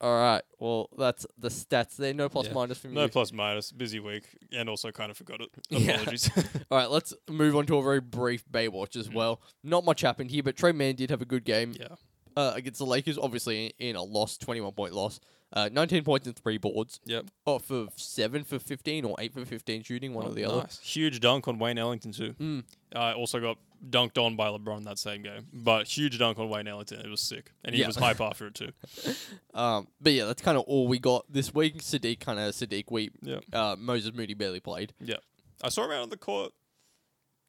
All 0.00 0.14
right. 0.18 0.42
Well, 0.58 0.88
that's 0.96 1.26
the 1.38 1.48
stats 1.48 1.96
there. 1.96 2.14
No 2.14 2.28
plus 2.28 2.46
Yeah. 2.46 2.54
minus 2.54 2.78
from 2.78 2.94
No 2.94 3.02
you. 3.02 3.08
plus 3.08 3.32
minus. 3.32 3.70
Busy 3.70 4.00
week. 4.00 4.24
And 4.52 4.68
also 4.68 4.90
kind 4.90 5.10
of 5.10 5.16
forgot 5.16 5.40
it. 5.42 5.50
Yeah. 5.70 5.92
Apologies. 6.00 6.30
All 6.70 6.78
right. 6.78 6.90
Let's 6.90 7.12
move 7.28 7.54
on 7.56 7.66
to 7.66 7.76
a 7.76 7.82
very 7.82 8.00
brief 8.00 8.44
Baywatch 8.50 8.96
as 8.96 9.08
Mm. 9.08 9.14
well. 9.14 9.40
Not 9.62 9.84
much 9.84 10.00
happened 10.00 10.30
here, 10.30 10.42
but 10.42 10.56
Tre 10.56 10.72
Mann 10.72 10.94
did 10.94 11.10
have 11.10 11.20
a 11.20 11.26
good 11.26 11.44
game 11.44 11.74
yeah. 11.78 11.88
uh, 12.36 12.52
against 12.54 12.78
the 12.78 12.86
Lakers. 12.86 13.18
Obviously, 13.18 13.74
in 13.78 13.94
a 13.96 14.02
loss, 14.02 14.38
twenty-one 14.38 14.72
point 14.72 14.94
loss. 14.94 15.20
Uh, 15.52 15.68
19 15.72 16.04
points 16.04 16.28
and 16.28 16.36
three 16.36 16.58
boards. 16.58 17.00
Yep. 17.06 17.26
Off 17.44 17.72
of 17.72 17.90
seven 17.96 18.44
for 18.44 18.60
15 18.60 19.04
or 19.04 19.16
eight 19.18 19.34
for 19.34 19.44
15 19.44 19.82
shooting, 19.82 20.14
one 20.14 20.24
or 20.24 20.30
the 20.32 20.44
other. 20.44 20.58
nice. 20.60 20.78
Huge 20.78 21.18
dunk 21.18 21.48
on 21.48 21.58
Wayne 21.58 21.76
Ellington 21.76 22.12
too. 22.12 22.34
Mm. 22.40 22.62
Uh, 22.94 23.14
also 23.16 23.40
got 23.40 23.58
dunked 23.88 24.18
on 24.18 24.36
by 24.36 24.48
LeBron 24.48 24.84
that 24.84 24.98
same 24.98 25.22
game, 25.22 25.46
but 25.52 25.86
huge 25.86 26.18
dunk 26.18 26.38
on 26.38 26.48
Wayne 26.50 26.68
Ellington. 26.68 27.00
It 27.00 27.08
was 27.08 27.20
sick, 27.20 27.52
and 27.64 27.74
he 27.74 27.80
Yeah. 27.80 27.86
was 27.86 27.96
hype 27.96 28.20
after 28.20 28.46
it 28.48 28.54
too. 28.54 28.72
Um, 29.54 29.88
but 30.00 30.12
yeah, 30.12 30.26
that's 30.26 30.42
kind 30.42 30.56
of 30.58 30.64
all 30.64 30.86
we 30.86 30.98
got 30.98 31.24
this 31.32 31.52
week. 31.54 31.78
Sadiq 31.78 32.20
kind 32.20 32.38
of 32.38 32.54
Sadiq 32.54 32.90
week. 32.90 33.10
Yep. 33.22 33.44
Uh, 33.52 33.76
Moses 33.78 34.12
Moody 34.14 34.34
barely 34.34 34.60
played. 34.60 34.92
Yeah. 35.00 35.16
I 35.62 35.70
saw 35.70 35.84
him 35.86 35.90
out 35.90 36.02
on 36.02 36.08
the 36.10 36.16
court 36.16 36.52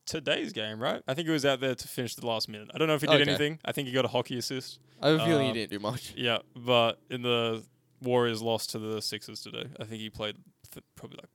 today's 0.05 0.51
game, 0.51 0.79
right? 0.81 1.01
I 1.07 1.13
think 1.13 1.27
he 1.27 1.31
was 1.31 1.45
out 1.45 1.59
there 1.59 1.75
to 1.75 1.87
finish 1.87 2.15
the 2.15 2.25
last 2.25 2.49
minute. 2.49 2.69
I 2.73 2.77
don't 2.77 2.87
know 2.87 2.95
if 2.95 3.01
he 3.01 3.07
did 3.07 3.21
Okay. 3.21 3.29
anything. 3.29 3.59
I 3.63 3.71
think 3.71 3.87
he 3.87 3.93
got 3.93 4.03
a 4.05 4.09
hockey 4.09 4.37
assist. 4.37 4.79
I 5.01 5.09
have 5.09 5.21
a 5.21 5.25
feeling 5.25 5.43
he 5.43 5.49
Um, 5.49 5.53
didn't 5.55 5.71
do 5.71 5.79
much. 5.79 6.13
Yeah, 6.15 6.39
but 6.55 6.99
in 7.09 7.21
the 7.21 7.63
Warriors 8.01 8.41
lost 8.41 8.71
to 8.71 8.79
the 8.79 9.01
Sixers 9.01 9.41
today. 9.41 9.65
I 9.79 9.83
think 9.85 10.01
he 10.01 10.09
played 10.09 10.37
th- 10.71 10.83
probably 10.95 11.17
like 11.21 11.29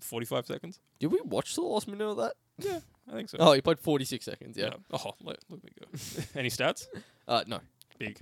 45 0.00 0.46
seconds. 0.46 0.80
Did 0.98 1.08
we 1.08 1.20
watch 1.20 1.54
the 1.54 1.60
last 1.62 1.86
minute 1.86 2.04
of 2.06 2.16
that? 2.16 2.32
I 2.60 3.12
think 3.12 3.28
so. 3.30 3.38
Oh, 3.40 3.52
he 3.52 3.60
played 3.60 3.78
46 3.78 4.24
seconds. 4.24 4.56
Yeah. 4.56 4.70
Oh, 4.92 5.12
let, 5.22 5.38
let 5.48 5.62
me 5.64 5.70
go. 5.80 6.22
Any 6.38 6.50
stats? 6.50 6.86
Uh, 7.26 7.42
no. 7.46 7.60
Big. 7.98 8.18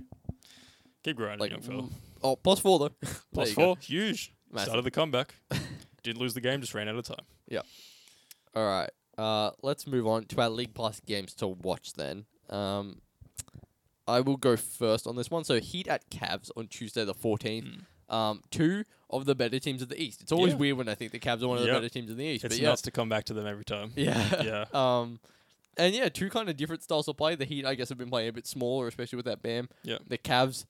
Keep 1.03 1.17
grinding, 1.17 1.41
Like, 1.41 1.51
young 1.51 1.61
fella. 1.61 1.83
mm, 1.83 1.93
oh, 2.23 2.37
plus 2.37 2.61
four 2.61 2.79
though. 2.79 2.91
Plus 3.35 3.51
you 3.51 3.57
go. 3.57 3.63
four, 3.65 3.77
huge. 3.79 4.33
Massive. 4.51 4.67
Started 4.69 4.85
the 4.85 4.91
comeback. 4.91 5.35
Didn't 6.03 6.21
lose 6.21 6.35
the 6.35 6.41
game, 6.41 6.61
just 6.61 6.75
ran 6.75 6.89
out 6.89 6.97
of 6.97 7.05
time. 7.05 7.25
Yeah. 7.49 7.63
All 8.55 8.65
right. 8.67 8.91
Uh, 9.19 9.51
let's 9.63 9.87
move 9.87 10.07
on 10.07 10.25
to 10.27 10.41
our 10.41 10.49
League 10.51 10.75
Plus 10.75 11.01
games 11.01 11.35
to 11.35 11.47
watch 11.49 11.93
then. 11.95 12.27
Um, 12.51 13.01
I 14.07 14.21
will 14.21 14.37
go 14.37 14.57
first 14.57 15.07
on 15.07 15.17
this 15.17 15.31
one. 15.31 15.43
So 15.45 15.59
Heat 15.59 15.89
at 15.89 16.09
Cavs 16.11 16.51
on 16.57 16.69
Tuesday 16.69 17.05
the 17.05 17.15
14th. 17.15 17.83
Um, 18.09 18.43
two 18.51 18.85
of 19.11 19.25
the 19.25 19.35
better 19.35 19.59
teams 19.59 19.83
of 19.83 19.89
the 19.89 20.01
East. 20.01 20.21
It's 20.23 20.33
always 20.33 20.53
Yeah. 20.53 20.59
weird 20.59 20.77
when 20.79 20.89
I 20.89 20.95
think 20.95 21.13
the 21.13 21.19
Cavs 21.19 21.43
are 21.43 21.49
one 21.49 21.59
of 21.59 21.65
the 21.65 21.71
better 21.73 21.89
teams 21.89 22.11
in 22.11 22.17
the 22.17 22.25
East. 22.25 22.45
It's 22.45 22.55
but 22.57 22.63
yeah, 22.63 22.69
nuts 22.71 22.83
to 22.83 22.91
come 22.91 23.09
back 23.09 23.25
to 23.25 23.35
them 23.35 23.47
every 23.47 23.65
time. 23.65 23.93
yeah, 23.97 24.43
Yeah. 24.43 24.65
Um, 25.01 25.21
and 25.77 25.95
yeah, 25.95 26.09
two 26.09 26.31
kind 26.31 26.49
of 26.49 26.57
different 26.57 26.83
styles 26.83 27.07
of 27.09 27.17
play. 27.17 27.35
The 27.35 27.45
Heat, 27.45 27.65
I 27.67 27.75
guess, 27.75 27.89
have 27.91 27.99
been 27.99 28.09
playing 28.11 28.29
a 28.29 28.33
bit 28.33 28.47
smaller, 28.47 28.87
especially 28.89 29.17
with 29.17 29.27
that 29.27 29.43
Bam. 29.43 29.69
Yep. 29.83 30.03
The 30.09 30.19
Cavs, 30.19 30.65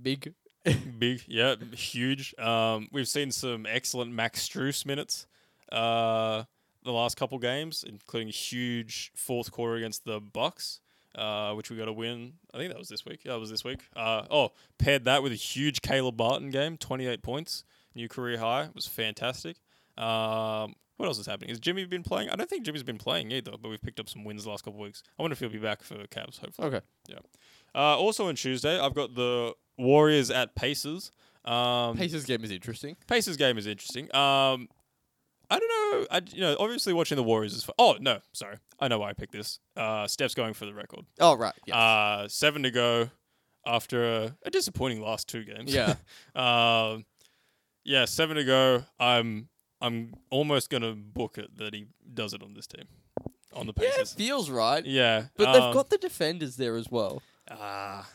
big. 0.00 0.34
Big, 0.98 1.22
yeah, 1.26 1.56
huge. 1.74 2.38
Um, 2.38 2.86
we've 2.92 3.08
seen 3.08 3.32
some 3.32 3.66
excellent 3.66 4.12
Max 4.12 4.48
Strus 4.48 4.86
minutes 4.86 5.26
uh, 5.72 6.44
the 6.84 6.92
last 6.92 7.16
couple 7.16 7.36
games, 7.40 7.84
including 7.86 8.28
a 8.28 8.32
huge 8.32 9.10
fourth 9.16 9.50
quarter 9.50 9.74
against 9.74 10.04
the 10.04 10.20
Bucks, 10.20 10.80
uh, 11.14 11.52
which 11.54 11.70
we 11.70 11.76
got 11.76 11.86
to 11.86 11.92
win. 11.92 12.34
I 12.54 12.58
think 12.58 12.70
that 12.70 12.78
was 12.78 12.88
this 12.88 13.04
week. 13.04 13.22
Yeah, 13.24 13.32
that 13.32 13.40
was 13.40 13.50
this 13.50 13.64
week. 13.64 13.80
Uh, 13.94 14.24
oh, 14.30 14.52
paired 14.78 15.04
that 15.04 15.22
with 15.22 15.32
a 15.32 15.36
huge 15.36 15.82
Caleb 15.82 16.18
Martin 16.18 16.50
game, 16.50 16.76
28 16.76 17.22
points, 17.22 17.64
new 17.94 18.08
career 18.08 18.38
high. 18.38 18.64
It 18.64 18.74
was 18.74 18.86
fantastic. 18.86 19.56
Um, 19.98 20.74
what 20.96 21.06
else 21.06 21.18
is 21.18 21.26
happening? 21.26 21.50
Has 21.50 21.60
Jimmy 21.60 21.84
been 21.84 22.02
playing? 22.02 22.30
I 22.30 22.36
don't 22.36 22.48
think 22.48 22.64
Jimmy's 22.64 22.82
been 22.82 22.98
playing 22.98 23.32
either, 23.32 23.52
but 23.60 23.68
we've 23.68 23.82
picked 23.82 23.98
up 23.98 24.08
some 24.08 24.24
wins 24.24 24.44
the 24.44 24.50
last 24.50 24.64
couple 24.64 24.80
of 24.80 24.84
weeks. 24.84 25.02
I 25.18 25.22
wonder 25.22 25.32
if 25.32 25.40
he'll 25.40 25.48
be 25.48 25.58
back 25.58 25.82
for 25.82 25.96
Cavs, 26.06 26.38
hopefully. 26.38 26.68
Okay. 26.68 26.80
Uh, 27.74 27.98
also 27.98 28.28
on 28.28 28.36
Tuesday, 28.36 28.78
I've 28.78 28.94
got 28.94 29.14
the 29.14 29.54
Warriors 29.78 30.30
at 30.30 30.54
Pacers. 30.54 31.10
Um, 31.44 31.96
Pacers 31.96 32.24
game 32.24 32.44
is 32.44 32.50
interesting. 32.50 32.96
Pacers 33.08 33.36
game 33.36 33.58
is 33.58 33.66
interesting. 33.66 34.14
Um, 34.14 34.68
I 35.52 35.58
don't 35.58 35.68
know. 36.00 36.06
I 36.10 36.20
you 36.32 36.40
know 36.40 36.56
obviously 36.58 36.92
watching 36.92 37.16
the 37.16 37.22
Warriors 37.22 37.54
is. 37.54 37.64
Fun. 37.64 37.74
Oh 37.78 37.96
no, 38.00 38.20
sorry. 38.32 38.56
I 38.80 38.88
know 38.88 38.98
why 38.98 39.10
I 39.10 39.12
picked 39.12 39.32
this. 39.32 39.58
Uh, 39.76 40.06
Steph's 40.06 40.34
going 40.34 40.54
for 40.54 40.66
the 40.66 40.74
record. 40.74 41.04
Oh 41.20 41.36
right. 41.36 41.54
Yes. 41.66 41.76
Uh, 41.76 42.28
seven 42.28 42.62
to 42.62 42.70
go. 42.70 43.10
after 43.66 44.04
a, 44.04 44.36
a 44.44 44.50
disappointing 44.50 45.00
last 45.02 45.28
two 45.28 45.44
games. 45.44 45.72
Yeah. 45.72 45.94
um, 46.34 47.04
yeah, 47.84 48.04
seven 48.06 48.36
to 48.36 48.44
go. 48.44 48.84
I'm 48.98 49.48
I'm 49.80 50.14
almost 50.30 50.70
gonna 50.70 50.94
book 50.94 51.38
it 51.38 51.56
that 51.58 51.74
he 51.74 51.86
does 52.14 52.32
it 52.34 52.42
on 52.42 52.54
this 52.54 52.66
team, 52.66 52.86
on 53.54 53.66
the 53.66 53.72
Yeah, 53.80 53.90
it 54.00 54.08
feels 54.08 54.48
right. 54.50 54.84
Yeah, 54.86 55.24
But 55.36 55.48
um, 55.48 55.52
they've 55.52 55.74
got 55.74 55.90
the 55.90 55.98
defenders 55.98 56.56
there 56.56 56.76
as 56.76 56.90
well. 56.90 57.22
Ah, 57.50 58.08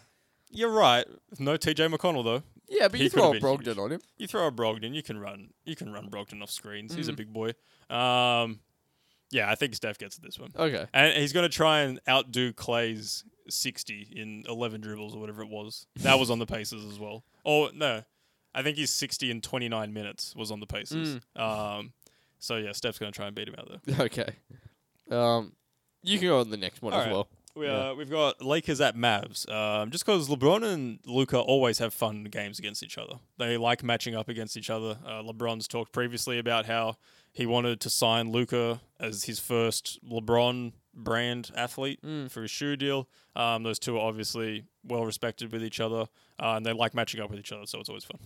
you're 0.50 0.72
right. 0.72 1.06
No 1.40 1.58
TJ 1.58 1.94
McConnell 1.94 2.24
though. 2.24 2.44
Yeah, 2.70 2.88
but 2.88 2.98
he 2.98 3.06
you 3.06 3.10
throw 3.10 3.30
a 3.30 3.34
been 3.34 3.42
Brogdon 3.42 3.66
huge. 3.66 3.78
on 3.78 3.92
him. 3.94 4.02
You 4.18 4.28
throw 4.28 4.48
a 4.48 4.52
Brogdon, 4.52 4.94
you 4.94 5.04
can 5.04 5.18
run. 5.20 5.50
You 5.66 5.76
can 5.76 5.92
run 5.94 6.10
Brogdon 6.10 6.42
off 6.44 6.52
screens. 6.52 6.94
He's 6.94 7.08
a 7.08 7.14
Mhm. 7.14 7.16
big 7.16 7.34
boy. 7.34 7.50
Um, 7.90 8.60
yeah, 9.32 9.50
I 9.50 9.56
think 9.56 9.76
Steph 9.76 9.98
gets 9.98 10.18
this 10.18 10.38
one, 10.40 10.52
Okay. 10.56 10.86
and 10.94 11.18
he's 11.18 11.34
going 11.34 11.50
to 11.50 11.56
try 11.56 11.82
and 11.82 12.00
outdo 12.08 12.52
Klay's 12.54 13.24
sixty 13.50 14.02
in 14.14 14.44
eleven 14.50 14.82
dribbles 14.82 15.16
or 15.16 15.20
whatever 15.20 15.42
it 15.42 15.50
was. 15.50 15.88
That 15.98 16.20
was 16.20 16.30
on 16.30 16.40
the 16.40 16.46
Pacers 16.46 16.84
as 16.84 17.00
well. 17.00 17.24
Oh 17.46 17.70
no, 17.74 18.04
I 18.54 18.64
think 18.64 18.78
he's 18.78 18.92
sixty 18.92 19.32
in 19.32 19.40
twenty 19.42 19.70
nine 19.70 19.94
minutes 19.94 20.36
was 20.36 20.52
on 20.52 20.60
the 20.60 20.68
Pacers. 20.68 21.20
Mm. 21.38 21.42
Um, 21.42 21.94
so 22.40 22.58
yeah, 22.58 22.74
Steph's 22.74 23.00
going 23.00 23.12
to 23.12 23.16
try 23.16 23.28
and 23.28 23.36
beat 23.36 23.48
him 23.48 23.56
out 23.58 23.70
there. 23.86 24.06
Okay. 24.06 24.36
Um, 25.10 25.54
you 26.04 26.20
can 26.20 26.28
go 26.28 26.40
on 26.42 26.50
the 26.50 26.58
next 26.58 26.82
one 26.82 26.94
as 26.94 26.98
Alright. 27.00 27.12
well. 27.14 27.30
We, 27.58 27.66
Yeah. 27.66 27.90
uh, 27.90 27.94
we've 27.96 28.10
got 28.10 28.42
Lakers 28.42 28.80
at 28.82 28.96
Mavs. 28.96 29.50
Um, 29.52 29.90
just 29.92 30.06
because 30.06 30.30
LeBron 30.30 30.64
and 30.64 31.00
Luka 31.06 31.40
always 31.40 31.80
have 31.80 31.94
fun 31.94 32.26
games 32.26 32.60
against 32.60 32.84
each 32.84 32.98
other. 32.98 33.16
They 33.38 33.58
like 33.58 33.84
matching 33.84 34.16
up 34.16 34.30
against 34.30 34.56
each 34.56 34.70
other. 34.70 35.00
Uh, 35.06 35.22
LeBron's 35.24 35.68
talked 35.68 35.92
previously 35.92 36.38
about 36.40 36.66
how 36.68 36.98
he 37.34 37.46
wanted 37.46 37.80
to 37.82 37.90
sign 37.90 38.32
Luka 38.32 38.82
as 39.00 39.24
his 39.26 39.40
first 39.40 40.00
LeBron 40.08 40.74
brand 40.98 41.52
athlete 41.56 42.02
Mm. 42.04 42.30
for 42.32 42.42
his 42.42 42.52
shoe 42.52 42.76
deal. 42.76 43.08
Um, 43.36 43.64
those 43.64 43.78
two 43.80 43.98
are 43.98 44.02
obviously 44.08 44.66
well 44.84 45.06
respected 45.06 45.52
with 45.52 45.64
each 45.64 45.80
other, 45.80 46.08
uh, 46.42 46.56
and 46.56 46.66
they 46.66 46.74
like 46.74 46.94
matching 46.96 47.22
up 47.22 47.30
with 47.30 47.40
each 47.40 47.52
other, 47.52 47.66
so 47.68 47.80
it's 47.80 47.88
always 47.90 48.04
fun. 48.04 48.20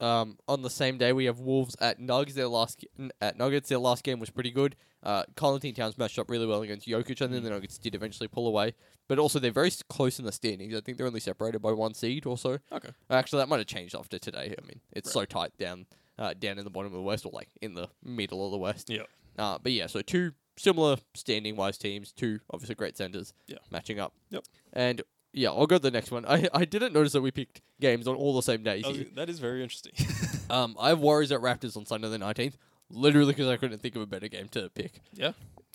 Um, 0.00 0.38
on 0.48 0.62
the 0.62 0.70
same 0.70 0.96
day, 0.96 1.12
we 1.12 1.26
have 1.26 1.40
Wolves 1.40 1.76
at 1.78 2.00
Nugs. 2.00 2.32
Their 2.32 2.48
last 2.48 2.78
g- 2.80 2.88
at 3.20 3.36
Nuggets. 3.36 3.68
Their 3.68 3.78
last 3.78 4.02
game 4.02 4.18
was 4.18 4.30
pretty 4.30 4.50
good. 4.50 4.74
Uh, 5.02 5.24
Towns 5.36 5.98
matched 5.98 6.18
up 6.18 6.30
really 6.30 6.46
well 6.46 6.62
against 6.62 6.88
Jokic, 6.88 7.20
and 7.20 7.34
then 7.34 7.42
the 7.42 7.50
Nuggets 7.50 7.76
did 7.76 7.94
eventually 7.94 8.26
pull 8.28 8.46
away. 8.46 8.72
But 9.08 9.18
also, 9.18 9.38
they're 9.38 9.50
very 9.50 9.70
close 9.90 10.18
in 10.18 10.24
the 10.24 10.32
standings. 10.32 10.74
I 10.74 10.80
think 10.80 10.96
they're 10.96 11.06
only 11.06 11.20
separated 11.20 11.60
by 11.60 11.72
one 11.72 11.92
seed 11.92 12.24
or 12.24 12.38
so. 12.38 12.58
Okay. 12.72 12.90
Actually, 13.10 13.40
that 13.40 13.48
might 13.50 13.58
have 13.58 13.66
changed 13.66 13.94
after 13.94 14.18
today. 14.18 14.54
I 14.56 14.66
mean, 14.66 14.80
it's 14.92 15.12
so 15.12 15.26
tight 15.26 15.52
down, 15.58 15.86
uh, 16.18 16.32
down 16.32 16.56
in 16.58 16.64
the 16.64 16.70
bottom 16.70 16.92
of 16.92 16.96
the 16.96 17.02
West, 17.02 17.26
or 17.26 17.32
like 17.32 17.48
in 17.60 17.74
the 17.74 17.88
middle 18.02 18.44
of 18.46 18.52
the 18.52 18.58
West. 18.58 18.88
Yeah. 18.88 19.02
Uh, 19.38 19.58
but 19.62 19.72
yeah, 19.72 19.86
so 19.86 20.00
two 20.00 20.32
similar 20.60 20.96
standing-wise 21.14 21.78
teams, 21.78 22.12
two 22.12 22.40
obviously 22.52 22.74
great 22.74 22.96
centers. 22.96 23.32
Yeah. 23.46 23.58
Matching 23.70 23.98
up. 23.98 24.12
Yep. 24.30 24.44
And 24.72 25.02
yeah, 25.32 25.48
I'll 25.50 25.66
go 25.66 25.76
to 25.76 25.82
the 25.82 25.90
next 25.90 26.10
one. 26.10 26.24
I 26.28 26.48
I 26.52 26.64
didn't 26.64 26.92
notice 26.92 27.12
that 27.12 27.22
we 27.22 27.30
picked 27.30 27.60
games 27.80 28.06
on 28.06 28.14
all 28.16 28.34
the 28.34 28.42
same 28.42 28.62
days. 28.62 28.84
That 28.84 29.14
that 29.16 29.28
is 29.30 29.38
very 29.38 29.62
interesting. 29.62 29.92
Um, 30.50 30.74
I 30.80 30.88
have 30.88 30.98
Warriors 30.98 31.30
at 31.30 31.38
Raptors 31.40 31.76
on 31.76 31.86
Sunday 31.86 32.08
the 32.08 32.18
nineteenth, 32.18 32.56
literally 32.90 33.30
because 33.32 33.46
I 33.46 33.56
couldn't 33.56 33.78
think 33.78 33.94
of 33.94 34.02
a 34.02 34.06
better 34.06 34.26
game 34.26 34.48
to 34.48 34.68
pick. 34.70 35.00
Yeah. 35.12 35.30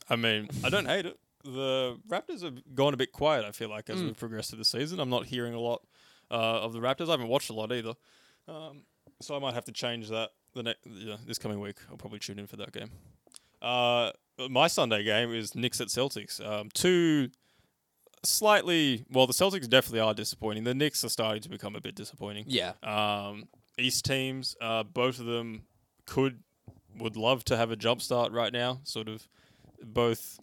I 0.09 0.17
mean, 0.17 0.49
I 0.65 0.69
don't 0.69 0.85
hate 0.85 1.05
it. 1.05 1.17
The 1.45 1.97
Raptors 2.09 2.41
have 2.43 2.57
gone 2.75 2.93
a 2.93 2.97
bit 2.97 3.13
quiet, 3.13 3.45
I 3.45 3.51
feel 3.51 3.69
like, 3.69 3.89
as 3.89 4.01
Mm. 4.01 4.07
we've 4.07 4.17
progressed 4.17 4.49
through 4.49 4.57
the 4.59 4.65
season. 4.65 4.99
I'm 4.99 5.09
not 5.09 5.27
hearing 5.27 5.53
a 5.53 5.61
lot 5.61 5.81
uh, 6.29 6.33
of 6.65 6.73
the 6.73 6.79
Raptors. 6.79 7.07
I 7.07 7.11
haven't 7.11 7.29
watched 7.29 7.49
a 7.49 7.53
lot 7.53 7.71
either. 7.71 7.93
Um, 8.49 8.81
so 9.21 9.33
I 9.33 9.39
might 9.39 9.53
have 9.53 9.63
to 9.63 9.71
change 9.71 10.09
that 10.09 10.31
the 10.53 10.63
ne- 10.63 10.75
yeah, 10.85 11.15
this 11.25 11.37
coming 11.37 11.61
week. 11.61 11.77
I'll 11.89 11.95
probably 11.95 12.19
tune 12.19 12.37
in 12.37 12.45
for 12.47 12.57
that 12.57 12.73
game. 12.73 12.91
Uh, 13.61 14.11
my 14.49 14.67
Sunday 14.67 15.03
game 15.03 15.33
is 15.33 15.55
Knicks 15.55 15.79
at 15.81 15.87
Celtics. 15.87 16.45
Um, 16.45 16.69
two 16.73 17.29
slightly, 18.23 19.05
well, 19.11 19.27
the 19.27 19.33
Celtics 19.33 19.69
definitely 19.69 19.99
are 20.01 20.13
disappointing. 20.13 20.63
The 20.63 20.73
Knicks 20.73 21.03
are 21.03 21.09
starting 21.09 21.41
to 21.43 21.49
become 21.49 21.75
a 21.75 21.81
bit 21.81 21.95
disappointing. 21.95 22.45
Yeah, 22.47 22.73
Um, 22.83 23.47
East 23.77 24.05
teams, 24.05 24.55
uh, 24.61 24.83
both 24.83 25.19
of 25.19 25.25
them 25.25 25.63
could 26.05 26.41
would 26.97 27.17
love 27.17 27.43
to 27.43 27.57
have 27.57 27.71
a 27.71 27.75
jump 27.75 28.01
start 28.01 28.31
right 28.31 28.53
now. 28.53 28.79
Sort 28.85 29.09
of 29.09 29.27
both 29.83 30.39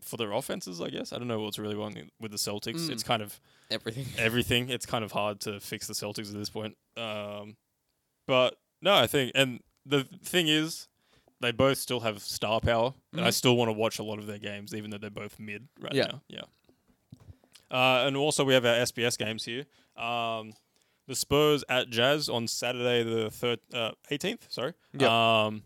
for 0.00 0.16
their 0.16 0.32
offenses, 0.32 0.80
I 0.80 0.90
guess. 0.90 1.12
I 1.12 1.18
don't 1.18 1.28
know 1.28 1.40
what's 1.40 1.60
really 1.60 1.76
wrong 1.76 1.94
with 2.20 2.32
the 2.32 2.36
Celtics. 2.38 2.80
Mm. 2.88 2.90
It's 2.90 3.04
kind 3.04 3.22
of 3.22 3.40
everything. 3.70 4.06
everything. 4.18 4.68
It's 4.68 4.84
kind 4.84 5.04
of 5.04 5.12
hard 5.12 5.40
to 5.42 5.60
fix 5.60 5.86
the 5.86 5.94
Celtics 5.94 6.28
at 6.32 6.34
this 6.38 6.50
point. 6.50 6.76
Um, 6.96 7.56
but 8.26 8.56
no, 8.80 8.94
I 8.94 9.06
think, 9.06 9.30
and 9.36 9.60
the 9.86 10.04
thing 10.24 10.48
is, 10.48 10.88
they 11.42 11.52
both 11.52 11.76
still 11.78 12.00
have 12.00 12.22
star 12.22 12.60
power, 12.60 12.94
and 13.12 13.20
I 13.20 13.28
Mhm. 13.28 13.34
still 13.34 13.56
want 13.56 13.68
to 13.68 13.72
watch 13.74 13.98
a 13.98 14.02
lot 14.02 14.18
of 14.18 14.26
their 14.26 14.38
games, 14.38 14.74
even 14.74 14.90
though 14.90 14.98
they're 14.98 15.10
both 15.10 15.38
mid 15.38 15.68
right 15.78 15.92
Yeah. 15.94 16.04
now. 16.06 16.22
Yeah. 16.28 16.42
Uh, 17.70 18.04
and 18.06 18.16
also, 18.16 18.44
we 18.44 18.54
have 18.54 18.64
our 18.64 18.74
SBS 18.74 19.16
games 19.16 19.44
here. 19.44 19.64
Um, 19.96 20.52
the 21.06 21.14
Spurs 21.14 21.64
at 21.68 21.90
Jazz 21.90 22.28
on 22.28 22.46
Saturday 22.46 23.02
the 23.02 23.30
third, 23.30 23.60
uh, 23.72 23.92
18th. 24.10 24.46
Sorry. 24.50 24.74
Yep. 24.98 25.10
Um, 25.10 25.64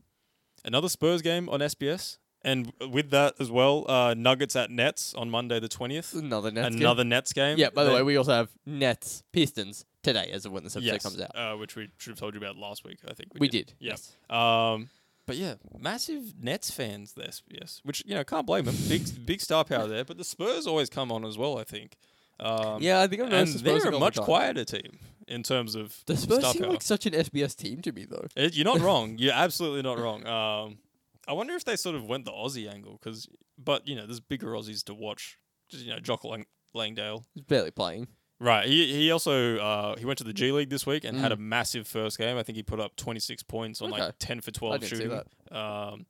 another 0.64 0.88
Spurs 0.88 1.20
game 1.22 1.48
on 1.48 1.60
SBS, 1.60 2.18
and 2.42 2.72
with 2.80 3.10
that 3.10 3.34
as 3.40 3.50
well, 3.50 3.84
uh, 3.90 4.14
Nuggets 4.14 4.54
at 4.56 4.70
Nets 4.70 5.14
on 5.14 5.30
Monday 5.30 5.58
the 5.60 5.68
20th. 5.68 6.14
Another 6.14 6.50
Nets 6.50 6.76
game. 6.76 7.08
Nets 7.08 7.32
game. 7.32 7.58
Yeah. 7.58 7.70
By 7.70 7.84
the 7.84 7.92
way, 7.92 8.02
we 8.02 8.16
also 8.16 8.32
have 8.32 8.50
Nets 8.64 9.24
Pistons 9.32 9.84
today, 10.02 10.30
as 10.32 10.46
of 10.46 10.52
when 10.52 10.62
this 10.62 10.76
episode 10.76 10.92
yes, 10.92 11.02
comes 11.02 11.20
out. 11.20 11.34
uh, 11.36 11.56
which 11.56 11.74
we 11.74 11.88
should 11.98 12.12
have 12.12 12.18
told 12.20 12.34
you 12.34 12.40
about 12.40 12.56
last 12.56 12.84
week. 12.84 12.98
I 13.08 13.14
think 13.14 13.32
we 13.38 13.48
did. 13.48 13.72
Yeah. 13.80 13.90
Yes. 13.92 14.16
Um, 14.30 14.90
but 15.26 15.36
yeah, 15.36 15.54
massive 15.78 16.34
Nets 16.40 16.70
fans 16.70 17.12
there. 17.14 17.30
Yes, 17.48 17.80
which 17.84 18.02
you 18.06 18.14
know 18.14 18.24
can't 18.24 18.46
blame 18.46 18.64
them. 18.64 18.76
Big 18.88 19.26
big 19.26 19.40
star 19.40 19.64
power 19.64 19.86
there. 19.86 20.04
But 20.04 20.18
the 20.18 20.24
Spurs 20.24 20.66
always 20.66 20.88
come 20.88 21.10
on 21.12 21.24
as 21.24 21.36
well. 21.36 21.58
I 21.58 21.64
think. 21.64 21.96
Um, 22.38 22.82
yeah, 22.82 23.00
I 23.00 23.06
think 23.06 23.22
I've 23.22 23.28
and 23.28 23.32
noticed 23.36 23.64
the 23.64 23.70
Spurs 23.70 23.82
they're 23.84 23.92
a 23.92 23.98
much 23.98 24.16
the 24.16 24.22
quieter 24.22 24.64
team 24.64 24.98
in 25.26 25.42
terms 25.42 25.74
of 25.74 25.96
The 26.06 26.16
Spurs 26.18 26.46
seem 26.52 26.62
power. 26.62 26.72
like 26.72 26.82
such 26.82 27.06
an 27.06 27.14
SBS 27.14 27.56
team 27.56 27.80
to 27.80 27.92
me, 27.92 28.04
though. 28.04 28.26
Uh, 28.36 28.50
You're 28.52 28.66
not 28.66 28.80
wrong. 28.82 29.16
You're 29.18 29.32
absolutely 29.32 29.80
not 29.82 29.98
wrong. 29.98 30.26
Um, 30.26 30.78
I 31.26 31.32
wonder 31.32 31.54
if 31.54 31.64
they 31.64 31.76
sort 31.76 31.96
of 31.96 32.04
went 32.04 32.26
the 32.26 32.32
Aussie 32.32 32.70
angle 32.72 32.98
because, 33.02 33.26
but 33.58 33.88
you 33.88 33.96
know, 33.96 34.04
there's 34.06 34.20
bigger 34.20 34.48
Aussies 34.48 34.84
to 34.84 34.94
watch. 34.94 35.38
Just 35.70 35.84
you 35.84 35.90
know, 35.92 35.98
Jock 35.98 36.24
Lang- 36.24 36.44
Landale. 36.74 37.24
He's 37.34 37.44
barely 37.44 37.70
playing. 37.70 38.06
Right. 38.38 38.66
He 38.68 38.92
he 38.92 39.10
also 39.10 39.56
uh, 39.58 39.96
he 39.96 40.04
went 40.04 40.18
to 40.18 40.24
the 40.24 40.32
G 40.34 40.52
League 40.52 40.68
this 40.70 40.84
week 40.86 41.04
and 41.04 41.16
had 41.18 41.32
Mm. 41.32 41.36
a 41.36 41.38
massive 41.38 41.88
first 41.88 42.18
game. 42.18 42.36
I 42.36 42.42
think 42.42 42.56
he 42.56 42.62
put 42.62 42.80
up 42.80 42.94
26 42.96 43.42
points 43.44 43.80
on 43.80 43.92
Okay. 43.92 44.02
like 44.02 44.14
10 44.18 44.40
for 44.42 44.50
I 44.50 44.52
12 44.52 44.80
didn't 44.80 44.90
see 44.90 44.96
shooting. 45.04 45.20
that. 45.50 45.56
Um, 45.58 46.06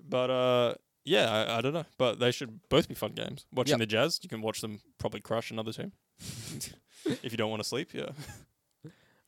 but 0.00 0.30
uh, 0.30 0.74
yeah, 1.04 1.30
I, 1.30 1.58
I 1.58 1.60
don't 1.60 1.72
know. 1.74 1.84
But 1.96 2.18
they 2.18 2.32
should 2.32 2.60
both 2.68 2.88
be 2.88 2.94
fun 2.94 3.12
games. 3.12 3.46
Watching 3.52 3.72
Yep. 3.74 3.78
the 3.80 3.86
Jazz, 3.86 4.18
you 4.22 4.28
can 4.28 4.42
watch 4.42 4.60
them 4.62 4.80
probably 4.98 5.20
crush 5.20 5.50
another 5.52 5.72
team. 5.72 5.92
if 7.04 7.30
you 7.30 7.36
don't 7.36 7.50
want 7.50 7.62
to 7.62 7.68
sleep, 7.68 7.90
yeah. 7.94 8.10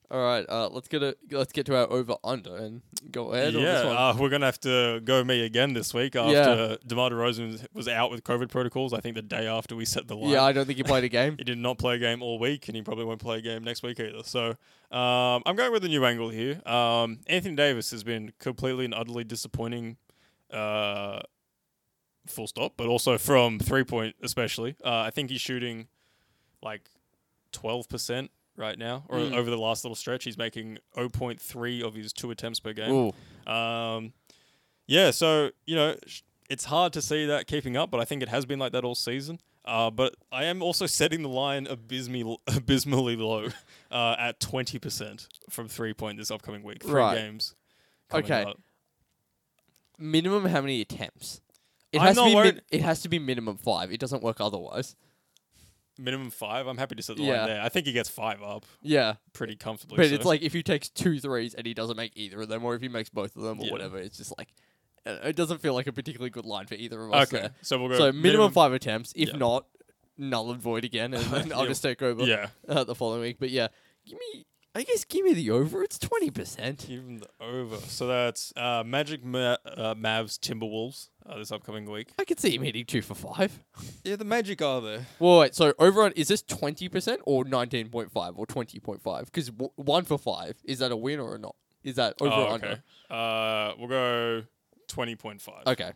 All 0.09 0.23
right, 0.23 0.47
uh, 0.49 0.69
let's 0.69 0.87
get 0.87 1.03
a 1.03 1.17
let's 1.33 1.53
get 1.53 1.67
to 1.67 1.77
our 1.77 1.91
over 1.91 2.15
under 2.23 2.57
and 2.57 2.81
go 3.11 3.33
ahead. 3.33 3.57
on 3.57 3.61
yeah, 3.63 3.73
this 3.73 3.85
one. 3.87 3.97
uh, 3.97 4.15
we're 4.17 4.29
gonna 4.29 4.47
have 4.47 4.61
to 4.61 5.01
go 5.03 5.25
me 5.25 5.45
again 5.45 5.73
this 5.73 5.93
week 5.93 6.15
after 6.15 6.33
Yeah. 6.33 6.77
DeMar 6.87 7.11
DeRozan 7.11 7.67
was- 7.75 7.89
out 7.89 8.13
with 8.13 8.23
COVID 8.23 8.49
protocols. 8.49 8.93
I 8.93 9.01
think 9.01 9.17
the 9.17 9.23
day 9.23 9.49
after 9.49 9.75
we 9.75 9.85
set 9.85 10.07
the 10.07 10.15
line. 10.17 10.31
yeah, 10.31 10.45
I 10.45 10.53
don't 10.53 10.65
think 10.65 10.77
he 10.77 10.85
played 10.85 11.03
a 11.03 11.09
game. 11.09 11.35
He 11.39 11.45
did 11.45 11.59
not 11.59 11.79
play 11.79 11.97
a 11.97 11.99
game 11.99 12.23
all 12.23 12.39
week, 12.39 12.69
and 12.69 12.77
he 12.77 12.83
probably 12.83 13.05
won't 13.05 13.21
play 13.21 13.39
a 13.39 13.41
game 13.41 13.65
next 13.65 13.83
week 13.83 13.99
either. 13.99 14.23
So 14.23 14.51
um, 14.97 15.43
I'm 15.45 15.57
going 15.57 15.73
with 15.73 15.85
a 15.85 15.89
new 15.89 16.05
angle 16.05 16.29
here. 16.29 16.61
Um, 16.67 17.19
Anthony 17.27 17.57
Davis 17.57 17.91
has 17.91 18.05
been 18.05 18.33
completely 18.39 18.85
and 18.85 18.95
utterly 18.95 19.25
disappointing, 19.25 19.97
uh, 20.53 21.21
full 22.29 22.47
stop, 22.47 22.75
but 22.77 22.87
also 22.87 23.19
from 23.19 23.59
three 23.59 23.83
point, 23.83 24.15
especially. 24.23 24.77
Uh, 24.85 25.01
I 25.01 25.11
think 25.11 25.31
he's 25.31 25.41
shooting 25.41 25.89
like 26.63 26.91
12% 27.53 28.29
right 28.57 28.79
now, 28.79 29.05
or 29.09 29.19
Mm. 29.19 29.33
over 29.35 29.51
the 29.51 29.59
last 29.59 29.85
little 29.85 29.95
stretch. 29.95 30.25
He's 30.25 30.39
making 30.39 30.79
0.3 30.97 31.83
of 31.83 31.95
his 31.95 32.13
two 32.13 32.31
attempts 32.31 32.61
per 32.61 32.73
game. 32.73 33.13
Um, 33.47 34.13
yeah, 34.87 35.11
so 35.11 35.51
you 35.67 35.75
know 35.77 35.97
it's 36.49 36.65
hard 36.67 36.93
to 36.95 37.03
see 37.03 37.27
that 37.27 37.47
keeping 37.47 37.77
up, 37.77 37.91
but 37.91 38.01
I 38.01 38.05
think 38.05 38.23
it 38.23 38.29
has 38.29 38.47
been 38.47 38.59
like 38.59 38.73
that 38.73 38.85
all 38.85 38.95
season. 38.95 39.41
Uh, 39.65 39.91
but 39.91 40.15
I 40.31 40.45
am 40.45 40.63
also 40.63 40.87
setting 40.87 41.23
the 41.23 41.29
line 41.29 41.67
abysmally, 41.67 42.39
abysmally 42.47 43.17
low 43.17 43.49
uh, 43.91 44.15
at 44.19 44.39
twenty 44.41 44.79
percent 44.79 45.27
from 45.51 45.67
three 45.69 45.93
point 45.93 46.19
this 46.19 46.31
upcoming 46.31 46.63
week. 46.63 46.83
Three 46.85 46.93
Right. 46.93 47.17
games. 47.17 47.55
Okay. 48.15 48.43
up. 48.45 48.59
minimum 49.99 50.45
how 50.47 50.61
many 50.61 50.81
attempts? 50.81 51.41
It 51.93 52.01
I'm 52.01 52.07
has 52.09 52.17
to 52.17 52.25
be. 52.25 52.35
Min- 52.35 52.61
it 52.71 52.81
has 52.83 53.01
to 53.03 53.09
be 53.09 53.19
minimum 53.19 53.57
five. 53.57 53.91
It 53.93 53.99
doesn't 54.01 54.23
work 54.23 54.41
otherwise. 54.41 54.95
Minimum 55.99 56.31
five. 56.31 56.67
I'm 56.67 56.77
happy 56.79 56.95
to 56.95 57.03
set 57.03 57.17
the 57.17 57.23
Yeah. 57.23 57.39
line 57.41 57.47
there. 57.49 57.63
I 57.63 57.69
think 57.69 57.87
he 57.87 57.93
gets 57.93 58.09
five 58.09 58.43
up 58.43 58.67
Yeah, 58.83 59.15
pretty 59.33 59.57
comfortably. 59.57 59.97
but 59.97 60.09
so. 60.09 60.15
it's 60.15 60.25
like 60.25 60.43
if 60.43 60.53
he 60.53 60.63
takes 60.63 60.89
two 60.89 61.19
threes 61.21 61.55
and 61.55 61.67
he 61.67 61.73
doesn't 61.75 61.97
make 61.97 62.13
either 62.17 62.43
of 62.43 62.49
them, 62.49 62.65
or 62.65 62.75
if 62.75 62.83
he 62.83 62.89
makes 62.89 63.09
both 63.09 63.35
of 63.37 63.43
them, 63.43 63.61
or 63.61 63.67
Yeah. 63.67 63.73
whatever, 63.73 63.99
it's 63.99 64.17
just 64.19 64.33
like 64.39 64.49
uh, 65.07 65.19
it 65.25 65.37
doesn't 65.37 65.61
feel 65.63 65.73
like 65.73 65.87
a 65.87 65.93
particularly 65.93 66.31
good 66.31 66.45
line 66.45 66.67
for 66.67 66.75
either 66.75 67.01
of 67.05 67.13
us. 67.13 67.29
okay. 67.33 67.43
there. 67.43 67.55
So 67.63 67.79
we'll 67.79 67.89
go 67.91 67.99
So 67.99 68.13
minimum, 68.13 68.51
five 68.53 68.73
attempts. 68.73 69.13
If 69.17 69.29
Yeah. 69.31 69.37
not, 69.37 69.67
null 70.19 70.51
and 70.51 70.61
void 70.61 70.85
again, 70.85 71.15
and 71.15 71.25
then 71.33 71.53
I'll 71.53 71.67
just 71.67 71.83
take 71.83 72.03
over 72.03 72.25
Yeah. 72.25 72.49
uh, 72.69 72.83
the 72.85 72.95
following 72.95 73.21
week. 73.21 73.37
But 73.39 73.51
yeah, 73.51 73.69
give 74.05 74.19
me. 74.19 74.47
I 74.77 74.83
guess 74.83 75.07
give 75.07 75.25
me 75.25 75.33
the 75.33 75.51
over. 75.53 75.83
It's 75.83 75.99
twenty 75.99 76.31
percent. 76.31 76.91
Even 76.91 77.21
the 77.21 77.29
over. 77.41 77.79
So 77.79 78.07
that's 78.07 78.53
uh, 78.57 78.83
Magic 78.85 79.25
Ma- 79.25 79.57
uh, 79.65 79.95
Mavs 79.95 80.39
Timberwolves 80.39 81.09
uh, 81.25 81.39
this 81.39 81.51
upcoming 81.51 81.91
week. 81.91 82.11
I 82.19 82.25
could 82.27 82.39
see 82.39 82.55
him 82.55 82.61
hitting 82.63 82.85
two 82.85 83.01
for 83.01 83.15
five. 83.15 83.59
Yeah, 84.05 84.17
the 84.17 84.27
Magic 84.27 84.61
are 84.61 84.83
there. 84.83 85.07
Well, 85.19 85.39
wait. 85.39 85.55
So 85.55 85.73
over 85.79 86.03
on 86.03 86.13
is 86.13 86.29
this 86.29 86.43
twenty 86.43 86.91
percent 86.91 87.23
or 87.25 87.47
nineteen 87.47 87.89
point 87.89 88.13
five 88.13 88.35
or 88.37 88.45
twenty 88.45 88.79
point 88.79 89.01
five? 89.01 89.25
Because 89.25 89.49
w- 89.49 89.73
one 89.77 90.05
for 90.05 90.19
five 90.19 90.59
is 90.63 90.81
that 90.81 90.93
a 90.93 90.97
win 90.97 91.21
or 91.21 91.39
not? 91.39 91.57
Is 91.83 91.97
that 91.97 92.17
over 92.21 92.35
oh, 92.35 92.43
or 92.43 92.53
okay. 92.53 92.53
under? 92.53 92.83
Uh, 93.09 93.75
we'll 93.79 93.89
go 93.89 94.43
twenty 94.89 95.17
point 95.17 95.41
five. 95.41 95.67
Okay. 95.67 95.93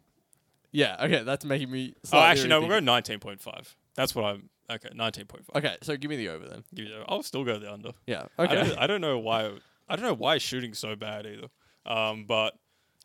Yeah. 0.72 0.96
Okay. 1.02 1.22
That's 1.22 1.44
making 1.44 1.70
me. 1.70 1.92
Oh, 1.96 2.08
slightly 2.08 2.30
actually, 2.30 2.48
no, 2.48 2.60
we'll 2.60 2.70
rethink- 2.70 2.72
go 2.72 2.80
nineteen 2.80 3.18
point 3.18 3.42
five. 3.42 3.76
That's 3.94 4.14
what 4.14 4.24
I'm. 4.24 4.48
Okay, 4.70 4.88
nineteen 4.94 5.26
point 5.26 5.44
five. 5.46 5.64
Okay. 5.64 5.76
So 5.82 5.96
give 5.96 6.08
me 6.10 6.16
the 6.16 6.28
over 6.28 6.48
then. 6.48 6.64
Give 6.74 6.86
you. 6.86 7.02
I'll 7.08 7.22
still 7.22 7.44
go 7.44 7.58
the 7.58 7.72
under. 7.72 7.90
Yeah. 8.06 8.24
I 8.38 8.44
Okay. 8.44 8.54
don't, 8.54 8.78
I 8.78 8.86
don't 8.86 9.00
know 9.00 9.18
why. 9.18 9.50
I 9.88 9.96
don't 9.96 10.04
know 10.04 10.14
why 10.14 10.38
shooting's 10.38 10.78
so 10.78 10.94
bad 10.96 11.26
either. 11.26 11.48
Um, 11.86 12.24
but 12.26 12.54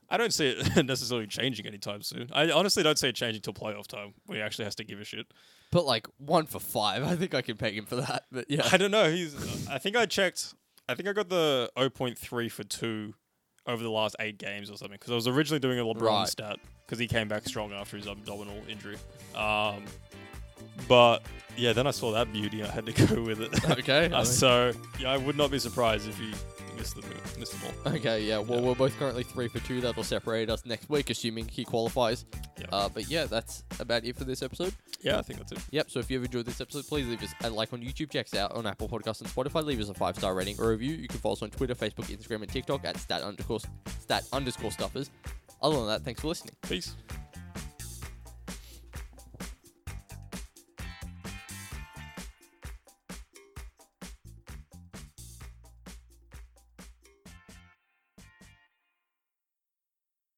I 0.10 0.18
don't 0.18 0.34
see 0.34 0.50
it 0.50 0.86
necessarily 0.86 1.26
changing 1.28 1.66
anytime 1.66 2.02
soon. 2.04 2.30
I 2.34 2.52
honestly 2.52 2.84
don't 2.84 3.00
see 3.00 3.08
it 3.10 3.16
changing 3.16 3.42
till 3.42 3.54
playoff 3.54 3.88
time 3.88 4.14
when 4.28 4.38
he 4.38 4.42
actually 4.44 4.66
has 4.66 4.76
to 4.76 4.84
give 4.84 5.00
a 5.00 5.04
shit. 5.04 5.26
But 5.72 5.86
like 5.86 6.08
one 6.18 6.46
for 6.46 6.60
five, 6.60 7.04
I 7.08 7.16
think 7.16 7.34
I 7.34 7.42
can 7.42 7.58
peg 7.58 7.76
him 7.76 7.86
for 7.86 7.96
that. 7.98 8.26
But 8.32 8.46
yeah. 8.50 8.68
I 8.72 8.78
don't 8.78 8.92
know. 8.92 9.10
He's. 9.10 9.34
I 9.68 9.78
think 9.80 9.96
I 9.96 10.06
checked. 10.06 10.54
I 10.88 10.94
think 10.94 11.10
I 11.10 11.14
got 11.14 11.30
the 11.30 11.72
0.3 11.76 12.52
for 12.52 12.64
two 12.64 13.16
over 13.66 13.82
the 13.82 13.90
last 13.90 14.16
eight 14.20 14.38
games 14.38 14.70
or 14.70 14.78
something 14.78 14.94
because 15.00 15.12
I 15.12 15.16
was 15.16 15.28
originally 15.28 15.60
doing 15.60 15.80
a 15.80 15.84
LeBron 15.84 16.02
Right. 16.02 16.28
stat 16.28 16.60
because 16.86 17.00
he 17.00 17.08
came 17.08 17.28
back 17.28 17.48
strong 17.48 17.74
after 17.74 17.98
his 17.98 18.06
abdominal 18.08 18.62
injury. 18.70 18.98
Um, 19.34 19.86
but 20.88 21.22
yeah, 21.58 21.74
then 21.74 21.88
I 21.88 21.92
saw 21.92 22.12
that 22.12 22.32
beauty. 22.34 22.64
I 22.64 22.68
had 22.68 22.86
to 22.86 22.92
go 23.08 23.22
with 23.22 23.42
it. 23.42 23.70
Okay. 23.70 24.06
I 24.12 24.16
Uh, 24.16 24.18
mean- 24.18 24.26
so 24.26 24.72
yeah, 25.00 25.12
I 25.12 25.18
would 25.18 25.38
not 25.38 25.52
be 25.52 25.60
surprised 25.60 26.08
if 26.08 26.18
he 26.18 26.34
missed 26.78 26.96
the 26.96 27.04
missed 27.40 27.54
the 27.54 27.60
ball. 27.84 27.94
Okay, 27.96 28.22
yeah. 28.24 28.40
Well, 28.40 28.60
Yeah. 28.60 28.68
we're 28.68 28.76
both 28.76 28.98
currently 29.00 29.24
three 29.24 29.48
for 29.48 29.60
two. 29.60 29.80
That'll 29.82 30.04
separate 30.04 30.50
us 30.50 30.66
next 30.66 30.90
week, 30.90 31.10
assuming 31.10 31.48
he 31.48 31.64
qualifies. 31.64 32.26
Yeah. 32.60 32.66
Uh, 32.72 32.90
but 32.90 33.10
yeah, 33.10 33.26
that's 33.26 33.64
about 33.80 34.04
it 34.04 34.16
for 34.18 34.26
this 34.26 34.42
episode. 34.44 34.74
Yeah, 35.02 35.18
I 35.20 35.22
think 35.22 35.40
that's 35.40 35.52
it. 35.54 35.60
Yep. 35.72 35.92
So 35.92 36.00
if 36.00 36.10
you 36.12 36.18
have 36.18 36.26
enjoyed 36.26 36.46
this 36.46 36.60
episode, 36.60 36.86
please 36.88 37.08
leave 37.08 37.22
us 37.24 37.34
a 37.44 37.50
like 37.50 37.72
on 37.74 37.82
YouTube. 37.82 38.10
Check 38.12 38.26
us 38.28 38.34
out 38.36 38.52
on 38.54 38.66
Apple 38.66 38.90
Podcasts 38.90 39.22
and 39.22 39.30
Spotify. 39.30 39.64
Leave 39.64 39.80
us 39.80 39.88
a 39.90 39.94
five 39.94 40.16
star 40.18 40.34
rating 40.36 40.60
or 40.60 40.70
review. 40.70 40.94
You 40.96 41.08
can 41.08 41.20
follow 41.20 41.34
us 41.34 41.42
on 41.44 41.50
Twitter, 41.52 41.76
Facebook, 41.76 42.06
Instagram, 42.16 42.42
and 42.42 42.50
TikTok 42.50 42.84
at 42.86 42.98
stat 42.98 43.22
underscore 43.22 43.60
stat 44.00 44.24
underscore 44.34 44.72
stuffers. 44.72 45.10
Other 45.62 45.78
than 45.78 45.88
that, 45.88 46.02
thanks 46.04 46.20
for 46.22 46.28
listening. 46.28 46.56
Peace. 46.68 46.96